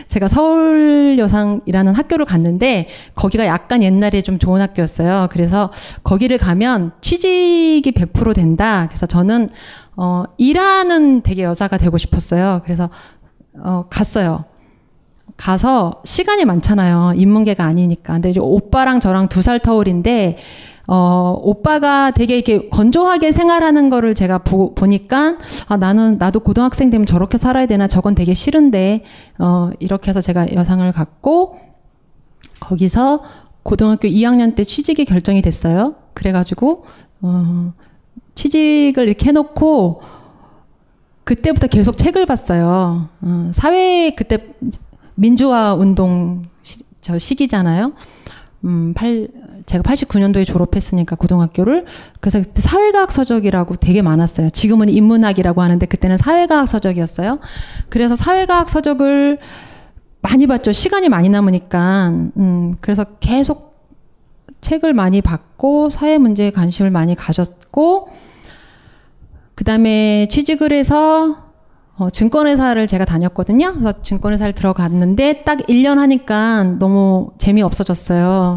제가 0.08 0.28
서울 0.28 1.16
여상이라는 1.18 1.94
학교를 1.94 2.24
갔는데 2.24 2.88
거기가 3.14 3.46
약간 3.46 3.82
옛날에 3.82 4.22
좀 4.22 4.38
좋은 4.38 4.60
학교였어요. 4.60 5.28
그래서 5.30 5.70
거기를 6.04 6.38
가면 6.38 6.92
취직이 7.00 7.82
100% 7.92 8.34
된다. 8.34 8.86
그래서 8.88 9.06
저는 9.06 9.50
어 9.96 10.24
일하는 10.38 11.22
되게 11.22 11.42
여자가 11.42 11.76
되고 11.78 11.98
싶었어요. 11.98 12.60
그래서 12.64 12.88
어 13.58 13.84
갔어요. 13.90 14.44
가서 15.36 16.00
시간이 16.04 16.44
많잖아요. 16.44 17.14
인문계가 17.16 17.64
아니니까. 17.64 18.12
근데 18.14 18.30
이제 18.30 18.40
오빠랑 18.40 19.00
저랑 19.00 19.28
두 19.28 19.42
살 19.42 19.58
터울인데 19.58 20.38
어, 20.94 21.40
오빠가 21.40 22.10
되게 22.10 22.34
이렇게 22.34 22.68
건조하게 22.68 23.32
생활하는 23.32 23.88
거를 23.88 24.14
제가 24.14 24.36
보, 24.36 24.74
보니까, 24.74 25.38
아, 25.68 25.78
나는, 25.78 26.18
나도 26.18 26.40
고등학생 26.40 26.90
되면 26.90 27.06
저렇게 27.06 27.38
살아야 27.38 27.64
되나, 27.64 27.88
저건 27.88 28.14
되게 28.14 28.34
싫은데, 28.34 29.02
어, 29.38 29.70
이렇게 29.78 30.10
해서 30.10 30.20
제가 30.20 30.52
여상을 30.52 30.92
갖고, 30.92 31.56
거기서 32.60 33.22
고등학교 33.62 34.06
2학년 34.06 34.54
때 34.54 34.64
취직이 34.64 35.06
결정이 35.06 35.40
됐어요. 35.40 35.94
그래가지고, 36.12 36.84
어, 37.22 37.72
취직을 38.34 39.08
이렇게 39.08 39.28
해놓고, 39.28 40.02
그때부터 41.24 41.68
계속 41.68 41.96
책을 41.96 42.26
봤어요. 42.26 43.08
어, 43.22 43.50
사회, 43.54 44.10
그때 44.14 44.44
민주화 45.14 45.72
운동 45.72 46.42
시, 46.60 46.80
저 47.00 47.16
시기잖아요. 47.16 47.94
음, 48.64 48.92
8, 48.94 49.28
제가 49.72 49.82
89년도에 49.82 50.46
졸업했으니까 50.46 51.16
고등학교를 51.16 51.86
그래서 52.20 52.42
사회과학 52.54 53.10
서적이라고 53.10 53.76
되게 53.76 54.02
많았어요. 54.02 54.50
지금은 54.50 54.90
인문학이라고 54.90 55.62
하는데 55.62 55.86
그때는 55.86 56.18
사회과학 56.18 56.68
서적이었어요. 56.68 57.38
그래서 57.88 58.14
사회과학 58.14 58.68
서적을 58.68 59.38
많이 60.20 60.46
봤죠. 60.46 60.72
시간이 60.72 61.08
많이 61.08 61.30
남으니까. 61.30 62.08
음, 62.36 62.74
그래서 62.82 63.04
계속 63.20 63.72
책을 64.60 64.92
많이 64.92 65.22
봤고 65.22 65.88
사회 65.88 66.18
문제에 66.18 66.50
관심을 66.50 66.90
많이 66.90 67.14
가졌고 67.14 68.08
그다음에 69.54 70.28
취직을 70.28 70.74
해서 70.74 71.50
어, 71.96 72.10
증권회사를 72.10 72.86
제가 72.86 73.06
다녔거든요. 73.06 73.72
그래서 73.72 74.02
증권회사를 74.02 74.54
들어갔는데 74.54 75.44
딱 75.44 75.58
1년 75.60 75.96
하니까 75.96 76.64
너무 76.78 77.30
재미없어졌어요. 77.38 78.56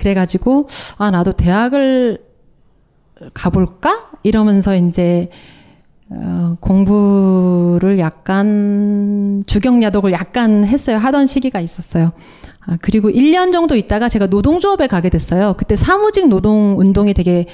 그래가지고, 0.00 0.66
아, 0.96 1.10
나도 1.10 1.32
대학을 1.32 2.18
가볼까? 3.34 4.10
이러면서 4.22 4.74
이제, 4.74 5.28
어, 6.08 6.56
공부를 6.60 7.98
약간, 7.98 9.44
주경야독을 9.46 10.12
약간 10.12 10.64
했어요. 10.64 10.96
하던 10.96 11.26
시기가 11.26 11.60
있었어요. 11.60 12.12
아, 12.66 12.78
그리고 12.80 13.10
1년 13.10 13.52
정도 13.52 13.76
있다가 13.76 14.08
제가 14.08 14.26
노동조합에 14.26 14.86
가게 14.86 15.10
됐어요. 15.10 15.54
그때 15.58 15.76
사무직 15.76 16.28
노동 16.28 16.78
운동이 16.78 17.12
되게, 17.12 17.44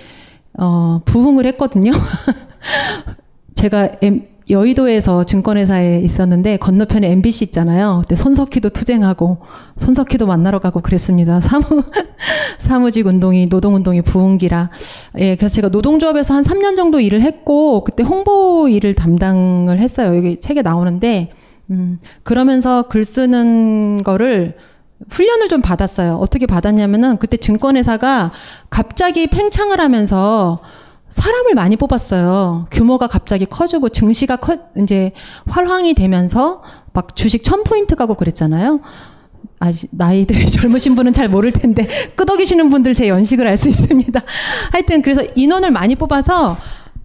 어, 0.59 1.01
부흥을 1.05 1.47
했거든요. 1.47 1.91
제가 3.55 3.97
M, 4.03 4.29
여의도에서 4.49 5.25
증권회사에 5.25 6.01
있었는데 6.01 6.59
건너편에 6.59 7.11
MBC 7.11 7.47
있잖아요. 7.47 8.03
그때 8.03 8.15
손석희도 8.15 8.69
투쟁하고 8.69 9.39
손석희도 9.77 10.27
만나러 10.27 10.61
가고 10.61 10.81
그랬습니다. 10.81 11.41
사무 11.41 11.65
사무직 12.59 13.07
운동이 13.07 13.49
노동 13.49 13.75
운동이 13.75 14.03
부흥기라. 14.03 14.71
예, 15.19 15.37
그래서 15.37 15.55
제가 15.57 15.69
노동조합에서 15.69 16.35
한 16.35 16.45
3년 16.45 16.77
정도 16.77 17.01
일을 17.01 17.23
했고 17.23 17.83
그때 17.83 18.05
홍보 18.05 18.69
일을 18.69 18.95
담당을 18.95 19.81
했어요. 19.81 20.17
여기 20.17 20.39
책에 20.39 20.63
나오는데 20.63 21.33
음, 21.71 21.99
그러면서 22.23 22.83
글 22.89 23.05
쓰는 23.05 24.03
거를 24.05 24.57
훈련을 25.11 25.49
좀 25.49 25.61
받았어요. 25.61 26.15
어떻게 26.15 26.47
받았냐면은 26.47 27.19
그때 27.19 27.37
증권회사가 27.37 28.33
갑자기 28.71 29.27
팽창을 29.27 29.81
하면서 29.81 30.61
사람을 31.09 31.55
많이 31.55 31.77
뽑았어요. 31.77 32.67
규모가 32.71 33.07
갑자기 33.07 33.47
커지고 33.47 33.89
증시가 33.89 34.37
커, 34.37 34.57
이제 34.77 35.13
활황이 35.47 35.95
되면서 35.95 36.63
막 36.93 37.15
주식 37.15 37.43
1000포인트 37.43 37.97
가고 37.97 38.15
그랬잖아요. 38.15 38.81
아, 39.61 39.73
나이들이 39.91 40.47
젊으신 40.51 40.95
분은 40.97 41.13
잘 41.13 41.29
모를 41.29 41.53
텐데 41.53 41.87
끄덕이시는 42.17 42.71
분들 42.71 42.95
제 42.95 43.09
연식을 43.09 43.47
알 43.47 43.57
수 43.57 43.69
있습니다. 43.69 44.21
하여튼 44.73 45.03
그래서 45.03 45.23
인원을 45.35 45.71
많이 45.71 45.95
뽑아서 45.95 46.57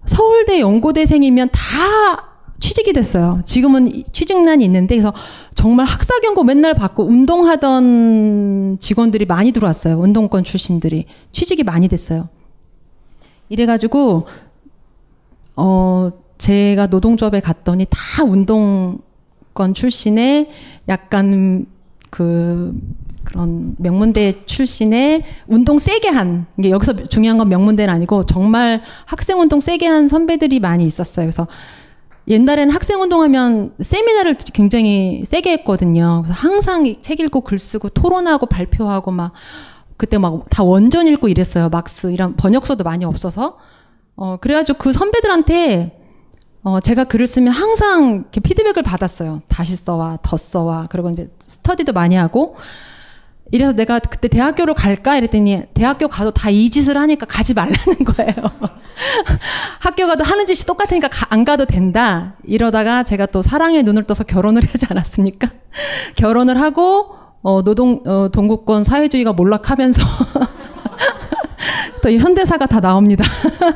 서울대 0.05 0.59
연고대생이면 0.59 1.49
다 1.51 2.27
취직이 2.59 2.93
됐어요. 2.93 3.41
지금은 3.45 4.03
취직난이 4.11 4.65
있는데 4.65 4.95
그래서 4.95 5.13
정말 5.55 5.85
학사 5.85 6.19
경고 6.19 6.43
맨날 6.43 6.73
받고 6.73 7.05
운동하던 7.05 8.77
직원들이 8.79 9.25
많이 9.25 9.51
들어왔어요. 9.51 9.99
운동권 9.99 10.43
출신들이 10.43 11.05
취직이 11.31 11.63
많이 11.63 11.87
됐어요. 11.87 12.29
이래가지고 13.51 14.27
어 15.57 16.11
제가 16.37 16.87
노동조합에 16.87 17.41
갔더니 17.41 17.85
다 17.89 18.23
운동권 18.23 19.73
출신의 19.73 20.49
약간 20.87 21.65
그 22.09 22.73
그런 23.25 23.75
명문대 23.77 24.45
출신의 24.45 25.23
운동 25.47 25.77
세게 25.77 26.07
한 26.07 26.47
이게 26.57 26.69
여기서 26.69 26.93
중요한 27.09 27.37
건 27.37 27.49
명문대는 27.49 27.93
아니고 27.93 28.23
정말 28.23 28.81
학생 29.05 29.39
운동 29.41 29.59
세게 29.59 29.85
한 29.85 30.07
선배들이 30.07 30.61
많이 30.61 30.85
있었어요. 30.85 31.25
그래서 31.25 31.45
옛날에는 32.29 32.73
학생 32.73 33.01
운동하면 33.01 33.73
세미나를 33.81 34.37
굉장히 34.53 35.23
세게 35.25 35.51
했거든요. 35.51 36.21
그래서 36.23 36.39
항상 36.39 36.95
책 37.01 37.19
읽고 37.19 37.41
글 37.41 37.59
쓰고 37.59 37.89
토론하고 37.89 38.45
발표하고 38.45 39.11
막 39.11 39.33
그때 40.01 40.17
막 40.17 40.45
다 40.49 40.63
원전 40.63 41.07
읽고 41.07 41.27
이랬어요. 41.27 41.69
막스 41.69 42.11
이런 42.11 42.35
번역서도 42.35 42.83
많이 42.83 43.05
없어서. 43.05 43.59
어, 44.15 44.37
그래가지고 44.41 44.79
그 44.79 44.93
선배들한테 44.93 45.99
어, 46.63 46.79
제가 46.79 47.03
글을 47.03 47.27
쓰면 47.27 47.53
항상 47.53 48.21
이렇게 48.23 48.39
피드백을 48.41 48.81
받았어요. 48.81 49.43
다시 49.47 49.75
써와, 49.75 50.17
더 50.23 50.37
써와. 50.37 50.87
그리고 50.89 51.11
이제 51.11 51.29
스터디도 51.47 51.93
많이 51.93 52.15
하고. 52.15 52.55
이래서 53.51 53.73
내가 53.73 53.99
그때 53.99 54.27
대학교를 54.27 54.73
갈까? 54.73 55.17
이랬더니 55.17 55.65
대학교 55.75 56.07
가도 56.07 56.31
다 56.31 56.49
이 56.49 56.69
짓을 56.71 56.97
하니까 56.97 57.27
가지 57.27 57.53
말라는 57.53 58.03
거예요. 58.05 58.33
학교 59.81 60.07
가도 60.07 60.23
하는 60.23 60.47
짓이 60.47 60.65
똑같으니까 60.65 61.09
가, 61.09 61.27
안 61.29 61.45
가도 61.45 61.65
된다. 61.65 62.37
이러다가 62.43 63.03
제가 63.03 63.27
또 63.27 63.43
사랑의 63.43 63.83
눈을 63.83 64.05
떠서 64.05 64.23
결혼을 64.23 64.63
하지 64.71 64.87
않았습니까? 64.89 65.51
결혼을 66.15 66.59
하고 66.59 67.20
어, 67.43 67.63
노동 67.63 68.01
어, 68.05 68.29
동구권 68.31 68.83
사회주의가 68.83 69.33
몰락하면서 69.33 70.01
또 72.03 72.11
현대사가 72.11 72.65
다 72.65 72.79
나옵니다. 72.79 73.23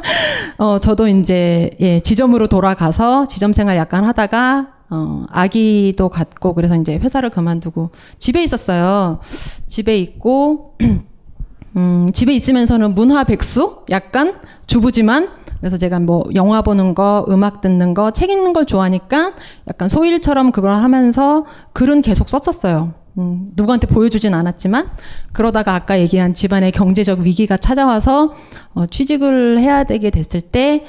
어, 0.57 0.79
저도 0.79 1.07
이제 1.07 1.71
예, 1.79 1.99
지점으로 1.99 2.47
돌아가서 2.47 3.25
지점 3.25 3.53
생활 3.53 3.77
약간 3.77 4.03
하다가 4.03 4.67
어, 4.89 5.25
아기도 5.29 6.09
갖고 6.09 6.53
그래서 6.53 6.75
이제 6.75 6.97
회사를 6.97 7.29
그만두고 7.29 7.89
집에 8.17 8.43
있었어요. 8.43 9.19
집에 9.67 9.97
있고 9.97 10.77
음, 11.75 12.07
집에 12.13 12.33
있으면서는 12.33 12.95
문화 12.95 13.23
백수 13.23 13.83
약간 13.89 14.35
주부지만 14.67 15.29
그래서 15.59 15.77
제가 15.77 15.99
뭐 15.99 16.25
영화 16.35 16.61
보는 16.61 16.93
거, 16.93 17.25
음악 17.29 17.61
듣는 17.61 17.95
거, 17.95 18.11
책 18.11 18.29
읽는 18.29 18.53
걸 18.53 18.65
좋아하니까 18.65 19.33
약간 19.67 19.89
소일처럼 19.89 20.51
그걸 20.51 20.71
하면서 20.71 21.45
글은 21.73 22.01
계속 22.01 22.29
썼었어요. 22.29 22.93
음, 23.17 23.47
누구한테 23.55 23.87
보여주진 23.87 24.33
않았지만 24.33 24.89
그러다가 25.31 25.73
아까 25.73 25.99
얘기한 25.99 26.33
집안의 26.33 26.71
경제적 26.71 27.19
위기가 27.19 27.55
찾아와서 27.57 28.35
어, 28.73 28.85
취직을 28.87 29.59
해야 29.59 29.83
되게 29.83 30.09
됐을 30.09 30.41
때 30.41 30.85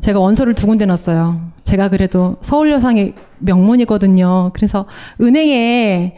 제가 0.00 0.18
원서를 0.18 0.54
두 0.54 0.66
군데 0.66 0.86
넣었어요. 0.86 1.52
제가 1.62 1.88
그래도 1.88 2.36
서울 2.40 2.72
여상의 2.72 3.14
명문이거든요. 3.38 4.50
그래서 4.52 4.86
은행에 5.20 6.16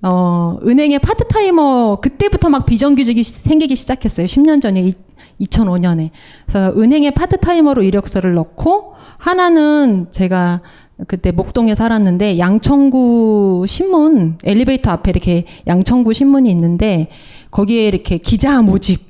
어, 0.00 0.56
은행에 0.64 0.98
파트타이머 0.98 1.98
그때부터 2.00 2.48
막 2.48 2.64
비정규직이 2.64 3.22
생기기 3.22 3.76
시작했어요. 3.76 4.26
10년 4.26 4.62
전에 4.62 4.92
2005년에. 5.40 6.10
그래서 6.46 6.72
은행에 6.78 7.10
파트타이머로 7.10 7.82
이력서를 7.82 8.32
넣고 8.34 8.94
하나는 9.18 10.06
제가 10.10 10.62
그때 11.06 11.30
목동에 11.30 11.74
살았는데 11.74 12.38
양천구 12.38 13.66
신문 13.68 14.38
엘리베이터 14.42 14.90
앞에 14.90 15.10
이렇게 15.10 15.44
양천구 15.66 16.12
신문이 16.12 16.50
있는데 16.50 17.08
거기에 17.50 17.86
이렇게 17.86 18.18
기자 18.18 18.60
모집 18.62 19.06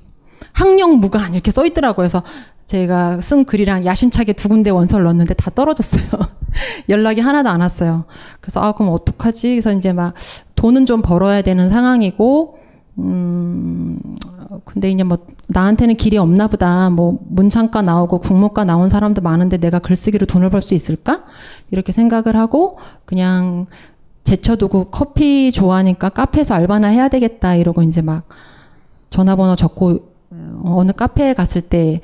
학령 0.53 0.99
무관 0.99 1.35
이렇게 1.35 1.51
써 1.51 1.65
있더라고요. 1.65 1.97
그래서 1.97 2.23
제가 2.67 3.23
쓴 3.23 3.45
글이랑 3.45 3.87
야심차게 3.87 4.35
두 4.35 4.49
군데 4.49 4.69
원서를 4.69 5.05
넣었는데 5.05 5.35
다 5.35 5.51
떨어졌어요. 5.55 6.05
연락이 6.91 7.21
하나도 7.21 7.49
안 7.49 7.63
왔어요. 7.63 8.05
그래서 8.41 8.61
아 8.61 8.73
그럼 8.73 8.93
어떡하지? 8.93 9.49
그래서 9.49 9.73
이제 9.73 9.93
막 9.93 10.15
돈은 10.57 10.85
좀 10.85 11.01
벌어야 11.01 11.41
되는 11.41 11.71
상황이고 11.71 12.59
음 12.99 13.99
근데 14.65 14.91
이제 14.91 15.03
뭐 15.03 15.19
나한테는 15.49 15.97
길이 15.97 16.17
없나 16.17 16.49
보다. 16.49 16.91
뭐 16.91 17.19
문창과 17.29 17.83
나오고 17.83 18.21
국문과 18.21 18.65
나온 18.65 18.89
사람도 18.89 19.21
많은데 19.23 19.59
내가 19.59 19.79
글쓰기로 19.79 20.27
돈을 20.27 20.51
벌 20.51 20.63
수 20.63 20.75
있을까? 20.75 21.25
이렇게 21.71 21.93
생각을 21.93 22.37
하고 22.37 22.79
그냥 23.05 23.67
제쳐두고 24.25 24.87
커피 24.91 25.53
좋아하니까 25.53 26.11
카페에서 26.11 26.55
알바나 26.55 26.89
해야 26.89 27.09
되겠다 27.09 27.55
이러고 27.55 27.83
이제 27.83 28.03
막 28.03 28.25
전화번호 29.11 29.57
적고 29.57 30.01
어, 30.31 30.75
어느 30.77 30.93
카페에 30.93 31.35
갔을 31.35 31.63
때 31.63 32.01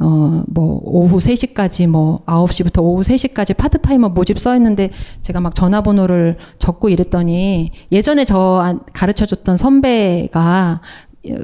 어, 0.00 0.42
뭐, 0.48 0.80
오후 0.82 1.18
3시까지, 1.18 1.86
뭐, 1.86 2.24
9시부터 2.26 2.82
오후 2.82 3.02
3시까지 3.02 3.56
파트타이머 3.56 4.08
모집 4.08 4.40
써 4.40 4.56
있는데, 4.56 4.90
제가 5.22 5.38
막 5.40 5.54
전화번호를 5.54 6.36
적고 6.58 6.88
이랬더니, 6.88 7.70
예전에 7.92 8.24
저 8.24 8.80
가르쳐 8.92 9.24
줬던 9.24 9.56
선배가, 9.56 10.80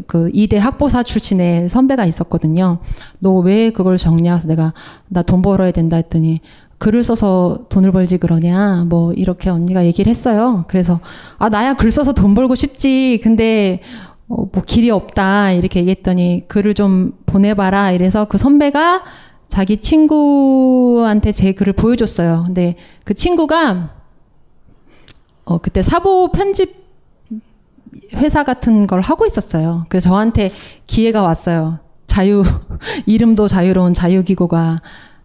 그, 0.06 0.30
이대 0.32 0.56
학보사 0.58 1.02
출신의 1.02 1.68
선배가 1.68 2.04
있었거든요. 2.06 2.78
너 3.20 3.40
왜 3.40 3.70
그걸 3.70 3.96
적냐? 3.98 4.34
그래서 4.34 4.48
내가, 4.48 4.72
나 5.08 5.22
돈 5.22 5.42
벌어야 5.42 5.70
된다 5.72 5.96
했더니, 5.96 6.40
글을 6.78 7.04
써서 7.04 7.66
돈을 7.68 7.92
벌지 7.92 8.18
그러냐? 8.18 8.84
뭐, 8.88 9.12
이렇게 9.12 9.50
언니가 9.50 9.84
얘기를 9.84 10.08
했어요. 10.10 10.64
그래서, 10.68 11.00
아, 11.38 11.48
나야 11.48 11.74
글 11.74 11.90
써서 11.90 12.12
돈 12.12 12.34
벌고 12.34 12.54
싶지. 12.54 13.20
근데, 13.22 13.80
어, 14.28 14.46
뭐 14.52 14.62
길이 14.64 14.90
없다 14.90 15.50
이렇게 15.52 15.80
얘기했더니 15.80 16.44
글을 16.46 16.74
좀 16.74 17.12
보내봐라 17.26 17.90
이래서 17.90 18.26
그 18.26 18.38
선배가 18.38 19.02
자기 19.48 19.76
친구한테 19.78 21.32
제 21.32 21.50
글을 21.52 21.72
보여줬어요. 21.72 22.44
근데 22.46 22.76
그 23.04 23.12
친구가 23.12 23.90
어, 25.44 25.58
그때 25.58 25.82
사보 25.82 26.30
편집 26.30 26.76
회사 28.16 28.44
같은 28.44 28.86
걸 28.86 29.00
하고 29.00 29.26
있었어요. 29.26 29.86
그래서 29.88 30.08
저한테 30.10 30.50
기회가 30.86 31.22
왔어요. 31.22 31.78
자유 32.06 32.42
이름도 33.06 33.48
자유로운 33.48 33.94
자유기구가 33.94 34.82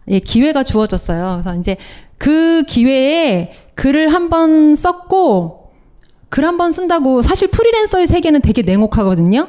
예, 0.08 0.18
기회가 0.20 0.62
주어졌어요. 0.62 1.32
그래서 1.42 1.56
이제 1.56 1.76
그 2.18 2.62
기회에 2.66 3.52
글을 3.74 4.08
한 4.08 4.30
번 4.30 4.74
썼고 4.74 5.72
글 6.28 6.44
한 6.44 6.56
번 6.58 6.70
쓴다고 6.72 7.22
사실 7.22 7.48
프리랜서의 7.48 8.06
세계는 8.06 8.40
되게 8.42 8.62
냉혹하거든요. 8.62 9.48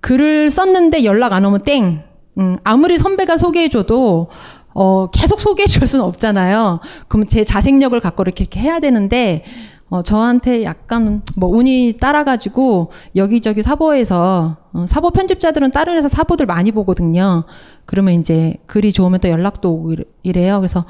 글을 0.00 0.50
썼는데 0.50 1.04
연락 1.04 1.32
안 1.32 1.44
오면 1.44 1.62
땡. 1.64 2.02
음, 2.38 2.56
아무리 2.64 2.98
선배가 2.98 3.36
소개해줘도 3.38 4.28
어, 4.74 5.08
계속 5.10 5.40
소개해줄 5.40 5.86
수는 5.86 6.04
없잖아요. 6.04 6.80
그럼 7.08 7.26
제 7.26 7.44
자생력을 7.44 7.98
갖고 8.00 8.22
이렇게, 8.22 8.44
이렇게 8.44 8.60
해야 8.60 8.78
되는데 8.78 9.42
어, 9.88 10.02
저한테 10.02 10.64
약간 10.64 11.22
뭐 11.36 11.48
운이 11.48 11.98
따라가지고 12.00 12.90
여기저기 13.14 13.62
사보에서 13.62 14.56
어, 14.72 14.84
사보 14.86 15.10
편집자들은 15.10 15.70
다른 15.70 15.94
회사 15.96 16.08
사보들 16.08 16.46
많이 16.46 16.72
보거든요. 16.72 17.44
그러면 17.84 18.14
이제 18.14 18.56
글이 18.66 18.92
좋으면 18.92 19.20
또 19.20 19.28
연락도 19.28 19.72
오고 19.72 19.94
이래요. 20.22 20.58
그래서 20.58 20.84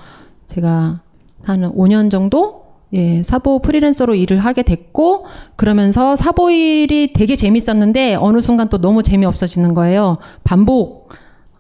제가 0.47 1.01
한 1.45 1.73
5년 1.75 2.11
정도 2.11 2.65
예, 2.95 3.23
사보 3.23 3.61
프리랜서로 3.61 4.15
일을 4.15 4.39
하게 4.39 4.63
됐고 4.63 5.27
그러면서 5.57 6.17
사보 6.17 6.51
일이 6.51 7.13
되게 7.13 7.37
재밌었는데 7.37 8.15
어느 8.15 8.41
순간 8.41 8.69
또 8.69 8.79
너무 8.79 9.03
재미없어지는 9.03 9.75
거예요. 9.75 10.19
반복. 10.45 11.11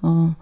어, 0.03 0.35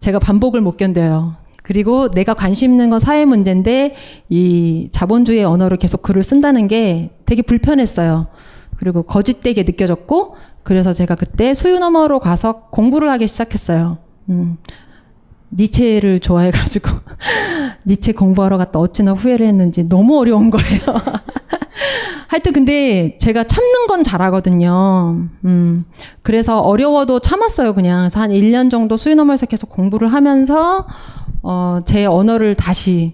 제가 0.00 0.18
반복을 0.18 0.60
못 0.60 0.76
견뎌요. 0.76 1.34
그리고 1.62 2.10
내가 2.10 2.34
관심 2.34 2.72
있는 2.72 2.90
건 2.90 2.98
사회 2.98 3.24
문제인데 3.24 3.94
이 4.28 4.88
자본주의 4.90 5.44
언어로 5.44 5.76
계속 5.78 6.02
글을 6.02 6.22
쓴다는 6.22 6.66
게 6.66 7.10
되게 7.24 7.42
불편했어요. 7.42 8.26
그리고 8.76 9.02
거짓되게 9.04 9.62
느껴졌고 9.62 10.34
그래서 10.64 10.92
제가 10.92 11.14
그때 11.14 11.54
수유 11.54 11.78
너머로 11.78 12.18
가서 12.18 12.68
공부를 12.70 13.08
하기 13.10 13.28
시작했어요. 13.28 13.98
음. 14.28 14.58
니체를 15.52 16.20
좋아해가지고 16.20 16.88
니체 17.86 18.12
공부하러 18.12 18.58
갔다 18.58 18.78
어찌나 18.78 19.12
후회를 19.12 19.46
했는지 19.46 19.88
너무 19.88 20.18
어려운 20.18 20.50
거예요. 20.50 20.80
하여튼 22.32 22.54
근데 22.54 23.18
제가 23.18 23.44
참는 23.44 23.86
건 23.88 24.02
잘하거든요. 24.02 25.28
음. 25.44 25.84
그래서 26.22 26.60
어려워도 26.60 27.18
참았어요, 27.18 27.74
그냥. 27.74 28.04
그래서 28.04 28.20
한 28.20 28.30
1년 28.30 28.70
정도 28.70 28.96
수유너머에서 28.96 29.44
계속 29.44 29.68
공부를 29.68 30.08
하면서, 30.08 30.86
어, 31.42 31.80
제 31.84 32.06
언어를 32.06 32.54
다시 32.54 33.12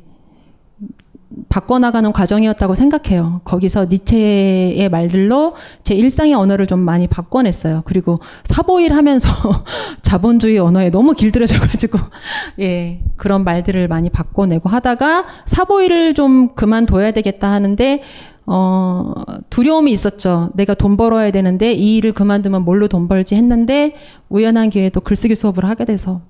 바꿔나가는 1.49 2.13
과정이었다고 2.13 2.75
생각해요. 2.75 3.41
거기서 3.43 3.87
니체의 3.87 4.89
말들로 4.89 5.55
제 5.83 5.97
일상의 5.97 6.35
언어를 6.35 6.69
좀 6.69 6.79
많이 6.79 7.09
바꿔냈어요. 7.09 7.83
그리고 7.87 8.21
사보일 8.45 8.93
하면서 8.93 9.31
자본주의 10.01 10.61
언어에 10.61 10.91
너무 10.91 11.15
길들여져가지고, 11.15 11.99
예, 12.61 13.01
그런 13.17 13.43
말들을 13.43 13.89
많이 13.89 14.11
바꿔내고 14.11 14.69
하다가 14.69 15.25
사보일을 15.45 16.15
좀 16.15 16.55
그만둬야 16.55 17.11
되겠다 17.11 17.51
하는데, 17.51 18.03
어, 18.51 19.13
두려움이 19.51 19.93
있었죠. 19.93 20.51
내가 20.55 20.73
돈 20.73 20.97
벌어야 20.97 21.31
되는데 21.31 21.75
이 21.75 21.99
일을 21.99 22.13
그만두면 22.13 22.63
뭘로 22.63 22.89
돈 22.89 23.07
벌지 23.07 23.35
했는데 23.35 23.95
우연한 24.31 24.71
기회에 24.71 24.89
또 24.89 25.03
글쓰기 25.03 25.35
수업을 25.35 25.67
하게 25.67 25.85
돼서 25.85 26.23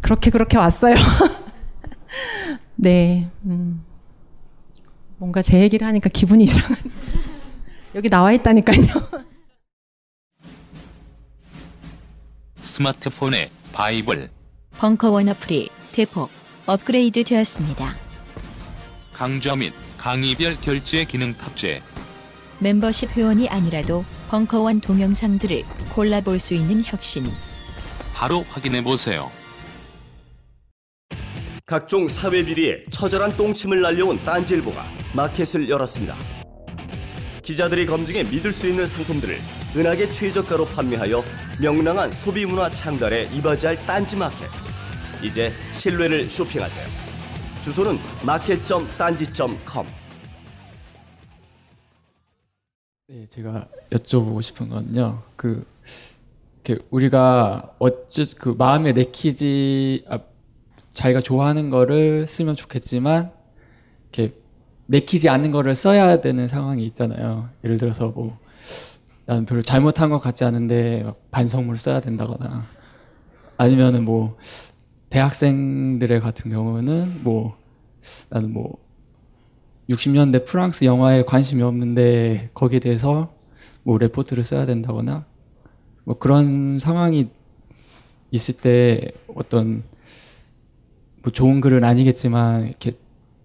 그렇게 0.00 0.30
그렇게 0.30 0.56
왔어요. 0.56 0.94
네. 2.76 3.28
음. 3.44 3.84
뭔가 5.18 5.42
제 5.42 5.60
얘기를 5.60 5.86
하니까 5.86 6.08
기분이 6.08 6.44
이상한. 6.44 6.76
여기 7.94 8.08
나와 8.08 8.32
있다니까요. 8.32 8.78
스마트폰에 12.60 13.50
바이블, 13.74 14.30
벙커원 14.78 15.28
어플이 15.28 15.68
대폭 15.92 16.30
업그레이드 16.64 17.22
되었습니다. 17.24 17.94
강좌 19.12 19.54
및 19.54 19.74
강의별 20.04 20.60
결제 20.60 21.06
기능 21.06 21.32
탑재. 21.32 21.82
멤버십 22.58 23.08
회원이 23.12 23.48
아니라도 23.48 24.04
벙커원 24.28 24.82
동영상들을 24.82 25.64
골라볼 25.94 26.38
수 26.38 26.52
있는 26.52 26.82
혁신. 26.84 27.32
바로 28.12 28.44
확인해 28.50 28.84
보세요. 28.84 29.30
각종 31.64 32.06
사회 32.06 32.44
비리에 32.44 32.84
처절한 32.90 33.34
똥침을 33.38 33.80
날려온 33.80 34.22
딴지일보가 34.22 34.84
마켓을 35.16 35.70
열었습니다. 35.70 36.14
기자들이 37.42 37.86
검증해 37.86 38.24
믿을 38.24 38.52
수 38.52 38.68
있는 38.68 38.86
상품들을 38.86 39.40
은하계 39.74 40.10
최저가로 40.10 40.66
판매하여 40.66 41.24
명랑한 41.58 42.12
소비 42.12 42.44
문화 42.44 42.68
창달에 42.68 43.30
이바지할 43.32 43.86
딴지 43.86 44.16
마켓. 44.16 44.50
이제 45.22 45.50
신뢰를 45.72 46.28
쇼핑하세요. 46.28 47.03
주소는 47.64 47.96
마켓.딴지.com. 48.26 49.86
네, 53.08 53.26
제가 53.26 53.68
여쭤보고 53.90 54.42
싶은 54.42 54.68
건요. 54.68 55.22
그 55.34 55.64
우리가 56.90 57.74
어째 57.78 58.24
그 58.36 58.54
마음에 58.58 58.92
내키지 58.92 60.04
아, 60.10 60.18
자기가 60.92 61.22
좋아하는 61.22 61.70
거를 61.70 62.26
쓰면 62.26 62.56
좋겠지만 62.56 63.32
이렇게 64.12 64.34
내키지 64.84 65.30
않는 65.30 65.50
거를 65.50 65.74
써야 65.74 66.20
되는 66.20 66.48
상황이 66.48 66.84
있잖아요. 66.88 67.48
예를 67.64 67.78
들어서 67.78 68.08
뭐 68.08 68.38
나는 69.24 69.46
별로 69.46 69.62
잘못한 69.62 70.10
것 70.10 70.18
같지 70.18 70.44
않은데 70.44 71.10
반성문을 71.30 71.78
써야 71.78 72.00
된다거나 72.00 72.66
아니면은 73.56 74.04
뭐 74.04 74.36
대학생들의 75.14 76.18
같은 76.20 76.50
경우는 76.50 77.20
뭐 77.22 77.56
나는 78.30 78.52
뭐 78.52 78.78
60년대 79.88 80.44
프랑스 80.44 80.84
영화에 80.84 81.22
관심이 81.22 81.62
없는데 81.62 82.50
거기에 82.52 82.80
대해서 82.80 83.28
뭐 83.84 83.96
레포트를 83.96 84.42
써야 84.42 84.66
된다거나 84.66 85.24
뭐 86.02 86.18
그런 86.18 86.80
상황이 86.80 87.28
있을 88.32 88.56
때 88.56 89.12
어떤 89.36 89.84
뭐 91.22 91.32
좋은 91.32 91.60
글은 91.60 91.84
아니겠지만 91.84 92.66
이렇게 92.66 92.90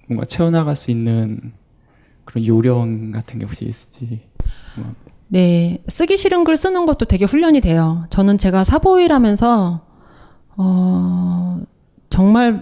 뭔가 0.07 0.25
채워나갈 0.25 0.75
수 0.75 0.89
있는 0.89 1.53
그런 2.25 2.47
요령 2.47 3.11
같은 3.11 3.37
게 3.37 3.45
혹시 3.45 3.65
있을지. 3.65 4.21
네, 5.27 5.83
쓰기 5.87 6.17
싫은 6.17 6.45
글 6.45 6.57
쓰는 6.57 6.87
것도 6.87 7.05
되게 7.05 7.25
훈련이 7.25 7.61
돼요. 7.61 8.07
저는 8.09 8.39
제가 8.39 8.63
사보일하면서 8.63 9.88
어, 10.61 11.61
정말 12.09 12.61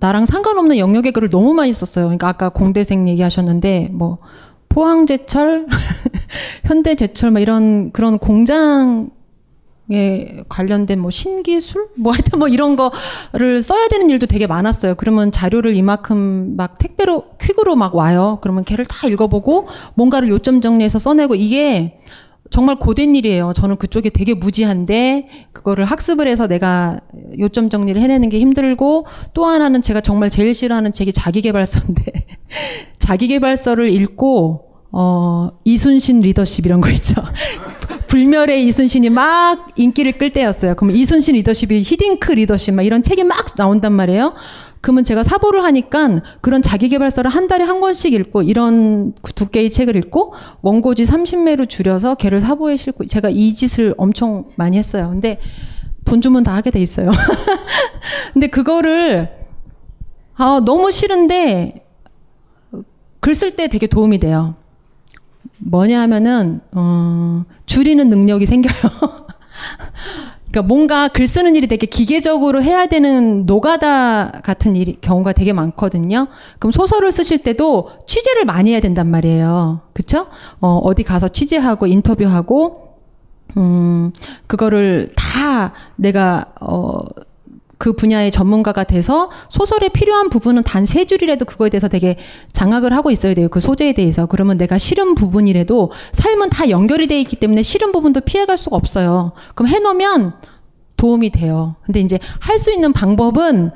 나랑 0.00 0.26
상관없는 0.26 0.78
영역의 0.78 1.12
글을 1.12 1.30
너무 1.30 1.54
많이 1.54 1.72
썼어요. 1.72 2.06
그러니까 2.06 2.26
아까 2.28 2.48
공대생 2.48 3.08
얘기하셨는데 3.08 3.90
뭐 3.92 4.18
포항제철, 4.68 5.66
현대제철 6.66 7.30
막 7.30 7.40
이런 7.40 7.92
그런 7.92 8.18
공장 8.18 9.10
에 9.92 10.44
관련된 10.48 11.00
뭐 11.00 11.10
신기술 11.10 11.88
뭐 11.96 12.12
하여튼 12.12 12.38
뭐 12.38 12.46
이런 12.46 12.76
거를 12.76 13.60
써야 13.60 13.88
되는 13.88 14.08
일도 14.08 14.26
되게 14.26 14.46
많았어요. 14.46 14.94
그러면 14.94 15.32
자료를 15.32 15.74
이만큼 15.74 16.54
막 16.56 16.78
택배로 16.78 17.24
퀵으로 17.40 17.74
막 17.74 17.96
와요. 17.96 18.38
그러면 18.40 18.64
걔를 18.64 18.84
다 18.84 19.08
읽어보고 19.08 19.66
뭔가를 19.94 20.28
요점 20.28 20.60
정리해서 20.60 21.00
써내고 21.00 21.34
이게 21.34 21.98
정말 22.50 22.76
고된 22.76 23.14
일이에요. 23.14 23.52
저는 23.54 23.76
그쪽에 23.76 24.10
되게 24.10 24.34
무지한데 24.34 25.28
그거를 25.52 25.84
학습을 25.84 26.26
해서 26.28 26.48
내가 26.48 26.98
요점 27.38 27.70
정리를 27.70 28.00
해내는 28.00 28.28
게 28.28 28.40
힘들고 28.40 29.06
또 29.34 29.46
하나는 29.46 29.82
제가 29.82 30.00
정말 30.00 30.30
제일 30.30 30.52
싫어하는 30.52 30.92
책이 30.92 31.12
자기계발서인데 31.12 32.04
자기계발서를 32.98 33.90
읽고 33.90 34.66
어 34.92 35.50
이순신 35.64 36.20
리더십 36.20 36.66
이런 36.66 36.80
거 36.80 36.90
있죠. 36.90 37.22
불멸의 38.08 38.66
이순신이 38.66 39.08
막 39.10 39.68
인기를 39.76 40.18
끌 40.18 40.32
때였어요. 40.32 40.74
그럼 40.74 40.96
이순신 40.96 41.36
리더십이 41.36 41.82
히딩크 41.82 42.32
리더십 42.32 42.74
막 42.74 42.82
이런 42.82 43.02
책이 43.02 43.22
막 43.22 43.54
나온단 43.56 43.92
말이에요. 43.92 44.34
그러면 44.80 45.04
제가 45.04 45.22
사보를 45.22 45.62
하니까 45.64 46.22
그런 46.40 46.62
자기계발서를 46.62 47.30
한 47.30 47.48
달에 47.48 47.64
한 47.64 47.80
권씩 47.80 48.12
읽고 48.14 48.42
이런 48.42 49.12
두께의 49.34 49.70
책을 49.70 49.94
읽고 49.96 50.32
원고지 50.62 51.04
30매로 51.04 51.68
줄여서 51.68 52.14
걔를 52.14 52.40
사보에 52.40 52.76
싣고 52.76 53.06
제가 53.06 53.28
이 53.30 53.52
짓을 53.54 53.94
엄청 53.98 54.46
많이 54.56 54.78
했어요. 54.78 55.10
근데 55.10 55.38
돈 56.04 56.20
주면 56.20 56.42
다 56.44 56.54
하게 56.54 56.70
돼 56.70 56.80
있어요. 56.80 57.10
근데 58.32 58.46
그거를 58.46 59.30
아, 60.36 60.62
너무 60.64 60.90
싫은데 60.90 61.86
글 63.20 63.34
쓸 63.34 63.54
때 63.54 63.68
되게 63.68 63.86
도움이 63.86 64.18
돼요. 64.18 64.54
뭐냐 65.58 66.00
하면은 66.00 66.60
어, 66.72 67.44
줄이는 67.66 68.08
능력이 68.08 68.46
생겨요. 68.46 68.72
그러니까 70.50 70.62
뭔가 70.62 71.08
글 71.08 71.26
쓰는 71.26 71.54
일이 71.54 71.68
되게 71.68 71.86
기계적으로 71.86 72.62
해야 72.62 72.86
되는 72.86 73.46
노가다 73.46 74.40
같은 74.42 74.74
일 74.74 74.96
경우가 75.00 75.32
되게 75.32 75.52
많거든요. 75.52 76.26
그럼 76.58 76.72
소설을 76.72 77.12
쓰실 77.12 77.38
때도 77.38 77.90
취재를 78.06 78.44
많이 78.44 78.72
해야 78.72 78.80
된단 78.80 79.06
말이에요. 79.08 79.82
그쵸? 79.92 80.26
어, 80.60 80.78
어디 80.82 81.04
가서 81.04 81.28
취재하고 81.28 81.86
인터뷰하고 81.86 82.88
음, 83.56 84.12
그거를 84.46 85.12
다 85.16 85.72
내가 85.96 86.46
어, 86.60 86.98
그 87.80 87.94
분야의 87.94 88.30
전문가가 88.30 88.84
돼서 88.84 89.30
소설에 89.48 89.88
필요한 89.88 90.28
부분은 90.28 90.64
단 90.64 90.84
세 90.84 91.06
줄이라도 91.06 91.46
그거에 91.46 91.70
대해서 91.70 91.88
되게 91.88 92.16
장악을 92.52 92.92
하고 92.92 93.10
있어야 93.10 93.32
돼요. 93.32 93.48
그 93.48 93.58
소재에 93.58 93.94
대해서. 93.94 94.26
그러면 94.26 94.58
내가 94.58 94.76
싫은 94.76 95.14
부분이라도 95.14 95.90
삶은 96.12 96.50
다 96.50 96.68
연결이 96.68 97.06
돼 97.06 97.18
있기 97.22 97.36
때문에 97.36 97.62
싫은 97.62 97.92
부분도 97.92 98.20
피해갈 98.20 98.58
수가 98.58 98.76
없어요. 98.76 99.32
그럼 99.54 99.68
해놓으면 99.72 100.34
도움이 100.98 101.30
돼요. 101.30 101.76
근데 101.86 102.00
이제 102.00 102.18
할 102.40 102.58
수 102.58 102.70
있는 102.70 102.92
방법은 102.92 103.70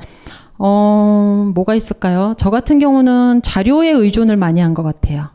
어, 0.58 1.50
뭐가 1.54 1.74
있을까요? 1.74 2.34
저 2.36 2.50
같은 2.50 2.78
경우는 2.78 3.40
자료에 3.42 3.90
의존을 3.90 4.36
많이 4.36 4.60
한 4.60 4.74
것 4.74 4.82
같아요. 4.82 5.28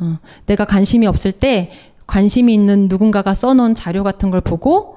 어, 0.00 0.18
내가 0.46 0.64
관심이 0.64 1.06
없을 1.06 1.30
때 1.32 1.72
관심이 2.06 2.54
있는 2.54 2.88
누군가가 2.88 3.34
써놓은 3.34 3.74
자료 3.74 4.02
같은 4.02 4.30
걸 4.30 4.40
보고 4.40 4.96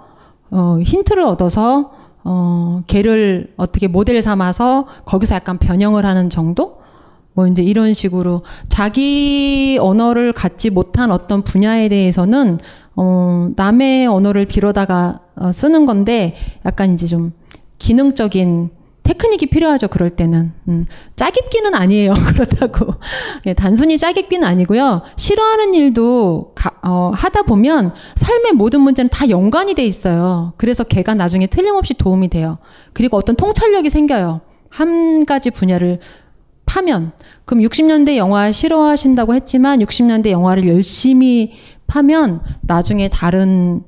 어, 0.50 0.80
힌트를 0.82 1.24
얻어서 1.24 1.92
어, 2.30 2.84
걔를 2.88 3.54
어떻게 3.56 3.88
모델 3.88 4.22
삼아서 4.22 4.86
거기서 5.06 5.36
약간 5.36 5.58
변형을 5.58 6.06
하는 6.06 6.30
정도? 6.30 6.82
뭐 7.34 7.48
이제 7.48 7.64
이런 7.64 7.94
식으로 7.94 8.44
자기 8.68 9.78
언어를 9.80 10.34
갖지 10.34 10.70
못한 10.70 11.12
어떤 11.12 11.44
분야에 11.44 11.88
대해서는 11.88 12.60
어, 12.98 13.50
남의 13.56 14.08
언어를 14.08 14.46
빌어다가 14.46 15.22
어, 15.38 15.52
쓰는 15.54 15.86
건데 15.86 16.36
약간 16.66 16.94
이제 16.94 17.08
좀 17.08 17.32
기능적인 17.78 18.72
테크닉이 19.08 19.46
필요하죠. 19.46 19.88
그럴 19.88 20.10
때는 20.10 20.52
음, 20.68 20.86
짜깁기는 21.16 21.74
아니에요. 21.74 22.14
그렇다고 22.28 22.96
예, 23.46 23.54
단순히 23.54 23.98
짜깁기는 23.98 24.46
아니고요. 24.46 25.02
싫어하는 25.16 25.74
일도 25.74 26.52
가, 26.56 26.72
어, 26.84 27.12
하다 27.16 27.44
보면 27.44 27.94
삶의 28.16 28.54
모든 28.54 28.82
문제는 28.82 29.10
다 29.10 29.30
연관이 29.30 29.76
돼 29.76 29.86
있어요. 29.86 30.54
그래서 30.58 30.84
걔가 30.84 31.14
나중에 31.14 31.48
틀림없이 31.48 31.94
도움이 31.94 32.28
돼요. 32.28 32.58
그리고 32.92 33.16
어떤 33.16 33.38
통찰력이 33.38 33.90
생겨요. 33.90 34.42
한 34.70 35.26
가지 35.26 35.52
분야를 35.52 36.00
파면 36.66 37.14
그럼 37.46 37.64
60년대 37.64 38.18
영화 38.18 38.52
싫어하신다고 38.52 39.36
했지만 39.36 39.80
60년대 39.80 40.32
영화를 40.32 40.68
열심히 40.68 41.54
파면 41.88 42.42
나중에 42.62 43.08
다른 43.08 43.84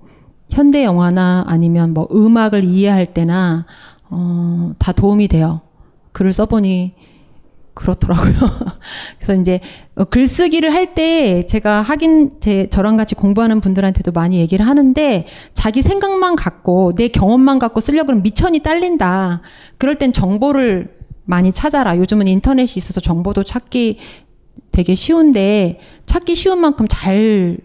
현대 0.49 0.86
영화나 0.86 1.43
아니면 1.45 1.93
뭐 1.93 2.07
음악을 2.09 2.63
이해할 2.63 3.05
때나 3.05 3.65
어, 4.10 4.74
다 4.80 4.91
도움이 4.91 5.28
돼요. 5.28 5.62
글을 6.12 6.34
써보니 6.34 6.93
그렇더라고요. 7.74 8.34
그래서 9.20 9.36
이제 9.39 9.60
어, 9.95 10.03
글쓰기를 10.05 10.74
할 10.74 10.93
때 10.95 11.45
제가 11.45 11.82
하긴 11.82 12.38
제 12.41 12.68
저랑 12.70 12.97
같이 12.97 13.16
공부하는 13.16 13.62
분들한테도 13.62 14.12
많이 14.12 14.39
얘기를 14.39 14.66
하는데 14.68 15.26
자기 15.53 15.82
생각만 15.82 16.36
갖고 16.36 16.93
내 16.95 17.07
경험만 17.10 17.60
갖고 17.60 17.80
쓰려고 17.80 18.07
그러면 18.07 18.24
미천이 18.24 18.60
딸린다. 18.64 19.41
그럴 19.78 19.95
땐 19.95 20.12
정보를 20.12 20.97
많이 21.26 21.51
찾아라. 21.53 21.95
요즘은 21.97 22.28
인터넷이 22.28 22.74
있어서 22.78 22.99
정보도 22.99 23.43
찾기 23.43 23.99
되게 24.72 24.95
쉬운데 24.95 25.80
찾기 26.05 26.34
쉬운 26.36 26.60
만큼 26.60 26.88
잘 26.89 27.57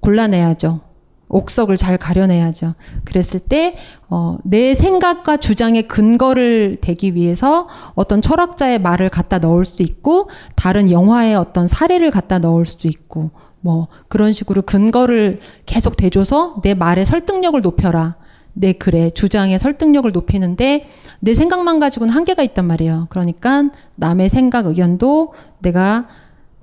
골라내야죠. 0.00 0.80
옥석을 1.28 1.76
잘 1.76 1.98
가려내야죠. 1.98 2.74
그랬을 3.04 3.40
때, 3.40 3.76
어, 4.08 4.38
내 4.44 4.74
생각과 4.74 5.38
주장의 5.38 5.88
근거를 5.88 6.78
대기 6.80 7.14
위해서 7.14 7.68
어떤 7.94 8.22
철학자의 8.22 8.80
말을 8.80 9.08
갖다 9.08 9.38
넣을 9.38 9.64
수도 9.64 9.82
있고, 9.82 10.28
다른 10.54 10.90
영화의 10.90 11.34
어떤 11.34 11.66
사례를 11.66 12.10
갖다 12.10 12.38
넣을 12.38 12.64
수도 12.64 12.88
있고, 12.88 13.30
뭐, 13.60 13.88
그런 14.08 14.32
식으로 14.32 14.62
근거를 14.62 15.40
계속 15.66 15.96
대줘서 15.96 16.60
내 16.62 16.74
말의 16.74 17.04
설득력을 17.04 17.60
높여라. 17.60 18.16
내 18.52 18.72
글의 18.72 19.12
주장의 19.12 19.58
설득력을 19.58 20.10
높이는데, 20.12 20.86
내 21.18 21.34
생각만 21.34 21.80
가지고는 21.80 22.14
한계가 22.14 22.42
있단 22.44 22.64
말이에요. 22.66 23.08
그러니까 23.10 23.70
남의 23.96 24.28
생각, 24.28 24.66
의견도 24.66 25.34
내가 25.58 26.06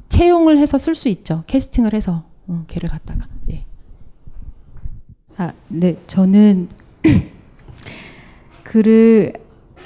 채용을 0.08 0.58
해서 0.58 0.78
쓸 0.78 0.96
수 0.96 1.10
있죠. 1.10 1.44
캐스팅을 1.48 1.94
해서, 1.94 2.24
어, 2.48 2.64
걔를 2.68 2.88
갖다가. 2.88 3.28
예. 3.52 3.66
아, 5.38 5.52
네, 5.68 5.98
저는 6.06 6.68
글을 8.64 9.34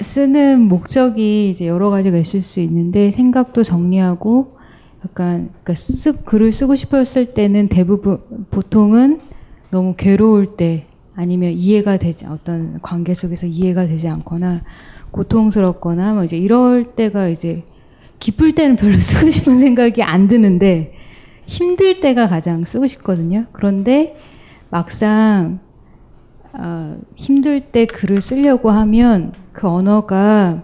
쓰는 0.00 0.60
목적이 0.60 1.50
이제 1.50 1.66
여러 1.66 1.90
가지가 1.90 2.18
있을 2.18 2.42
수 2.42 2.60
있는데 2.60 3.10
생각도 3.12 3.64
정리하고 3.64 4.58
약간 5.04 5.50
그러니까 5.62 5.74
쓰, 5.74 6.12
글을 6.24 6.52
쓰고 6.52 6.74
싶었을 6.74 7.34
때는 7.34 7.68
대부분 7.68 8.18
보통은 8.50 9.20
너무 9.70 9.94
괴로울 9.96 10.56
때 10.56 10.86
아니면 11.14 11.52
이해가 11.52 11.96
되지 11.96 12.26
어떤 12.26 12.78
관계 12.80 13.14
속에서 13.14 13.46
이해가 13.46 13.86
되지 13.86 14.08
않거나 14.08 14.62
고통스럽거나 15.10 16.14
뭐 16.14 16.24
이제 16.24 16.36
이럴 16.36 16.94
때가 16.94 17.28
이제 17.28 17.64
기쁠 18.18 18.54
때는 18.54 18.76
별로 18.76 18.92
쓰고 18.98 19.30
싶은 19.30 19.58
생각이 19.58 20.02
안 20.02 20.28
드는데 20.28 20.92
힘들 21.46 22.00
때가 22.00 22.28
가장 22.28 22.64
쓰고 22.64 22.86
싶거든요. 22.86 23.46
그런데 23.52 24.16
막상 24.70 25.60
어, 26.52 26.98
힘들 27.14 27.60
때 27.60 27.86
글을 27.86 28.20
쓰려고 28.20 28.70
하면 28.70 29.32
그 29.52 29.68
언어가 29.68 30.62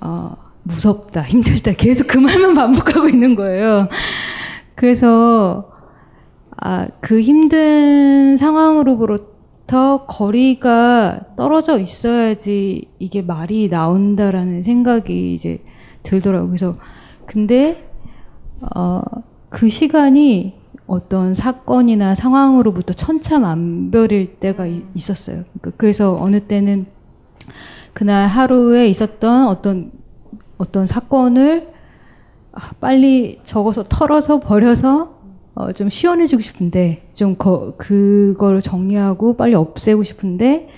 어, 0.00 0.36
무섭다, 0.62 1.22
힘들다 1.26 1.72
계속 1.72 2.08
그 2.08 2.18
말만 2.18 2.54
반복하고 2.54 3.08
있는 3.08 3.34
거예요. 3.36 3.88
그래서 4.74 5.72
아, 6.58 6.88
그 7.00 7.20
힘든 7.20 8.36
상황으로부터 8.36 10.06
거리가 10.06 11.20
떨어져 11.36 11.78
있어야지 11.78 12.88
이게 12.98 13.22
말이 13.22 13.68
나온다라는 13.68 14.62
생각이 14.62 15.34
이제 15.34 15.62
들더라고요. 16.02 16.48
그래서 16.48 16.76
근데 17.26 17.88
어, 18.74 19.02
그 19.48 19.68
시간이 19.68 20.55
어떤 20.86 21.34
사건이나 21.34 22.14
상황으로부터 22.14 22.92
천차만별일 22.92 24.36
때가 24.38 24.66
이, 24.66 24.84
있었어요. 24.94 25.42
그러니까 25.60 25.72
그래서 25.76 26.16
어느 26.20 26.40
때는 26.40 26.86
그날 27.92 28.28
하루에 28.28 28.88
있었던 28.88 29.48
어떤 29.48 29.90
어떤 30.58 30.86
사건을 30.86 31.72
아, 32.52 32.70
빨리 32.80 33.40
적어서 33.42 33.84
털어서 33.88 34.40
버려서 34.40 35.16
어, 35.54 35.72
좀 35.72 35.88
시원해지고 35.88 36.42
싶은데 36.42 37.08
좀 37.12 37.36
거, 37.36 37.74
그걸 37.76 38.60
정리하고 38.60 39.36
빨리 39.36 39.54
없애고 39.54 40.02
싶은데 40.02 40.68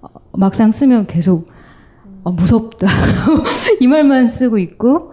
어, 0.00 0.08
막상 0.32 0.72
쓰면 0.72 1.06
계속 1.06 1.46
어, 2.22 2.32
무섭다 2.32 2.86
이 3.80 3.86
말만 3.86 4.26
쓰고 4.26 4.58
있고 4.58 5.12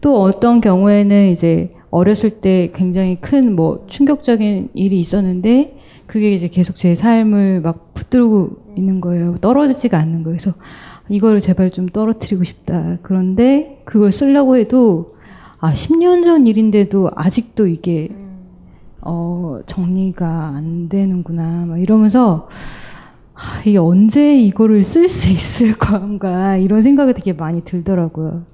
또 0.00 0.22
어떤 0.22 0.60
경우에는 0.60 1.30
이제 1.30 1.70
어렸을 1.90 2.40
때 2.40 2.70
굉장히 2.74 3.20
큰 3.20 3.54
뭐 3.54 3.84
충격적인 3.86 4.70
일이 4.74 5.00
있었는데 5.00 5.78
그게 6.06 6.32
이제 6.32 6.48
계속 6.48 6.76
제 6.76 6.94
삶을 6.94 7.60
막 7.62 7.94
붙들고 7.94 8.74
있는 8.76 9.00
거예요. 9.00 9.36
떨어지지가 9.38 9.98
않는 9.98 10.22
거예요. 10.22 10.36
그래서 10.36 10.54
이거를 11.08 11.40
제발 11.40 11.70
좀 11.70 11.88
떨어뜨리고 11.88 12.44
싶다. 12.44 12.98
그런데 13.02 13.80
그걸 13.84 14.12
쓰려고 14.12 14.56
해도 14.56 15.06
아 15.58 15.72
10년 15.72 16.22
전 16.24 16.46
일인데도 16.46 17.10
아직도 17.14 17.66
이게 17.66 18.08
어, 19.00 19.60
정리가 19.66 20.26
안 20.54 20.88
되는구나. 20.88 21.66
막 21.66 21.80
이러면서 21.80 22.48
아, 23.34 23.60
이게 23.64 23.78
언제 23.78 24.38
이거를 24.38 24.82
쓸 24.82 25.08
수 25.08 25.30
있을 25.30 25.74
건가 25.74 26.56
이런 26.58 26.82
생각이 26.82 27.14
되게 27.14 27.32
많이 27.32 27.62
들더라고요. 27.64 28.44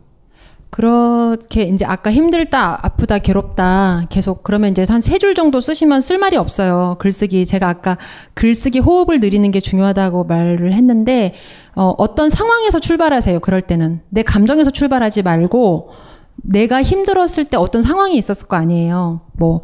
그렇게 0.73 1.65
이제 1.65 1.85
아까 1.85 2.11
힘들다, 2.11 2.79
아프다, 2.83 3.19
괴롭다 3.19 4.07
계속 4.09 4.43
그러면 4.43 4.71
이제 4.71 4.87
한 4.89 5.01
세 5.03 5.19
줄 5.19 5.35
정도 5.35 5.61
쓰시면 5.61 6.01
쓸 6.01 6.17
말이 6.17 6.39
없어요. 6.39 6.97
글쓰기. 6.99 7.45
제가 7.45 7.69
아까 7.69 7.99
글쓰기 8.33 8.79
호흡을 8.79 9.21
느리는 9.21 9.51
게 9.51 9.61
중요하다고 9.61 10.25
말을 10.25 10.73
했는데 10.73 11.35
어, 11.75 11.95
어떤 11.99 12.31
상황에서 12.31 12.81
출발하세요. 12.81 13.41
그럴 13.41 13.61
때는 13.61 14.01
내 14.09 14.23
감정에서 14.23 14.71
출발하지 14.71 15.23
말고 15.23 15.91
내가 16.37 16.83
힘들었을 16.83 17.45
때 17.51 17.59
어떤 17.59 17.83
상황이 17.83 18.17
있었을 18.17 18.49
거 18.49 18.57
아니에요. 18.57 19.21
뭐, 19.35 19.61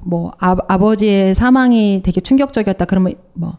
뭐, 0.00 0.32
아, 0.38 0.56
아버지의 0.68 1.34
사망이 1.34 2.00
되게 2.02 2.22
충격적이었다. 2.22 2.86
그러면 2.86 3.12
뭐, 3.34 3.58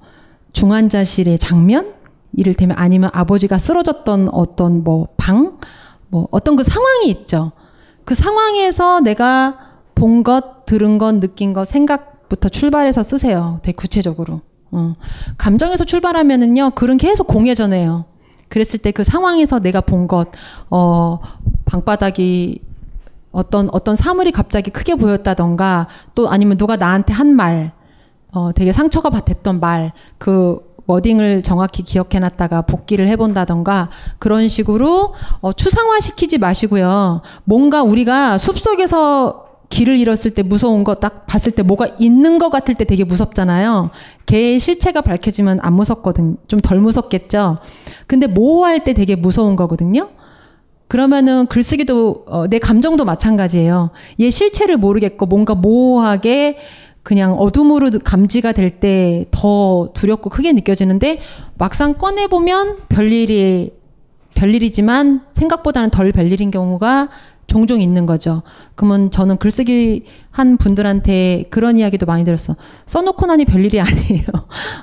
중환자실의 0.53 1.37
장면? 1.37 1.93
이를테면 2.35 2.75
아니면 2.79 3.11
아버지가 3.13 3.59
쓰러졌던 3.59 4.29
어떤 4.31 4.83
뭐, 4.83 5.09
방? 5.17 5.59
뭐, 6.09 6.27
어떤 6.31 6.55
그 6.55 6.63
상황이 6.63 7.09
있죠. 7.09 7.51
그 8.05 8.15
상황에서 8.15 8.99
내가 9.01 9.57
본 9.95 10.23
것, 10.23 10.65
들은 10.65 10.97
것, 10.97 11.15
느낀 11.19 11.53
것, 11.53 11.67
생각부터 11.67 12.49
출발해서 12.49 13.03
쓰세요. 13.03 13.59
되게 13.63 13.75
구체적으로. 13.75 14.41
어. 14.71 14.95
감정에서 15.37 15.83
출발하면은요, 15.85 16.71
글은 16.71 16.97
계속 16.97 17.27
공회전해요. 17.27 18.05
그랬을 18.49 18.79
때 18.79 18.91
그 18.91 19.03
상황에서 19.03 19.59
내가 19.59 19.81
본 19.81 20.07
것, 20.07 20.29
어, 20.69 21.19
방바닥이 21.65 22.61
어떤, 23.31 23.69
어떤 23.71 23.95
사물이 23.95 24.31
갑자기 24.31 24.71
크게 24.71 24.95
보였다던가, 24.95 25.87
또 26.15 26.29
아니면 26.29 26.57
누가 26.57 26.75
나한테 26.75 27.13
한 27.13 27.35
말, 27.35 27.73
어, 28.31 28.51
되게 28.53 28.71
상처가 28.71 29.09
됐던 29.19 29.59
말, 29.59 29.91
그 30.17 30.59
워딩을 30.87 31.43
정확히 31.43 31.83
기억해 31.83 32.19
놨다가 32.19 32.63
복기를 32.63 33.07
해본다던가, 33.07 33.89
그런 34.19 34.47
식으로, 34.47 35.13
어, 35.41 35.53
추상화 35.53 35.99
시키지 35.99 36.37
마시고요. 36.39 37.21
뭔가 37.43 37.83
우리가 37.83 38.37
숲속에서 38.37 39.43
길을 39.69 39.97
잃었을 39.97 40.33
때 40.33 40.43
무서운 40.43 40.85
거 40.85 40.95
딱 40.95 41.27
봤을 41.27 41.51
때 41.51 41.61
뭐가 41.61 41.87
있는 41.99 42.39
것 42.39 42.49
같을 42.49 42.75
때 42.75 42.85
되게 42.85 43.03
무섭잖아요. 43.03 43.89
개의 44.25 44.59
실체가 44.59 45.01
밝혀지면 45.01 45.59
안 45.61 45.73
무섭거든. 45.73 46.37
좀 46.47 46.61
덜 46.61 46.79
무섭겠죠. 46.79 47.57
근데 48.07 48.27
모호할 48.27 48.85
때 48.85 48.93
되게 48.93 49.17
무서운 49.17 49.57
거거든요. 49.57 50.09
그러면은 50.87 51.47
글쓰기도 51.47 52.23
어, 52.27 52.47
내 52.47 52.59
감정도 52.59 53.03
마찬가지예요. 53.03 53.89
얘 54.21 54.29
실체를 54.29 54.77
모르겠고 54.77 55.25
뭔가 55.25 55.53
모호하게 55.53 56.57
그냥 57.07 57.33
어둠으로 57.33 57.89
감지가 58.03 58.51
될 58.51 58.69
때 58.81 59.25
더 59.31 59.89
두렵고 59.93 60.29
크게 60.29 60.51
느껴지는데 60.51 61.19
막상 61.57 61.93
꺼내 61.93 62.27
보면 62.27 62.79
별일이 62.89 63.71
별일이지만 64.35 65.21
생각보다는 65.31 65.89
덜 65.89 66.11
별일인 66.11 66.51
경우가 66.51 67.07
종종 67.47 67.81
있는 67.81 68.05
거죠. 68.05 68.43
그러면 68.75 69.09
저는 69.09 69.37
글쓰기 69.37 70.03
한 70.31 70.57
분들한테 70.57 71.45
그런 71.49 71.77
이야기도 71.77 72.05
많이 72.05 72.25
들었어. 72.25 72.55
써놓고 72.85 73.25
나니 73.25 73.45
별일이 73.45 73.79
아니에요. 73.81 74.25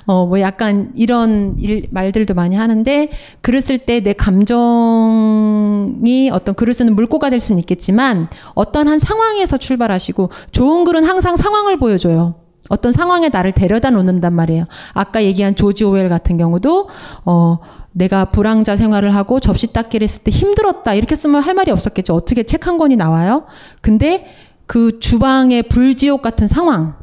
어, 0.07 0.25
뭐 0.25 0.39
약간 0.41 0.91
이런 0.95 1.55
일, 1.59 1.87
말들도 1.91 2.33
많이 2.33 2.55
하는데 2.55 3.09
글을 3.41 3.61
쓸 3.61 3.77
때 3.77 4.01
내 4.01 4.13
감정이 4.13 6.29
어떤 6.31 6.55
글을 6.55 6.73
쓰는 6.73 6.95
물꼬가 6.95 7.29
될 7.29 7.39
수는 7.39 7.59
있겠지만 7.59 8.27
어떤 8.53 8.87
한 8.87 8.99
상황에서 8.99 9.57
출발하시고 9.57 10.29
좋은 10.51 10.83
글은 10.85 11.03
항상 11.05 11.35
상황을 11.37 11.77
보여줘요. 11.77 12.35
어떤 12.69 12.91
상황에 12.91 13.29
나를 13.29 13.51
데려다 13.51 13.91
놓는단 13.91 14.33
말이에요. 14.33 14.65
아까 14.93 15.23
얘기한 15.23 15.55
조지 15.55 15.83
오웰 15.83 16.09
같은 16.09 16.37
경우도 16.37 16.89
어 17.25 17.59
내가 17.97 18.25
불황자 18.25 18.75
생활을 18.75 19.15
하고 19.15 19.39
접시 19.39 19.71
닦기를 19.71 20.03
했을 20.03 20.23
때 20.23 20.29
힘들었다 20.29 20.93
이렇게 20.93 21.15
쓰면 21.15 21.41
할 21.41 21.53
말이 21.53 21.71
없었겠죠. 21.71 22.13
어떻게 22.13 22.43
책 22.43 22.67
한 22.67 22.77
권이 22.77 22.97
나와요? 22.97 23.45
근데 23.79 24.25
그 24.65 24.99
주방의 24.99 25.63
불지옥 25.63 26.21
같은 26.21 26.47
상황, 26.47 26.95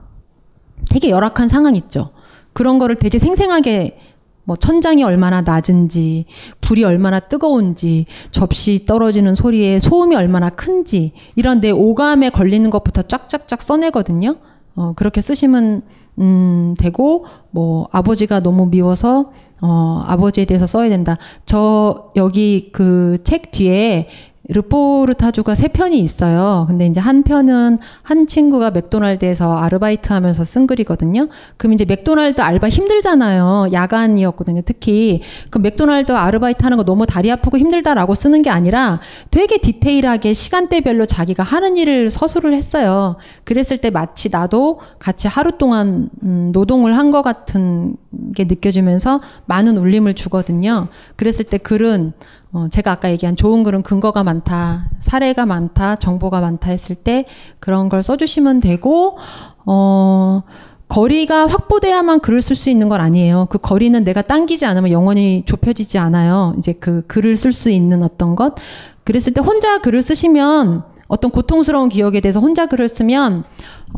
되게 0.90 1.08
열악한 1.10 1.48
상황 1.48 1.76
있죠. 1.76 2.10
그런 2.52 2.78
거를 2.78 2.96
되게 2.96 3.18
생생하게 3.18 3.98
뭐 4.44 4.56
천장이 4.56 5.02
얼마나 5.04 5.40
낮은지, 5.40 6.26
불이 6.60 6.84
얼마나 6.84 7.20
뜨거운지, 7.20 8.06
접시 8.32 8.84
떨어지는 8.84 9.34
소리에 9.34 9.78
소음이 9.78 10.14
얼마나 10.16 10.50
큰지 10.50 11.12
이런 11.36 11.60
내 11.60 11.70
오감에 11.70 12.30
걸리는 12.30 12.68
것부터 12.68 13.02
쫙쫙쫙 13.02 13.62
써내거든요. 13.62 14.36
어, 14.74 14.92
그렇게 14.96 15.20
쓰시면 15.22 15.82
음, 16.18 16.74
되고 16.78 17.24
뭐 17.50 17.88
아버지가 17.92 18.40
너무 18.40 18.66
미워서 18.66 19.32
어, 19.62 20.04
아버지에 20.06 20.44
대해서 20.44 20.66
써야 20.66 20.88
된다. 20.88 21.16
저 21.46 22.10
여기 22.16 22.70
그 22.72 23.18
책 23.24 23.50
뒤에 23.52 24.08
르포르타주가 24.48 25.54
세 25.54 25.68
편이 25.68 26.00
있어요. 26.00 26.64
근데 26.68 26.86
이제 26.86 26.98
한 26.98 27.22
편은 27.22 27.78
한 28.02 28.26
친구가 28.26 28.72
맥도날드에서 28.72 29.56
아르바이트 29.56 30.12
하면서 30.12 30.44
쓴 30.44 30.66
글이거든요. 30.66 31.28
그럼 31.56 31.74
이제 31.74 31.84
맥도날드 31.84 32.40
알바 32.40 32.68
힘들잖아요. 32.68 33.68
야간이었거든요. 33.72 34.62
특히. 34.64 35.20
그 35.50 35.58
맥도날드 35.58 36.10
아르바이트 36.10 36.64
하는 36.64 36.76
거 36.76 36.82
너무 36.84 37.06
다리 37.06 37.30
아프고 37.30 37.56
힘들다라고 37.56 38.16
쓰는 38.16 38.42
게 38.42 38.50
아니라 38.50 38.98
되게 39.30 39.58
디테일하게 39.58 40.32
시간대별로 40.32 41.06
자기가 41.06 41.44
하는 41.44 41.76
일을 41.76 42.10
서술을 42.10 42.52
했어요. 42.54 43.16
그랬을 43.44 43.78
때 43.78 43.90
마치 43.90 44.28
나도 44.28 44.80
같이 44.98 45.28
하루 45.28 45.56
동안 45.56 46.10
음, 46.24 46.50
노동을 46.52 46.96
한 46.96 47.12
것 47.12 47.20
같은 47.20 47.94
게 48.34 48.44
느껴지면서 48.44 49.20
많은 49.44 49.76
울림을 49.76 50.14
주거든요. 50.14 50.88
그랬을 51.16 51.44
때 51.44 51.58
글은 51.58 52.14
어, 52.54 52.68
제가 52.70 52.92
아까 52.92 53.10
얘기한 53.10 53.34
좋은 53.34 53.62
글은 53.62 53.82
근거가 53.82 54.24
많다, 54.24 54.90
사례가 54.98 55.46
많다, 55.46 55.96
정보가 55.96 56.40
많다 56.40 56.70
했을 56.70 56.94
때 56.94 57.24
그런 57.60 57.88
걸 57.88 58.02
써주시면 58.02 58.60
되고, 58.60 59.16
어, 59.64 60.42
거리가 60.88 61.46
확보돼야만 61.46 62.20
글을 62.20 62.42
쓸 62.42 62.54
수 62.54 62.68
있는 62.68 62.90
건 62.90 63.00
아니에요. 63.00 63.46
그 63.48 63.56
거리는 63.56 64.04
내가 64.04 64.20
당기지 64.20 64.66
않으면 64.66 64.90
영원히 64.90 65.44
좁혀지지 65.46 65.96
않아요. 65.96 66.54
이제 66.58 66.74
그 66.74 67.02
글을 67.06 67.36
쓸 67.36 67.54
수 67.54 67.70
있는 67.70 68.02
어떤 68.02 68.36
것. 68.36 68.56
그랬을 69.04 69.32
때 69.32 69.40
혼자 69.40 69.80
글을 69.80 70.02
쓰시면 70.02 70.82
어떤 71.08 71.30
고통스러운 71.30 71.88
기억에 71.88 72.20
대해서 72.20 72.40
혼자 72.40 72.66
글을 72.66 72.90
쓰면, 72.90 73.44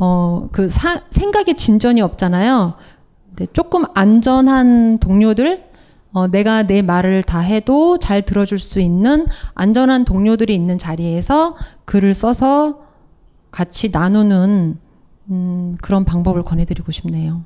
어, 0.01 0.49
그 0.53 0.69
사, 0.69 1.01
생각에 1.11 1.55
진전이 1.55 2.01
없잖아요. 2.01 2.75
네, 3.37 3.47
조금 3.53 3.85
안전한 3.95 4.99
동료들, 4.99 5.65
어, 6.15 6.29
내가 6.29 6.63
내 6.63 6.81
말을 6.81 7.25
다 7.25 7.41
해도 7.41 7.99
잘 7.99 8.23
들어줄 8.23 8.61
수 8.61 8.81
있는 8.81 9.27
안전한 9.55 10.05
동료들이 10.05 10.55
있는 10.55 10.79
자리에서 10.79 11.57
글을 11.85 12.15
써서 12.15 12.79
같이 13.51 13.91
나누는 13.91 14.79
음, 15.31 15.77
그런 15.83 16.05
방법을 16.05 16.45
권해드리고 16.45 16.93
싶네요. 16.93 17.45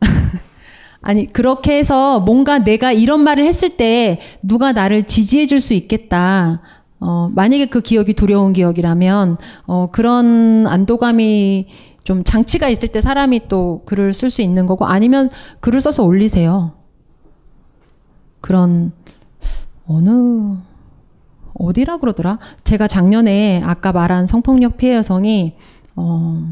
아니, 1.00 1.26
그렇게 1.32 1.78
해서 1.78 2.18
뭔가 2.20 2.58
내가 2.58 2.90
이런 2.90 3.20
말을 3.20 3.44
했을 3.44 3.76
때 3.76 4.20
누가 4.42 4.72
나를 4.72 5.06
지지해 5.06 5.46
줄 5.46 5.60
수 5.60 5.74
있겠다. 5.74 6.60
어, 6.98 7.30
만약에 7.34 7.66
그 7.66 7.82
기억이 7.82 8.14
두려운 8.14 8.52
기억이라면, 8.52 9.36
어, 9.66 9.90
그런 9.92 10.66
안도감이 10.66 11.68
좀 12.02 12.24
장치가 12.24 12.68
있을 12.68 12.88
때 12.88 13.00
사람이 13.00 13.48
또 13.48 13.82
글을 13.86 14.12
쓸 14.12 14.30
수 14.30 14.42
있는 14.42 14.66
거고, 14.66 14.86
아니면 14.86 15.30
글을 15.60 15.80
써서 15.80 16.02
올리세요. 16.02 16.75
그런, 18.46 18.92
어느, 19.88 20.56
어디라 21.54 21.96
그러더라? 21.96 22.38
제가 22.62 22.86
작년에 22.86 23.60
아까 23.64 23.90
말한 23.90 24.28
성폭력 24.28 24.76
피해 24.76 24.94
여성이, 24.94 25.54
어, 25.96 26.46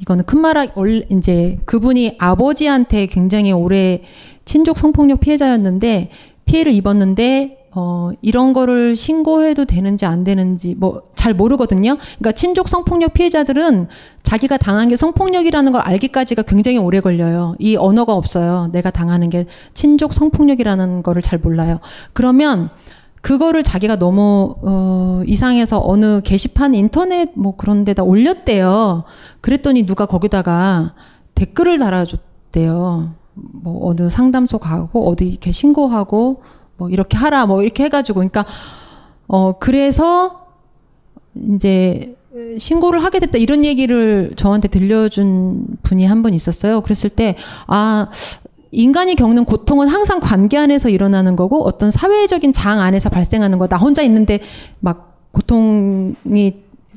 이거는 0.00 0.24
큰 0.24 0.40
말, 0.40 0.72
이제 1.10 1.60
그분이 1.64 2.16
아버지한테 2.18 3.06
굉장히 3.06 3.52
오래 3.52 4.02
친족 4.44 4.78
성폭력 4.78 5.20
피해자였는데 5.20 6.10
피해를 6.44 6.72
입었는데 6.72 7.59
어, 7.72 8.10
이런 8.22 8.52
거를 8.52 8.96
신고해도 8.96 9.64
되는지 9.64 10.06
안 10.06 10.24
되는지 10.24 10.74
뭐 10.74 11.10
잘 11.20 11.34
모르거든요. 11.34 11.98
그러니까 11.98 12.32
친족 12.32 12.70
성폭력 12.70 13.12
피해자들은 13.12 13.88
자기가 14.22 14.56
당한 14.56 14.88
게 14.88 14.96
성폭력이라는 14.96 15.70
걸 15.70 15.82
알기까지가 15.82 16.44
굉장히 16.44 16.78
오래 16.78 17.00
걸려요. 17.00 17.56
이 17.58 17.76
언어가 17.76 18.14
없어요. 18.14 18.70
내가 18.72 18.90
당하는 18.90 19.28
게 19.28 19.44
친족 19.74 20.14
성폭력이라는 20.14 21.02
거를 21.02 21.20
잘 21.20 21.38
몰라요. 21.38 21.80
그러면 22.14 22.70
그거를 23.20 23.62
자기가 23.62 23.98
너무 23.98 24.54
어, 24.62 25.20
이상해서 25.26 25.82
어느 25.84 26.22
게시판 26.22 26.74
인터넷 26.74 27.32
뭐 27.34 27.54
그런 27.54 27.84
데다 27.84 28.02
올렸대요. 28.02 29.04
그랬더니 29.42 29.84
누가 29.84 30.06
거기다가 30.06 30.94
댓글을 31.34 31.78
달아줬대요. 31.78 33.10
뭐 33.34 33.90
어느 33.90 34.08
상담소 34.08 34.56
가고 34.56 35.06
어디 35.10 35.28
이렇게 35.28 35.52
신고하고 35.52 36.40
뭐 36.80 36.88
이렇게 36.90 37.16
하라 37.16 37.46
뭐 37.46 37.62
이렇게 37.62 37.84
해가지고 37.84 38.16
그러니까 38.20 38.44
어 39.28 39.52
그래서 39.58 40.46
이제 41.54 42.16
신고를 42.58 43.04
하게 43.04 43.20
됐다 43.20 43.38
이런 43.38 43.64
얘기를 43.64 44.32
저한테 44.36 44.68
들려준 44.68 45.66
분이 45.82 46.06
한 46.06 46.22
분 46.22 46.34
있었어요. 46.34 46.80
그랬을 46.80 47.10
때 47.10 47.36
아 47.66 48.08
인간이 48.72 49.16
겪는 49.16 49.44
고통은 49.46 49.88
항상 49.88 50.20
관계 50.20 50.56
안에서 50.56 50.88
일어나는 50.90 51.34
거고 51.36 51.64
어떤 51.66 51.90
사회적인 51.90 52.52
장 52.52 52.80
안에서 52.80 53.10
발생하는 53.10 53.58
거. 53.58 53.66
나 53.66 53.76
혼자 53.76 54.02
있는데 54.02 54.40
막 54.80 55.18
고통이 55.32 56.54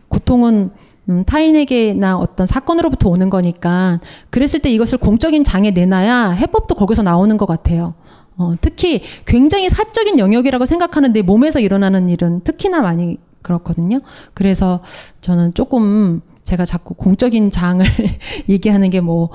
고통은 0.07 0.69
음, 1.09 1.23
타인에게나 1.25 2.17
어떤 2.17 2.47
사건으로부터 2.47 3.09
오는 3.09 3.29
거니까 3.29 3.99
그랬을 4.29 4.61
때 4.61 4.71
이것을 4.71 4.99
공적인 4.99 5.43
장에 5.43 5.71
내놔야 5.71 6.29
해법도 6.29 6.75
거기서 6.75 7.01
나오는 7.03 7.35
것 7.37 7.45
같아요. 7.47 7.95
어, 8.37 8.55
특히 8.61 9.01
굉장히 9.25 9.69
사적인 9.69 10.19
영역이라고 10.19 10.65
생각하는 10.65 11.13
내 11.13 11.21
몸에서 11.21 11.59
일어나는 11.59 12.09
일은 12.09 12.41
특히나 12.41 12.81
많이 12.81 13.17
그렇거든요. 13.41 13.99
그래서 14.33 14.81
저는 15.21 15.53
조금 15.53 16.21
제가 16.43 16.65
자꾸 16.65 16.93
공적인 16.93 17.51
장을 17.51 17.85
얘기하는 18.49 18.89
게 18.89 19.01
뭐 19.01 19.29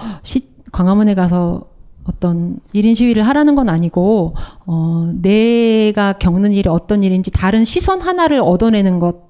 광화문에 0.73 1.15
가서 1.15 1.69
어떤 2.05 2.59
1인 2.75 2.95
시위를 2.95 3.23
하라는 3.29 3.55
건 3.55 3.69
아니고 3.69 4.35
어, 4.67 5.13
내가 5.21 6.15
겪는 6.15 6.53
일이 6.53 6.69
어떤 6.69 7.03
일인지 7.03 7.31
다른 7.31 7.65
시선 7.65 8.01
하나를 8.01 8.41
얻어내는 8.41 8.99
것 8.99 9.29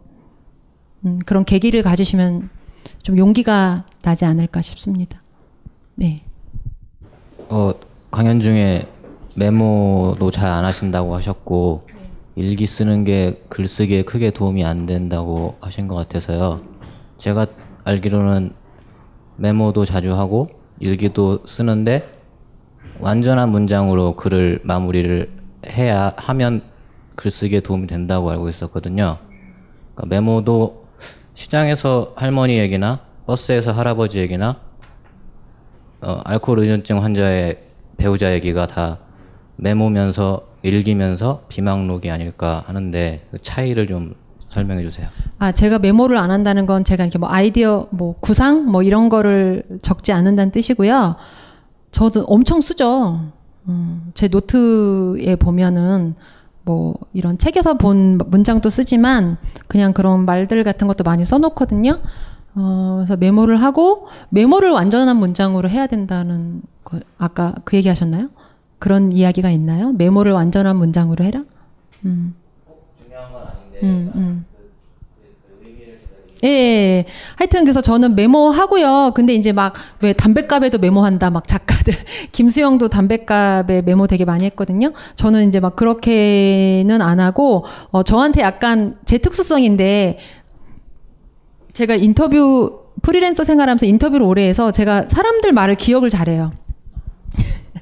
음, 1.04 1.18
그런 1.26 1.44
계기를 1.44 1.82
가지시면 1.82 2.50
좀 3.02 3.18
용기가 3.18 3.84
나지 4.02 4.24
않을까 4.24 4.62
싶습니다. 4.62 5.20
네. 5.94 6.22
어, 7.48 7.72
강연 8.10 8.38
중에 8.40 8.86
메모도 9.38 10.30
잘 10.32 10.48
안 10.48 10.64
하신다고 10.64 11.14
하셨고 11.14 11.86
일기 12.34 12.66
쓰는 12.66 13.04
게 13.04 13.40
글쓰기에 13.48 14.02
크게 14.02 14.32
도움이 14.32 14.64
안 14.64 14.86
된다고 14.86 15.56
하신 15.60 15.86
것 15.86 15.94
같아서요. 15.94 16.60
제가 17.18 17.46
알기로는 17.84 18.52
메모도 19.36 19.84
자주 19.84 20.14
하고 20.14 20.48
일기도 20.80 21.46
쓰는데 21.46 22.02
완전한 23.00 23.50
문장으로 23.50 24.16
글을 24.16 24.60
마무리를 24.64 25.30
해야 25.66 26.12
하면 26.16 26.62
글쓰기에 27.14 27.60
도움이 27.60 27.86
된다고 27.86 28.30
알고 28.30 28.48
있었거든요. 28.48 29.18
그러니까 29.94 30.14
메모도 30.16 30.86
시장에서 31.34 32.12
할머니 32.16 32.58
얘기나 32.58 33.00
버스에서 33.26 33.70
할아버지 33.72 34.18
얘기나 34.18 34.56
어, 36.00 36.20
알코올 36.24 36.60
의존증 36.60 37.02
환자의 37.02 37.58
배우자 37.96 38.32
얘기가 38.32 38.66
다 38.66 38.98
메모면서 39.58 40.42
읽으면서 40.62 41.42
비망록이 41.48 42.10
아닐까 42.10 42.64
하는데 42.66 43.26
그 43.30 43.38
차이를 43.40 43.86
좀 43.86 44.14
설명해 44.48 44.82
주세요. 44.82 45.08
아, 45.38 45.52
제가 45.52 45.78
메모를 45.78 46.16
안 46.16 46.30
한다는 46.30 46.66
건 46.66 46.84
제가 46.84 47.04
이렇게 47.04 47.18
뭐 47.18 47.28
아이디어 47.28 47.86
뭐 47.90 48.14
구상 48.18 48.64
뭐 48.66 48.82
이런 48.82 49.08
거를 49.08 49.62
적지 49.82 50.12
않는다는 50.12 50.52
뜻이고요. 50.52 51.16
저도 51.90 52.24
엄청 52.24 52.60
쓰죠. 52.60 53.20
음, 53.68 54.10
제 54.14 54.28
노트에 54.28 55.36
보면은 55.36 56.14
뭐 56.64 56.94
이런 57.12 57.38
책에서 57.38 57.74
본 57.74 58.18
문장도 58.18 58.68
쓰지만 58.70 59.36
그냥 59.68 59.92
그런 59.92 60.24
말들 60.24 60.64
같은 60.64 60.86
것도 60.86 61.04
많이 61.04 61.24
써놓거든요. 61.24 62.00
어, 62.54 62.94
그래서 62.98 63.16
메모를 63.16 63.56
하고 63.56 64.08
메모를 64.30 64.70
완전한 64.70 65.16
문장으로 65.16 65.68
해야 65.68 65.86
된다는 65.86 66.62
거 66.84 67.00
아까 67.18 67.54
그 67.64 67.76
얘기 67.76 67.88
하셨나요? 67.88 68.28
그런 68.78 69.12
이야기가 69.12 69.50
있나요? 69.50 69.92
메모를 69.92 70.32
완전한 70.32 70.76
문장으로 70.76 71.24
해라? 71.24 71.44
음. 72.04 72.34
중요한 73.02 73.32
건 73.32 73.42
아닌데 73.42 73.80
음, 73.82 74.12
음. 74.14 74.44
예, 76.44 76.48
예, 76.48 77.04
하여튼 77.34 77.64
그래서 77.64 77.80
저는 77.80 78.14
메모하고요. 78.14 79.12
근데 79.14 79.34
이제 79.34 79.52
막 79.52 79.74
왜 80.00 80.12
담배값에도 80.12 80.78
메모한다 80.78 81.30
막 81.30 81.48
작가들 81.48 81.94
김수영도 82.30 82.88
담배값에 82.88 83.82
메모 83.82 84.06
되게 84.06 84.24
많이 84.24 84.44
했거든요. 84.44 84.92
저는 85.16 85.48
이제 85.48 85.58
막 85.58 85.74
그렇게는 85.74 87.02
안 87.02 87.18
하고 87.18 87.64
어 87.90 88.04
저한테 88.04 88.42
약간 88.42 88.96
제 89.04 89.18
특수성인데 89.18 90.18
제가 91.72 91.96
인터뷰 91.96 92.84
프리랜서 93.02 93.42
생활하면서 93.42 93.86
인터뷰를 93.86 94.24
오래 94.24 94.42
해서 94.46 94.70
제가 94.70 95.08
사람들 95.08 95.52
말을 95.52 95.74
기억을 95.74 96.10
잘해요. 96.10 96.52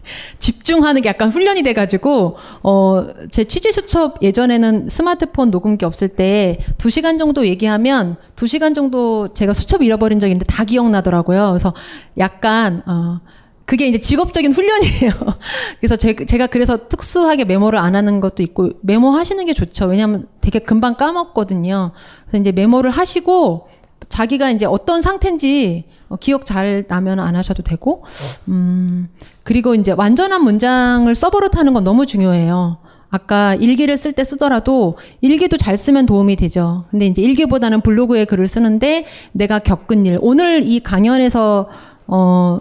집중하는 0.39 1.03
게 1.03 1.09
약간 1.09 1.31
훈련이 1.31 1.63
돼가지고 1.63 2.37
어 2.63 3.07
제 3.31 3.45
취재 3.45 3.73
수첩 3.73 4.23
예전에는 4.23 4.89
스마트폰 4.89 5.51
녹음기 5.51 5.85
없을 5.85 6.09
때두 6.09 6.91
시간 6.91 7.19
정도 7.19 7.47
얘기하면 7.47 8.17
두 8.35 8.47
시간 8.47 8.75
정도 8.75 9.29
제가 9.35 9.53
수첩 9.53 9.83
잃어버린 9.83 10.21
적이 10.21 10.33
있는데 10.33 10.47
다 10.47 10.65
기억나더라고요. 10.65 11.49
그래서 11.49 11.75
약간 12.19 12.83
어 12.87 13.21
그게 13.65 13.89
이제 13.89 13.99
직업적인 13.99 14.53
훈련이에요. 14.53 15.11
그래서 15.81 15.97
제, 15.97 16.15
제가 16.15 16.47
그래서 16.47 16.89
특수하게 16.89 17.45
메모를 17.45 17.79
안 17.79 17.97
하는 17.97 18.21
것도 18.21 18.43
있고 18.43 18.71
메모하시는 18.83 19.45
게 19.45 19.53
좋죠. 19.55 19.87
왜냐하면 19.87 20.29
되게 20.41 20.61
금방 20.61 20.95
까먹거든요. 20.95 21.93
그래서 22.27 22.41
이제 22.41 22.53
메모를 22.53 22.91
하시고 22.91 23.69
자기가 24.09 24.51
이제 24.51 24.67
어떤 24.67 25.01
상태인지 25.01 25.85
어, 26.09 26.17
기억 26.17 26.47
잘 26.47 26.85
나면 26.89 27.21
안 27.21 27.37
하셔도 27.37 27.63
되고, 27.63 28.05
음, 28.49 29.09
그리고 29.43 29.75
이제 29.75 29.93
완전한 29.93 30.43
문장을 30.45 31.13
써버릇하는 31.15 31.75
건 31.75 31.85
너무 31.85 32.07
중요해요. 32.07 32.79
아까 33.09 33.55
일기를 33.55 33.97
쓸 33.97 34.13
때 34.13 34.25
쓰더라도 34.25 34.99
일기도 35.21 35.57
잘 35.57 35.77
쓰면 35.77 36.07
도움이 36.07 36.37
되죠. 36.37 36.85
근데 36.91 37.07
이제 37.07 37.23
일기보다는 37.23 37.81
블로그에 37.81 38.25
글을 38.25 38.49
쓰는데 38.49 39.07
내가 39.33 39.59
겪은 39.59 40.07
일, 40.07 40.19
오늘 40.21 40.65
이 40.65 40.81
강연에서 40.81 41.69
어, 42.09 42.61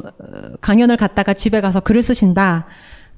강연을 0.62 0.98
갔다가 0.98 1.34
집에 1.34 1.62
가서 1.62 1.80
글을 1.80 2.02
쓰신다. 2.02 2.66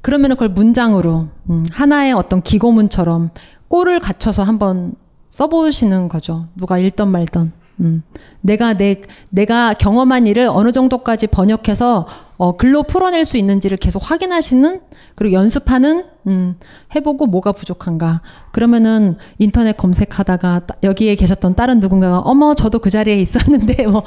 그러면 0.02 0.32
그걸 0.32 0.50
문장으로, 0.50 1.28
음, 1.50 1.66
하나의 1.72 2.14
어떤 2.14 2.42
기고문처럼 2.42 3.32
꼴을 3.68 4.00
갖춰서 4.00 4.44
한번 4.44 4.96
써보시는 5.30 6.08
거죠. 6.08 6.48
누가 6.56 6.78
읽던 6.78 7.10
말던. 7.10 7.52
음, 7.80 8.04
내가 8.42 8.74
내 8.74 9.02
내가 9.30 9.74
경험한 9.74 10.26
일을 10.28 10.48
어느 10.52 10.72
정도까지 10.72 11.28
번역해서 11.28 12.08
어, 12.38 12.56
글로 12.56 12.84
풀어낼 12.84 13.26
수 13.26 13.38
있는지를 13.38 13.78
계속 13.78 14.10
확인하시는 14.10 14.82
그리고 15.16 15.34
연습하는 15.34 16.06
음, 16.28 16.56
해보고 16.94 17.26
뭐가 17.26 17.52
부족한가. 17.52 18.22
그러면은 18.52 19.16
인터넷 19.40 19.76
검색하다가 19.76 20.62
여기에 20.84 21.16
계셨던 21.16 21.56
다른 21.56 21.80
누군가가 21.80 22.20
어머 22.20 22.54
저도 22.54 22.78
그 22.80 22.92
자리에 22.92 23.16
있었는데 23.20 23.86
뭐 23.88 24.04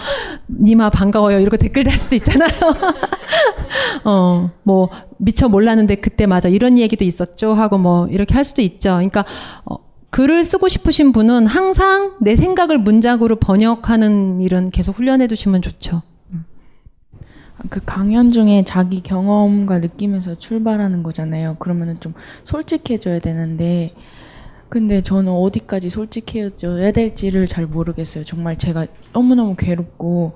니마 0.48 0.90
반가워요. 0.90 1.40
이렇게 1.40 1.56
댓글 1.56 1.82
달 1.84 1.98
수도 1.98 2.14
있잖아요. 2.14 2.50
어 4.04 4.50
뭐 4.62 4.88
미처 5.18 5.48
몰랐는데 5.48 5.96
그때 5.96 6.26
맞아. 6.26 6.48
이런 6.48 6.78
얘기도 6.78 7.04
있었죠. 7.04 7.52
하고 7.54 7.76
뭐 7.76 8.06
이렇게 8.08 8.34
할 8.34 8.44
수도 8.44 8.62
있죠. 8.62 8.90
그러니까 8.90 9.24
어, 9.64 9.76
글을 10.10 10.44
쓰고 10.44 10.68
싶으신 10.68 11.12
분은 11.12 11.46
항상 11.46 12.16
내 12.20 12.36
생각을 12.36 12.78
문장으로 12.78 13.36
번역하는 13.36 14.40
일은 14.40 14.70
계속 14.70 14.96
훈련해 14.96 15.28
두시면 15.28 15.62
좋죠. 15.62 16.02
그 17.68 17.80
강연 17.84 18.30
중에 18.30 18.64
자기 18.64 19.02
경험과 19.02 19.80
느끼면서 19.80 20.36
출발하는 20.36 21.02
거잖아요. 21.02 21.56
그러면은 21.58 22.00
좀 22.00 22.14
솔직해져야 22.44 23.20
되는데, 23.20 23.94
근데 24.68 25.02
저는 25.02 25.30
어디까지 25.30 25.90
솔직해져야 25.90 26.92
될지를 26.92 27.46
잘 27.46 27.66
모르겠어요. 27.66 28.24
정말 28.24 28.56
제가 28.56 28.86
너무너무 29.12 29.56
괴롭고 29.56 30.34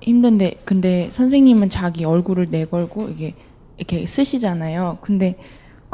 힘든데, 0.00 0.62
근데 0.64 1.08
선생님은 1.10 1.68
자기 1.68 2.04
얼굴을 2.04 2.46
내걸고 2.50 3.10
이게 3.10 3.34
이렇게 3.76 4.06
쓰시잖아요. 4.06 4.98
근데 5.00 5.36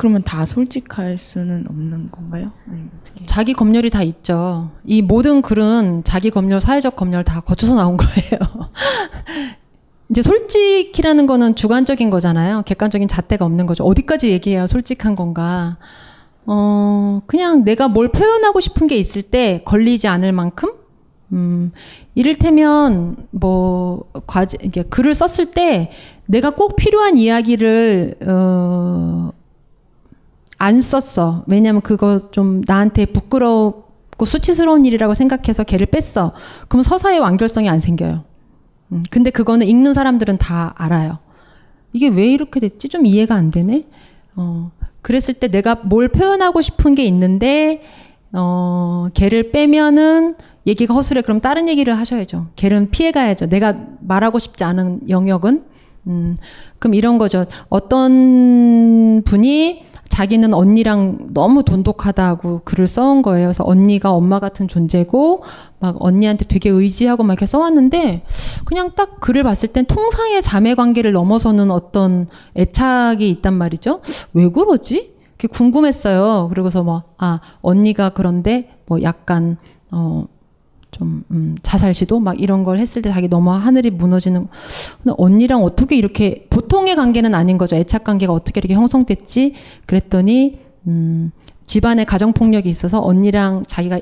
그러면 0.01 0.23
다 0.23 0.47
솔직할 0.47 1.19
수는 1.19 1.67
없는 1.69 2.11
건가요? 2.11 2.53
자기 3.27 3.53
검열이 3.53 3.91
다 3.91 4.03
있죠. 4.03 4.71
이 4.87 5.03
모든 5.03 5.43
글은 5.43 6.05
자기 6.05 6.31
검열, 6.31 6.59
사회적 6.59 6.97
검열 6.97 7.23
다 7.23 7.41
거쳐서 7.41 7.75
나온 7.75 7.99
거예요. 7.99 8.71
이제 10.09 10.23
솔직이라는 10.23 11.27
거는 11.27 11.55
주관적인 11.55 12.09
거잖아요. 12.09 12.63
객관적인 12.63 13.09
잣대가 13.09 13.45
없는 13.45 13.67
거죠. 13.67 13.85
어디까지 13.85 14.31
얘기해야 14.31 14.67
솔직한 14.67 15.17
건가? 15.17 15.77
어, 16.47 17.21
그냥 17.27 17.65
내가 17.65 17.89
뭘 17.89 18.11
표현하고 18.11 18.61
싶은 18.61 18.87
게 18.87 18.97
있을 18.97 19.21
때 19.21 19.61
걸리지 19.67 20.09
않을 20.09 20.33
만큼? 20.33 20.71
음, 21.35 21.73
이를테면, 22.15 23.17
뭐, 23.33 24.11
과제, 24.27 24.57
이게 24.63 24.83
글을 24.83 25.13
썼을 25.13 25.51
때 25.51 25.91
내가 26.25 26.55
꼭 26.55 26.77
필요한 26.77 27.19
이야기를, 27.19 28.15
어, 28.27 29.33
안 30.61 30.83
썼어. 30.83 31.43
왜냐면 31.47 31.81
그거 31.81 32.19
좀 32.19 32.61
나한테 32.67 33.07
부끄럽고 33.07 34.27
수치스러운 34.27 34.85
일이라고 34.85 35.15
생각해서 35.15 35.65
걔를 35.65 35.87
뺐어. 35.87 36.33
그럼 36.69 36.83
서사의 36.83 37.19
완결성이 37.19 37.71
안 37.71 37.81
생겨요. 37.81 38.25
음, 38.93 39.03
근데 39.11 39.31
그거는 39.31 39.67
읽는 39.67 39.95
사람들은 39.95 40.37
다 40.37 40.75
알아요. 40.77 41.19
이게 41.95 42.09
왜 42.09 42.27
이렇게 42.27 42.61
됐지? 42.61 42.91
좀 42.91 43.07
이해가 43.07 43.35
안 43.35 43.51
되네. 43.51 43.87
어, 44.37 44.71
그랬을 45.01 45.35
때 45.35 45.49
내가 45.49 45.77
뭘 45.77 46.09
표현하고 46.09 46.61
싶은 46.61 46.95
게 46.95 47.05
있는데, 47.07 47.83
어, 48.35 49.09
걔를 49.15 49.53
빼면은 49.53 50.35
얘기가 50.67 50.93
허술해 50.93 51.23
그럼 51.23 51.41
다른 51.41 51.71
얘기를 51.71 51.97
하셔야죠. 51.97 52.49
걔는 52.57 52.91
피해가야죠. 52.91 53.49
내가 53.49 53.75
말하고 54.01 54.39
싶지 54.39 54.63
않은 54.65 55.09
영역은 55.09 55.65
음, 56.07 56.37
그럼 56.79 56.95
이런 56.95 57.17
거죠. 57.17 57.47
어떤 57.71 59.23
분이 59.25 59.90
자기는 60.11 60.53
언니랑 60.53 61.29
너무 61.33 61.63
돈독하다고 61.65 62.63
글을 62.65 62.87
써온 62.87 63.23
거예요. 63.23 63.47
그래서 63.49 63.65
언니가 63.67 64.13
엄마 64.13 64.39
같은 64.39 64.69
존재고 64.69 65.43
막 65.79 65.97
언니한테 65.99 66.45
되게 66.45 66.69
의지하고 66.69 67.23
막 67.23 67.33
이렇게 67.33 67.47
써왔는데 67.47 68.25
그냥 68.67 68.91
딱 68.95 69.21
글을 69.21 69.43
봤을 69.45 69.71
땐 69.71 69.87
통상의 69.87 70.43
자매 70.43 70.75
관계를 70.75 71.13
넘어서는 71.13 71.71
어떤 71.71 72.27
애착이 72.57 73.31
있단 73.31 73.55
말이죠. 73.55 74.03
왜 74.35 74.49
그러지? 74.51 75.15
이렇게 75.39 75.49
궁금했어요. 75.49 76.49
그러고서 76.51 76.83
뭐 76.83 77.03
아 77.17 77.41
언니가 77.63 78.11
그런데 78.11 78.77
뭐 78.87 79.03
약간 79.03 79.57
어. 79.93 80.25
좀 81.01 81.25
음, 81.31 81.57
자살 81.63 81.95
시도 81.95 82.21
막 82.21 82.39
이런 82.39 82.63
걸 82.63 82.79
했을 82.79 83.01
때 83.01 83.11
자기 83.11 83.27
너무 83.27 83.51
하늘이 83.53 83.91
무너지는 83.91 84.47
언니랑 85.17 85.65
어떻게 85.65 85.97
이렇게 85.97 86.47
보통의 86.51 86.95
관계는 86.95 87.35
아닌 87.35 87.57
거죠. 87.57 87.75
애착 87.77 88.05
관계가 88.05 88.35
어떻게 88.35 88.59
이렇게 88.59 88.75
형성됐지? 88.75 89.55
그랬더니 89.87 90.61
음, 90.87 91.31
집안에 91.65 92.05
가정 92.05 92.35
폭력이 92.35 92.69
있어서 92.69 93.01
언니랑 93.03 93.65
자기가 93.67 93.99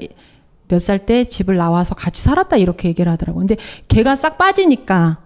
몇 0.68 0.78
살 0.80 1.06
때 1.06 1.24
집을 1.24 1.56
나와서 1.56 1.94
같이 1.94 2.20
살았다 2.20 2.56
이렇게 2.56 2.88
얘기를 2.88 3.10
하더라고 3.12 3.38
근데 3.38 3.56
걔가 3.86 4.16
싹 4.16 4.36
빠지니까 4.36 5.18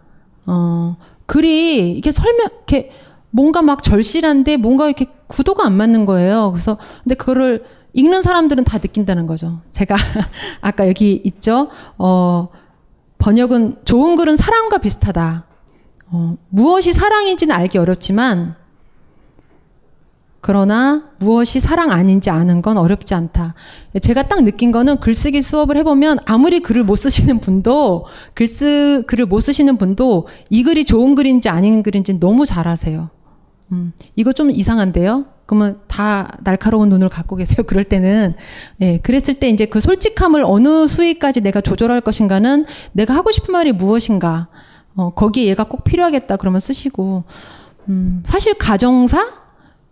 어 0.47 0.97
글이 1.27 1.93
이게 1.97 2.13
설명 2.13 2.49
이렇게 2.55 2.91
뭔가 3.31 3.63
막 3.63 3.83
절실한데 3.83 4.59
뭔가 4.59 4.87
이렇게 4.87 5.07
구도가 5.27 5.65
안 5.65 5.73
맞는 5.73 6.05
거예요. 6.05 6.51
그래서 6.53 6.77
근데 7.03 7.15
그거를 7.15 7.65
읽는 7.95 8.23
사람들은 8.23 8.65
다 8.65 8.79
느낀다는 8.79 9.27
거죠. 9.27 9.61
제가 9.71 9.97
아까 10.61 10.89
여기 10.89 11.21
있죠. 11.25 11.69
어, 11.99 12.49
번역은 13.19 13.85
좋은 13.85 14.17
글은 14.17 14.37
사랑과 14.37 14.79
비슷하다. 14.79 15.45
어, 16.11 16.37
무엇이 16.49 16.93
사랑인지는 16.93 17.55
알기 17.55 17.79
어렵지만 17.79 18.57
그러나 20.43 21.05
무엇이 21.21 21.61
사랑 21.61 21.93
아닌지 21.93 22.29
아는 22.29 22.63
건 22.63 22.77
어렵지 22.77 23.15
않다. 23.15 23.55
제가 24.01 24.25
딱 24.25 24.43
느낀 24.43 24.73
거는 24.73 24.99
글쓰기 24.99 25.41
수업을 25.41 25.77
해보면 25.79 26.19
아무리 26.27 26.61
글을 26.61 26.83
못 26.83 26.97
쓰시는 26.97 27.39
분도 27.39 28.07
글쓰 28.35 29.05
글을 29.07 29.27
못 29.27 29.39
쓰시는 29.39 29.79
분도 29.79 30.27
이 30.51 30.65
글이 30.65 30.85
좋은 30.85 31.15
글인지 31.15 31.49
아닌 31.49 31.85
글인지 31.85 32.19
너무 32.19 32.45
잘 32.45 32.67
아세요. 32.67 33.11
음, 33.71 33.93
이거 34.17 34.33
좀 34.33 34.51
이상한데요. 34.51 35.27
그러면 35.47 35.81
다 35.89 36.39
날카로운 36.45 36.89
눈을 36.89 37.09
갖고 37.09 37.37
계세요. 37.37 37.65
그럴 37.67 37.85
때는 37.85 38.35
예, 38.81 38.99
그랬을 38.99 39.35
때 39.35 39.49
이제 39.49 39.67
그 39.67 39.81
솔직함을 39.81 40.45
어느 40.45 40.87
수위까지 40.87 41.41
내가 41.41 41.61
조절할 41.61 42.01
것인가는 42.01 42.65
내가 42.93 43.15
하고 43.15 43.31
싶은 43.31 43.53
말이 43.53 43.73
무엇인가. 43.73 44.49
어, 44.95 45.11
거기에 45.15 45.47
얘가 45.47 45.65
꼭 45.65 45.85
필요하겠다 45.85 46.37
그러면 46.37 46.61
쓰시고 46.61 47.25
음, 47.89 48.23
사실 48.25 48.55
가정사, 48.55 49.29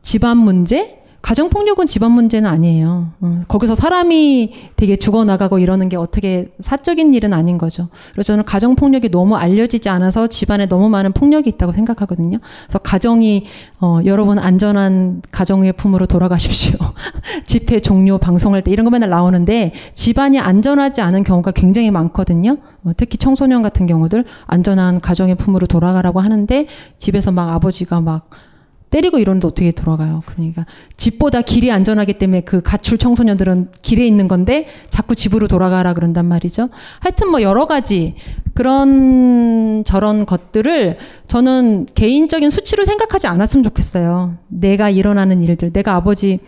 집안 0.02 0.36
문제, 0.36 0.99
가정 1.22 1.51
폭력은 1.51 1.86
집안 1.86 2.12
문제는 2.12 2.48
아니에요. 2.48 3.12
음, 3.22 3.44
거기서 3.47 3.74
사람이 3.74 4.52
되게 4.76 4.97
죽어나가고 4.97 5.59
이러는 5.59 5.88
게 5.88 5.97
어떻게 5.97 6.51
사적인 6.60 7.14
일은 7.14 7.32
아닌 7.34 7.59
거죠. 7.59 7.88
그래서 8.12 8.32
저는 8.32 8.44
가정 8.44 8.74
폭력이 8.74 9.10
너무 9.10 9.36
알려지지 9.36 9.90
않아서 9.90 10.28
집안에 10.28 10.66
너무 10.66 10.88
많은 10.88 11.12
폭력이 11.12 11.51
있다고 11.51 11.72
생각하거든요. 11.72 12.38
그래서 12.64 12.78
가정이 12.78 13.44
어, 13.80 14.01
여러분 14.06 14.38
안전한 14.38 15.20
가정의 15.30 15.74
품으로 15.74 16.06
돌아가십시오. 16.06 16.78
집회 17.44 17.80
종료 17.80 18.16
방송할 18.16 18.62
때 18.62 18.70
이런 18.70 18.84
거 18.84 18.90
맨날 18.90 19.10
나오는데 19.10 19.72
집안이 19.92 20.38
안전하지 20.38 21.02
않은 21.02 21.24
경우가 21.24 21.51
굉장히 21.51 21.90
많거든요. 21.90 22.56
어, 22.84 22.92
특히 22.97 23.18
청소년 23.18 23.60
같은 23.60 23.86
경우들 23.86 24.24
안전한 24.47 25.01
가정의 25.01 25.34
품으로 25.34 25.66
돌아가라고 25.66 26.20
하는데 26.20 26.66
집에서 26.97 27.30
막 27.30 27.51
아버지가 27.51 28.01
막 28.01 28.30
때리고 28.90 29.18
이러는데 29.18 29.46
어떻게 29.46 29.70
돌아가요? 29.70 30.22
그러니까 30.26 30.66
집보다 30.96 31.42
길이 31.42 31.70
안전하기 31.70 32.14
때문에 32.14 32.42
그 32.42 32.60
가출 32.60 32.98
청소년들은 32.98 33.68
길에 33.82 34.06
있는 34.06 34.28
건데 34.28 34.66
자꾸 34.90 35.14
집으로 35.14 35.48
돌아가라 35.48 35.94
그런단 35.94 36.26
말이죠. 36.26 36.68
하여튼 36.98 37.30
뭐 37.30 37.40
여러 37.42 37.66
가지 37.66 38.14
그런 38.54 39.84
저런 39.84 40.26
것들을 40.26 40.98
저는 41.28 41.86
개인적인 41.94 42.50
수치로 42.50 42.84
생각하지 42.84 43.28
않았으면 43.28 43.62
좋겠어요. 43.64 44.36
내가 44.48 44.90
일어나는 44.90 45.42
일들, 45.42 45.72
내가 45.72 45.94
아버지 45.94 46.40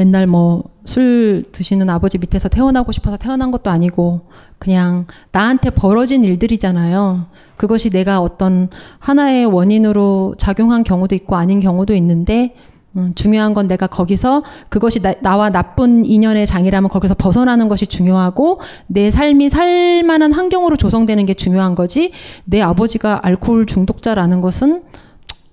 맨날 0.00 0.26
뭐 0.26 0.70
술 0.90 1.44
드시는 1.52 1.88
아버지 1.88 2.18
밑에서 2.18 2.48
태어나고 2.48 2.90
싶어서 2.90 3.16
태어난 3.16 3.52
것도 3.52 3.70
아니고 3.70 4.22
그냥 4.58 5.06
나한테 5.30 5.70
벌어진 5.70 6.24
일들이잖아요. 6.24 7.26
그것이 7.56 7.90
내가 7.90 8.20
어떤 8.20 8.70
하나의 8.98 9.46
원인으로 9.46 10.34
작용한 10.36 10.82
경우도 10.82 11.14
있고 11.14 11.36
아닌 11.36 11.60
경우도 11.60 11.94
있는데 11.94 12.56
음, 12.96 13.12
중요한 13.14 13.54
건 13.54 13.68
내가 13.68 13.86
거기서 13.86 14.42
그것이 14.68 15.00
나, 15.00 15.36
와 15.36 15.50
나쁜 15.50 16.04
인연의 16.04 16.46
장이라면 16.46 16.90
거기서 16.90 17.14
벗어나는 17.14 17.68
것이 17.68 17.86
중요하고 17.86 18.60
내 18.88 19.12
삶이 19.12 19.48
살만한 19.48 20.32
환경으로 20.32 20.76
조성되는 20.76 21.24
게 21.26 21.34
중요한 21.34 21.76
거지 21.76 22.10
내 22.44 22.60
아버지가 22.60 23.20
알코올 23.24 23.66
중독자라는 23.66 24.40
것은 24.40 24.82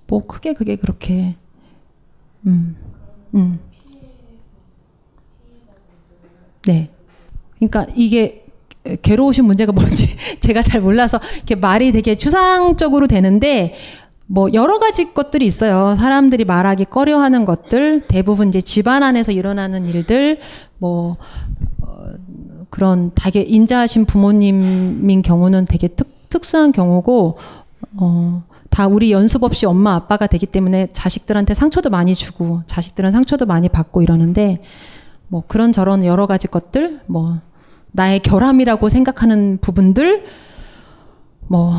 뭐 0.08 0.26
크게 0.26 0.54
그게 0.54 0.78
그렇게 0.78 1.36
음, 2.48 2.76
음. 3.36 3.60
네. 6.68 6.90
그러니까 7.56 7.88
이게 7.96 8.46
괴로우신 9.02 9.46
문제가 9.46 9.72
뭔지 9.72 10.08
제가 10.40 10.62
잘 10.62 10.82
몰라서 10.82 11.20
이렇게 11.36 11.56
말이 11.56 11.92
되게 11.92 12.16
추상적으로 12.16 13.08
되는데 13.08 13.76
뭐 14.28 14.50
여러 14.54 14.78
가지 14.80 15.14
것들이 15.14 15.46
있어요. 15.46 15.96
사람들이 15.98 16.44
말하기 16.44 16.86
꺼려하는 16.86 17.46
것들, 17.46 18.04
대부분 18.08 18.50
이제 18.50 18.60
집안 18.60 19.02
안에서 19.02 19.32
일어나는 19.32 19.86
일들, 19.86 20.40
뭐 20.80 21.16
어, 21.82 22.08
그런 22.70 23.12
되게 23.16 23.42
인자하신 23.42 24.06
부모님인 24.06 25.22
경우는 25.22 25.66
되게 25.66 25.88
특, 25.88 26.30
특수한 26.30 26.74
경우고 26.74 27.38
어, 27.96 28.44
다 28.70 28.88
우리 28.88 29.14
연습 29.14 29.44
없이 29.44 29.66
엄마 29.66 29.96
아빠가 29.96 30.28
되기 30.28 30.46
때문에 30.46 30.90
자식들한테 30.92 31.54
상처도 31.54 31.90
많이 31.90 32.14
주고 32.14 32.64
자식들은 32.68 33.12
상처도 33.12 33.46
많이 33.46 33.70
받고 33.70 34.02
이러는데 34.02 34.62
뭐 35.28 35.44
그런 35.48 35.72
저런 35.72 36.06
여러 36.06 36.26
가지 36.28 36.48
것들, 36.48 37.02
뭐 37.08 37.40
나의 37.92 38.20
결함이라고 38.20 38.90
생각하는 38.90 39.58
부분들, 39.62 40.26
뭐 41.48 41.74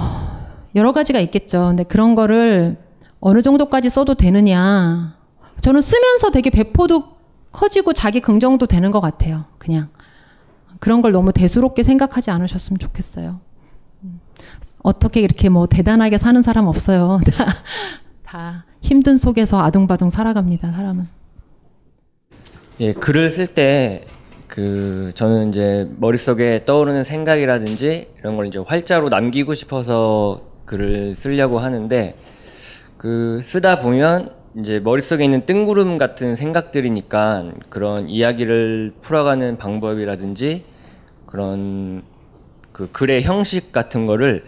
여러 0.75 0.93
가지가 0.93 1.21
있겠죠. 1.21 1.69
근데 1.69 1.85
그런 1.85 2.15
거를 2.15 2.77
어느 3.21 3.43
정도까지 3.43 3.91
써도 3.91 4.15
되느냐. 4.15 5.17
저는 5.61 5.81
쓰면서 5.81 6.31
되게 6.31 6.51
배포도 6.51 7.19
커지고 7.53 7.93
자기 7.93 8.21
긍정도 8.21 8.67
되는 8.67 8.91
것 8.91 9.01
같아요. 9.01 9.47
그냥 9.59 9.89
그런 10.79 11.03
걸 11.03 11.13
너무 11.13 11.33
대수롭게 11.33 11.83
생각하지 11.83 12.31
않으셨으면 12.31 12.79
좋겠어요. 12.79 13.41
어떻게 14.83 15.21
이렇게 15.21 15.49
뭐 15.49 15.67
대단하게 15.67 16.19
사는 16.19 16.41
사람 16.43 16.67
없어요. 16.67 17.19
다, 17.35 17.55
다 18.25 18.65
힘든 18.81 19.17
속에서 19.17 19.59
아둥바둥 19.59 20.11
살아갑니다. 20.11 20.73
사람은. 20.73 21.07
예, 22.81 22.93
글을 22.93 23.31
쓸 23.31 23.47
때 23.47 24.19
그 24.49 25.13
저는 25.15 25.51
이제 25.51 25.89
머릿속에 25.99 26.65
떠오르는 26.65 27.05
생각이라든지 27.05 28.09
이런 28.19 28.37
걸 28.37 28.47
이제 28.47 28.59
활자로 28.59 29.11
남기고 29.11 29.55
싶어서 29.55 30.41
글을 30.65 31.15
쓰려고 31.17 31.59
하는데 31.59 32.17
그 32.97 33.41
쓰다 33.43 33.81
보면 33.81 34.31
이제 34.59 34.81
머릿속에 34.81 35.23
있는 35.23 35.45
뜬구름 35.45 35.99
같은 35.99 36.35
생각들이니까 36.35 37.53
그런 37.69 38.09
이야기를 38.09 38.95
풀어가는 39.03 39.59
방법이라든지 39.59 40.65
그런 41.27 42.03
그 42.73 42.91
글의 42.91 43.23
형식 43.23 43.71
같은 43.71 44.07
거를 44.07 44.45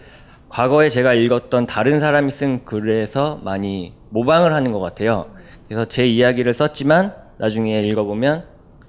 과거에 0.49 0.89
제가 0.89 1.13
읽었던 1.13 1.67
다른 1.67 1.99
사람이 1.99 2.31
쓴 2.31 2.65
글에서 2.65 3.39
많이 3.43 3.93
모방을 4.09 4.53
하는 4.53 4.71
것 4.71 4.79
같아요. 4.79 5.27
그래서 5.67 5.85
제 5.85 6.05
이야기를 6.07 6.53
썼지만 6.53 7.20
나중에 7.41 7.81
읽어보면 7.81 8.43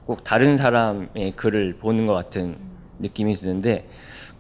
꼭 0.05 0.23
다른 0.25 0.59
사람의 0.59 1.33
글을 1.37 1.77
보는 1.79 2.07
것 2.07 2.13
같은 2.13 2.57
느낌이 2.99 3.35
드는데 3.35 3.89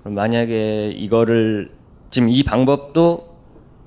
그럼 0.01 0.15
만약에 0.15 0.91
이거를 0.91 1.71
지금 2.11 2.29
이 2.29 2.43
방법도 2.43 3.33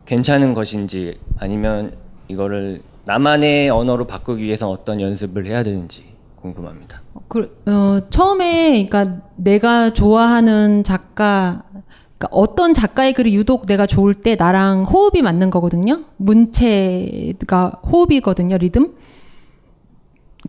괜찮은 0.05 0.55
것인지 0.55 1.19
아니면 1.37 1.95
이거를 2.27 2.81
나만의 3.05 3.69
언어로 3.69 4.07
바꾸기 4.07 4.43
위해서 4.43 4.67
어떤 4.67 4.99
연습을 4.99 5.45
해야 5.45 5.61
되는지 5.61 6.03
궁금합니다. 6.37 7.03
그, 7.27 7.59
어, 7.67 8.09
처음에 8.09 8.87
그러니까 8.87 9.21
내가 9.35 9.93
좋아하는 9.93 10.83
작가 10.83 11.65
그러니까 12.17 12.29
어떤 12.31 12.73
작가의 12.73 13.13
글이 13.13 13.35
유독 13.35 13.67
내가 13.67 13.85
좋을 13.85 14.15
때 14.15 14.35
나랑 14.35 14.85
호흡이 14.85 15.21
맞는 15.21 15.51
거거든요. 15.51 16.05
문체가 16.17 17.79
호흡이거든요, 17.83 18.57
리듬. 18.57 18.95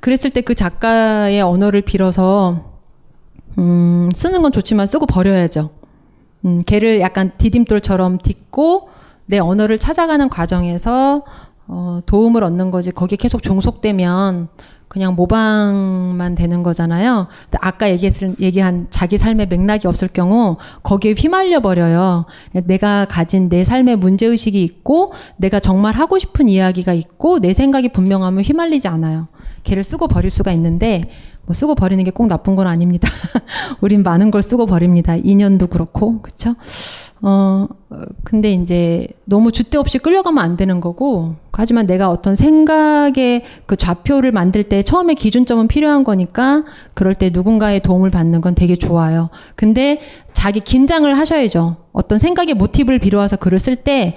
그랬을 0.01 0.31
때 0.31 0.41
그 0.41 0.55
작가의 0.55 1.41
언어를 1.43 1.83
빌어서 1.83 2.77
음, 3.59 4.11
쓰는 4.15 4.43
건 4.43 4.53
좋지만 4.53 4.87
쓰고 4.87 5.07
버려야죠. 5.07 5.71
음, 6.45 6.63
걔를 6.67 7.01
약간 7.01 7.33
디딤돌처럼 7.39 8.19
딛고 8.19 8.91
내 9.27 9.39
언어를 9.39 9.79
찾아가는 9.79 10.29
과정에서 10.29 11.25
어, 11.67 12.01
도움을 12.07 12.45
얻는 12.45 12.71
거지 12.71 12.93
거기에 12.93 13.17
계속 13.17 13.43
종속되면 13.43 14.49
그냥 14.89 15.17
모방만 15.17 16.37
되는 16.37 16.63
거잖아요. 16.63 17.27
아까 17.61 17.91
얘기했을, 17.91 18.37
얘기한 18.41 18.87
자기 18.91 19.19
삶의 19.19 19.49
맥락이 19.49 19.89
없을 19.89 20.07
경우 20.09 20.59
거기에 20.85 21.13
휘말려 21.13 21.59
버려요. 21.61 22.25
내가 22.53 23.05
가진 23.07 23.49
내 23.49 23.65
삶의 23.65 23.97
문제 23.97 24.27
의식이 24.27 24.63
있고 24.63 25.13
내가 25.39 25.59
정말 25.59 25.95
하고 25.97 26.19
싶은 26.19 26.49
이야기가 26.49 26.93
있고 26.93 27.41
내 27.41 27.53
생각이 27.53 27.89
분명하면 27.89 28.45
휘말리지 28.45 28.87
않아요. 28.87 29.27
걔를 29.67 29.85
쓰고 29.85 30.09
버릴 30.09 30.31
수가 30.31 30.53
있는데 30.53 31.03
뭐 31.45 31.55
쓰고 31.55 31.75
버리는 31.75 32.03
게 32.03 32.11
꼭 32.11 32.27
나쁜 32.29 32.57
건 32.57 32.67
아닙니다. 32.67 33.09
우린 33.81 34.03
많은 34.03 34.31
걸 34.31 34.43
쓰고 34.43 34.67
버립니다. 34.67 35.17
인연도 35.17 35.67
그렇고, 35.67 36.21
그쵸? 36.23 36.55
어, 37.23 37.67
근데 38.25 38.53
이제 38.53 39.07
너무 39.25 39.53
주대 39.53 39.79
없이 39.79 39.99
끌려가면 39.99 40.43
안 40.43 40.57
되는 40.57 40.81
거고, 40.81 41.37
하지만 41.53 41.87
내가 41.87 42.11
어떤 42.11 42.35
생각의 42.35 43.45
그 43.67 43.77
좌표를 43.77 44.33
만들 44.33 44.65
때 44.65 44.83
처음에 44.83 45.15
기준점은 45.15 45.69
필요한 45.69 46.05
거니까, 46.05 46.65
그럴 46.95 47.15
때 47.15 47.31
누군가의 47.33 47.81
도움을 47.81 48.11
받는 48.11 48.41
건 48.41 48.55
되게 48.55 48.75
좋아요. 48.77 49.31
근데 49.55 50.01
자기 50.33 50.61
긴장을 50.61 51.13
하셔야죠. 51.17 51.77
어떤 51.93 52.19
생각의 52.19 52.55
모티브를 52.55 52.99
빌어와서 52.99 53.37
글을 53.37 53.59
쓸 53.59 53.77
때, 53.77 54.17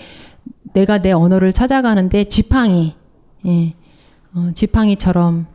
내가 0.73 1.01
내 1.01 1.11
언어를 1.11 1.53
찾아가는데 1.53 2.25
지팡이, 2.25 2.95
예, 3.45 3.73
어, 4.35 4.51
지팡이처럼 4.53 5.47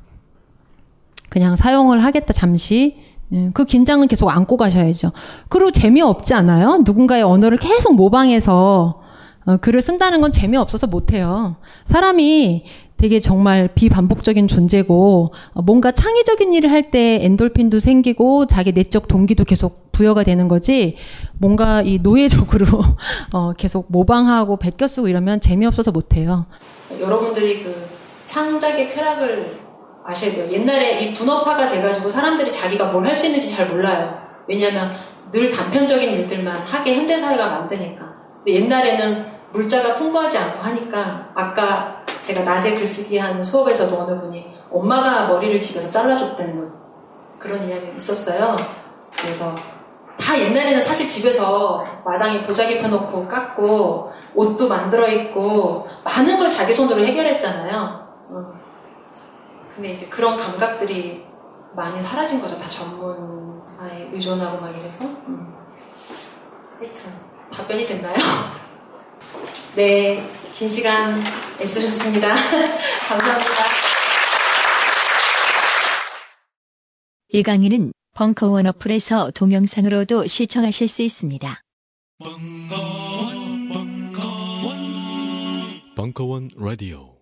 그냥 1.28 1.56
사용을 1.56 2.04
하겠다 2.04 2.32
잠시 2.32 2.96
예, 3.32 3.50
그 3.54 3.64
긴장은 3.64 4.06
계속 4.06 4.28
안고 4.28 4.56
가셔야죠. 4.56 5.12
그리고 5.48 5.70
재미없지 5.70 6.34
않아요? 6.34 6.82
누군가의 6.84 7.22
언어를 7.22 7.58
계속 7.58 7.94
모방해서 7.94 9.00
어, 9.46 9.56
글을 9.58 9.80
쓴다는 9.80 10.20
건 10.20 10.30
재미없어서 10.30 10.86
못해요. 10.86 11.56
사람이 11.84 12.64
되게 12.96 13.20
정말 13.20 13.68
비반복적인 13.74 14.46
존재고 14.48 15.32
어, 15.54 15.62
뭔가 15.62 15.90
창의적인 15.90 16.54
일을 16.54 16.70
할 16.70 16.90
때 16.90 17.18
엔돌핀도 17.22 17.78
생기고 17.78 18.46
자기 18.46 18.72
내적 18.72 19.08
동기도 19.08 19.44
계속 19.44 19.90
부여가 19.90 20.22
되는 20.22 20.48
거지 20.48 20.96
뭔가 21.38 21.82
이 21.82 21.98
노예적으로 21.98 22.66
어, 23.32 23.52
계속 23.54 23.86
모방하고 23.88 24.58
베껴 24.58 24.86
쓰고 24.86 25.08
이러면 25.08 25.40
재미없어서 25.40 25.92
못해요. 25.92 26.46
여러분들이 27.00 27.64
그 27.64 27.93
창작의 28.34 28.92
쾌락을 28.92 29.60
아셔야 30.04 30.32
돼요. 30.32 30.50
옛날에 30.50 30.98
이 30.98 31.14
분업화가 31.14 31.70
돼가지고 31.70 32.10
사람들이 32.10 32.50
자기가 32.50 32.86
뭘 32.86 33.06
할 33.06 33.14
수 33.14 33.26
있는지 33.26 33.54
잘 33.54 33.68
몰라요. 33.68 34.12
왜냐하면 34.48 34.90
늘 35.30 35.52
단편적인 35.52 36.10
일들만 36.10 36.58
하게 36.66 36.96
현대사회가 36.96 37.46
만드니까. 37.46 38.12
근데 38.38 38.54
옛날에는 38.60 39.26
물자가 39.52 39.94
풍부하지 39.94 40.36
않고 40.36 40.58
하니까 40.64 41.30
아까 41.36 42.02
제가 42.22 42.42
낮에 42.42 42.74
글쓰기 42.74 43.18
하는 43.18 43.44
수업에서도 43.44 43.96
어느 43.96 44.20
분이 44.20 44.44
엄마가 44.68 45.28
머리를 45.28 45.60
집에서 45.60 45.88
잘라줬다는 45.88 46.60
거 46.60 46.76
그런 47.38 47.68
이야기가 47.68 47.94
있었어요. 47.94 48.56
그래서 49.16 49.54
다 50.18 50.36
옛날에는 50.36 50.80
사실 50.82 51.06
집에서 51.06 51.84
마당에 52.04 52.42
보자기 52.42 52.78
펴놓고 52.78 53.28
깎고 53.28 54.10
옷도 54.34 54.68
만들어 54.68 55.06
입고 55.06 55.86
많은 56.02 56.36
걸 56.36 56.50
자기 56.50 56.74
손으로 56.74 57.04
해결했잖아요. 57.04 58.03
어. 58.28 58.52
근데 59.74 59.92
이제 59.94 60.06
그런 60.06 60.36
감각들이 60.36 61.24
많이 61.74 62.00
사라진 62.00 62.40
거죠. 62.40 62.58
다 62.58 62.68
전문화에 62.68 64.10
의존하고 64.12 64.60
막 64.60 64.70
이래서. 64.76 65.06
음. 65.06 65.54
하여튼, 66.78 67.12
답변이 67.50 67.86
됐나요? 67.86 68.14
네, 69.74 70.24
긴 70.52 70.68
시간 70.68 71.22
애쓰셨습니다. 71.60 72.28
감사합니다. 73.08 73.64
이 77.28 77.42
강의는 77.42 77.92
벙커원 78.14 78.66
어플에서 78.68 79.32
동영상으로도 79.32 80.28
시청하실 80.28 80.86
수 80.86 81.02
있습니다. 81.02 81.60
벙커원 85.96 86.50
라디오 86.56 87.13